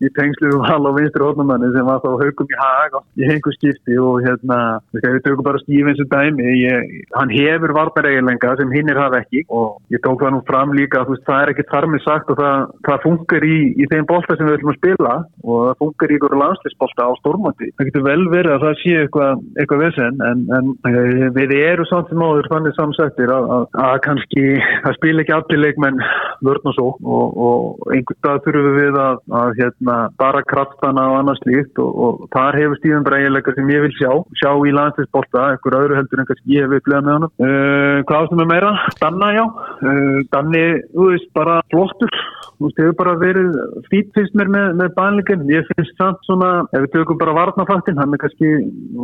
[0.03, 3.99] í tengslu hal og vinstri hótnumanni sem var þá haugum í hag í hengu skipti
[4.01, 4.59] og hérna
[4.97, 9.79] við tökum bara Stífins og dæmi ég, hann hefur varpareiginlenga sem hinnir hafa ekki og
[9.95, 13.05] ég tók það nú fram líka veist, það er ekki þarmið sagt og það, það
[13.07, 16.39] funkar í, í þeim bolta sem við ætlum að spila og það funkar í ykkur
[16.43, 20.73] landslisbolta á stormandi það getur vel verið að það sé eitthvað eitthvað vesen en, en
[20.91, 24.47] eh, við erum samt sem áður þannig samsættir að, að, að kannski
[24.85, 26.03] það spila ekki allir leikmenn
[26.43, 31.05] vörn og svo og, og einhvern dag þurfum við að, að hérna hérna bara kraftana
[31.11, 34.73] og annars líkt og, og þar hefur Stíðan Bræðilega sem ég vil sjá, sjá í
[34.73, 37.29] landsleisbólta, ekkur öðru heldur en kannski ég hef upplegað með hann.
[37.43, 38.73] Uh, hvað ástum við meira?
[39.01, 39.45] Danna, já.
[39.83, 40.65] Uh, Danni,
[40.95, 42.17] þú veist, bara flottur.
[42.59, 43.61] Þú veist, hefur bara verið
[43.91, 45.47] fít fyrst mér með, með bænleikin.
[45.53, 48.55] Ég finnst samt svona, ef við tökum bara varnafaktin, hann er kannski,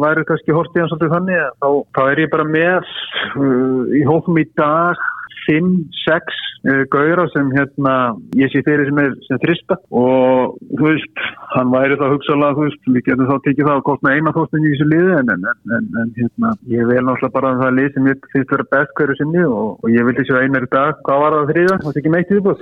[0.04, 2.92] væri kannski hortið hans svolítið þannig, þá, þá er ég bara með
[3.36, 5.06] uh, í hófum í dag
[5.46, 6.38] 5-6
[6.68, 7.94] uh, gauðra sem hérna
[8.38, 11.22] ég sé fyrir sem er sem þrista og þú veist,
[11.54, 14.66] hann væri þá hugsalega þú veist, við getum þá tekið það að kosta eina þóstin
[14.66, 15.42] í þessu liði en, en,
[15.78, 18.92] en, en hérna, ég vil náttúrulega bara að það lið sem ég finnst vera best
[18.98, 21.74] hverju sinni og, og ég vildi sjá einar í dag, hvað var það þriða?
[21.78, 22.58] Það var ekki meitt í því búið?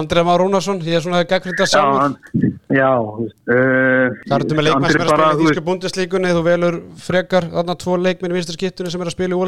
[0.00, 2.12] Andrei Már Rúnarsson, ég er svona gegn þetta saman
[2.74, 6.42] Já, uh, Það er þetta með leikmenn sem er að spila í Ísku búndislíkunni þú
[6.46, 9.38] velur frekar þarna tvo leikmenn í vinstarskiptunni sem er að spila í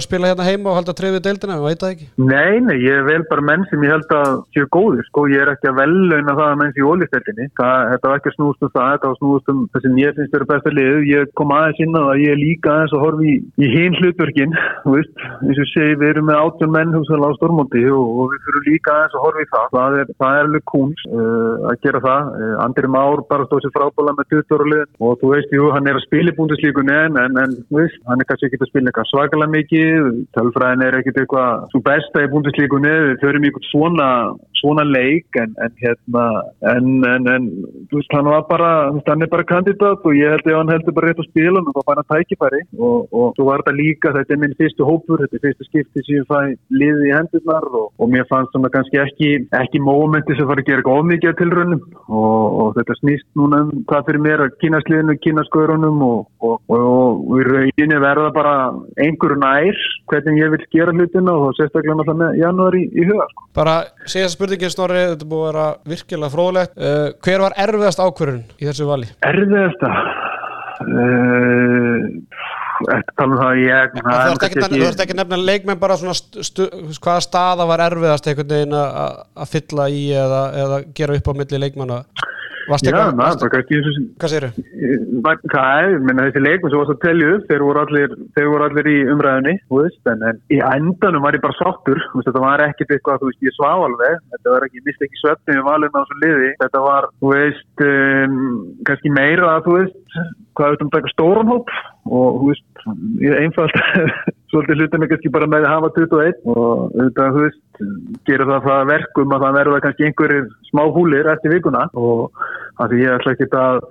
[0.00, 2.06] að spila hérna heima og halda trefið deildina, við veit það ekki.
[2.30, 5.52] Nei, nei, ég vel bara menn sem ég held að séu góður, sko, ég er
[5.52, 8.88] ekki að veluna það að menn séu ólistættinni, þetta var ekki að snúst um það,
[8.94, 11.96] þetta var snúst um það sem ég finnst vera besta lið, ég kom aðeins inn
[11.96, 14.52] á það ég er líka aðeins að horfa í, í hinn hlutverkin,
[14.84, 15.14] þú veist,
[15.46, 18.62] eins og segi við erum með átjón menn húsalega á Stormóndi og, og við fyrir
[18.70, 19.66] líka aðeins að horfa í það.
[19.76, 23.60] Það er, það er alveg kúns uh, að gera það, uh, Andri Már bara stóð
[23.64, 26.36] sér frábóla með 20 ára lið og þú veist, jú, hann er að spila í
[30.36, 34.08] tölfræðin er ekkit eitthvað svo besta í búndislíkunni, við förum í svona,
[34.60, 36.24] svona leik en, en hérna,
[36.72, 37.48] en, en, en
[37.92, 41.10] veist, hann var bara, hann er bara kandidat og ég held að hann heldur bara
[41.10, 44.36] rétt að spila og þá fær hann tækifæri og, og svo var þetta líka, þetta
[44.36, 46.40] er minn fyrstu hópur, þetta er fyrstu skipti sem ég fæ
[46.82, 49.30] liðið í hendurnar og, og mér fannst svona kannski ekki,
[49.60, 53.84] ekki mómenti sem fara að gera ofmikið til raunum og, og þetta snýst núna um
[53.90, 56.20] hvað fyrir mér að kynasliðinu, kynaskörunum og
[56.70, 58.54] í rauninni verða bara
[59.00, 59.80] einhverju nær
[60.10, 63.26] hvernig ég vil gera hlutina og sérstaklega með janúari í, í huga.
[63.30, 63.46] Sko.
[63.56, 63.76] Bara
[64.10, 66.72] síðast spurningin Snorri, þetta búið að vera virkilega fróðlegt.
[66.74, 69.10] Uh, hver var erfiðast ákvörðun í þessu vali?
[69.26, 69.90] Erfiðasta?
[70.80, 72.06] Uh,
[72.90, 76.66] eftir tala um það ég Þú ert ekki nefna leikmenn bara svona stu, stu,
[76.96, 81.60] hvaða staða var erfiðast einhvern veginn að fylla í eða, eða gera upp á milli
[81.60, 82.00] leikmanna
[82.68, 83.78] Varst Já, eitthvað, varst, kannski,
[84.20, 84.50] hvað séru?
[85.24, 88.66] Hvað er, minna þessi leikum sem varst að telja upp, þeir voru allir, þeir voru
[88.66, 92.64] allir í umræðinni, veist, en, en í endanum var ég bara sáttur, veist, þetta var
[92.66, 95.66] ekkert eitthvað, þú veist, ég svá alveg, þetta var ekki, ég misti ekki svefni við
[95.70, 98.36] valin á þessu liði, þetta var, þú veist, um,
[98.90, 99.98] kannski meira þú veist,
[100.56, 101.72] hvað auðvitað um taka stóran hóp.
[102.10, 102.84] Og, þú veist,
[103.38, 103.76] einfalt,
[104.50, 107.62] svolítið hlutin er kannski bara með að hafa 21 og auðvitað, þú veist,
[108.28, 112.42] gera það það verkum að það verða kannski einhverjir smá húlir eftir vikuna og
[112.80, 113.84] því ég ætla ekki að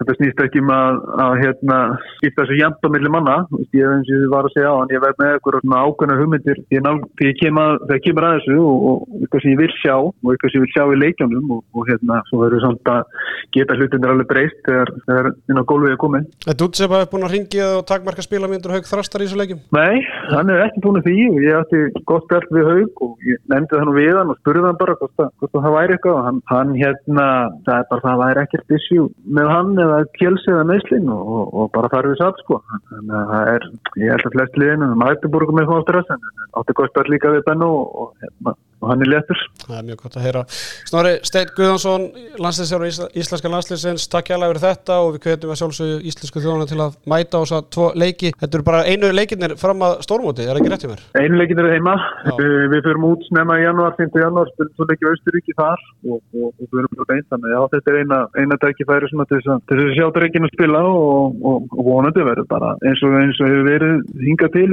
[0.00, 1.78] þetta snýst ekki um að, að hérna,
[2.18, 3.36] skipta þessu jæmt á milli manna
[3.76, 6.18] ég hef eins og ég var að segja á hann ég verð með eitthvað ákveðna
[6.20, 9.94] hugmyndir ég kem að, það kemur að þessu og, og eitthvað sem ég vil sjá
[10.00, 13.20] og eitthvað sem ég vil sjá í leikjónum og, og hérna svo verður samt að
[13.56, 16.94] geta hlutinir alveg breyst þegar það er inn á gólfið að koma Er þú sem
[16.94, 19.62] hafa búin að ringja og takmarka spilamyndur Haug Þrastar í þessu leikum?
[19.76, 20.00] Nei,
[20.32, 23.40] hann er ekki búin að því og ég ætti gott spjall við Haug og ég
[23.52, 26.40] nefndi það nú við hann og spurði hann bara hvort, það væri eitthvað og hann,
[26.50, 27.26] hann hérna,
[27.66, 29.08] það er bara það væri ekkert issue
[29.38, 32.60] með hann eða kjölsi eða meðslinn og, og, og bara þarf við satt sko.
[32.90, 33.68] Þannig að það er,
[34.02, 36.26] ég held að flest liðinu maður búið með þá áttur þess en
[36.60, 37.70] átti gott spjall líka við Benno
[38.04, 39.40] og hérna og hann er léttur.
[39.62, 40.42] Það er mjög gott að heyra.
[40.88, 42.06] Snorri Steinn Guðansson,
[42.40, 46.42] landsleisjár og íslenska landsleisins, takk hjá alveg fyrir þetta og við kvetum að sjálfsögju íslensku
[46.44, 48.32] þjóðana til að mæta á þess að tvo leiki.
[48.40, 51.02] Þetta eru bara einu leikinnir fram að stórmóti, er það ekki rétt í mér?
[51.20, 51.94] Einu leikinnir er heima.
[52.40, 54.20] Við, við fyrir út snemma í janúar, 5.
[54.24, 57.50] janúar, spilum svo leikið Austuríki þar og, og, og við erum bara einn þannig.
[57.50, 61.58] Já, þetta er eina, eina tækifæri til þess að sjáttur ekki að spila og, og
[61.84, 63.94] vonandi verður bara eins og eins og hefur verið
[64.24, 64.64] hingað til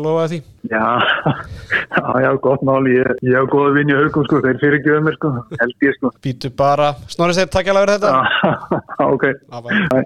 [0.00, 0.40] skal lofa því
[0.70, 2.84] Já, já, gott mál.
[2.86, 4.38] Ég, ég hef góða vinn í haugum, sko.
[4.44, 5.30] Þeir fyrir ekki um mér, sko.
[5.58, 6.10] Held ég, sko.
[6.22, 9.24] Býtu bara, Snorri segir takk hjá fyrir þetta Já, ok.
[9.50, 9.80] Bye.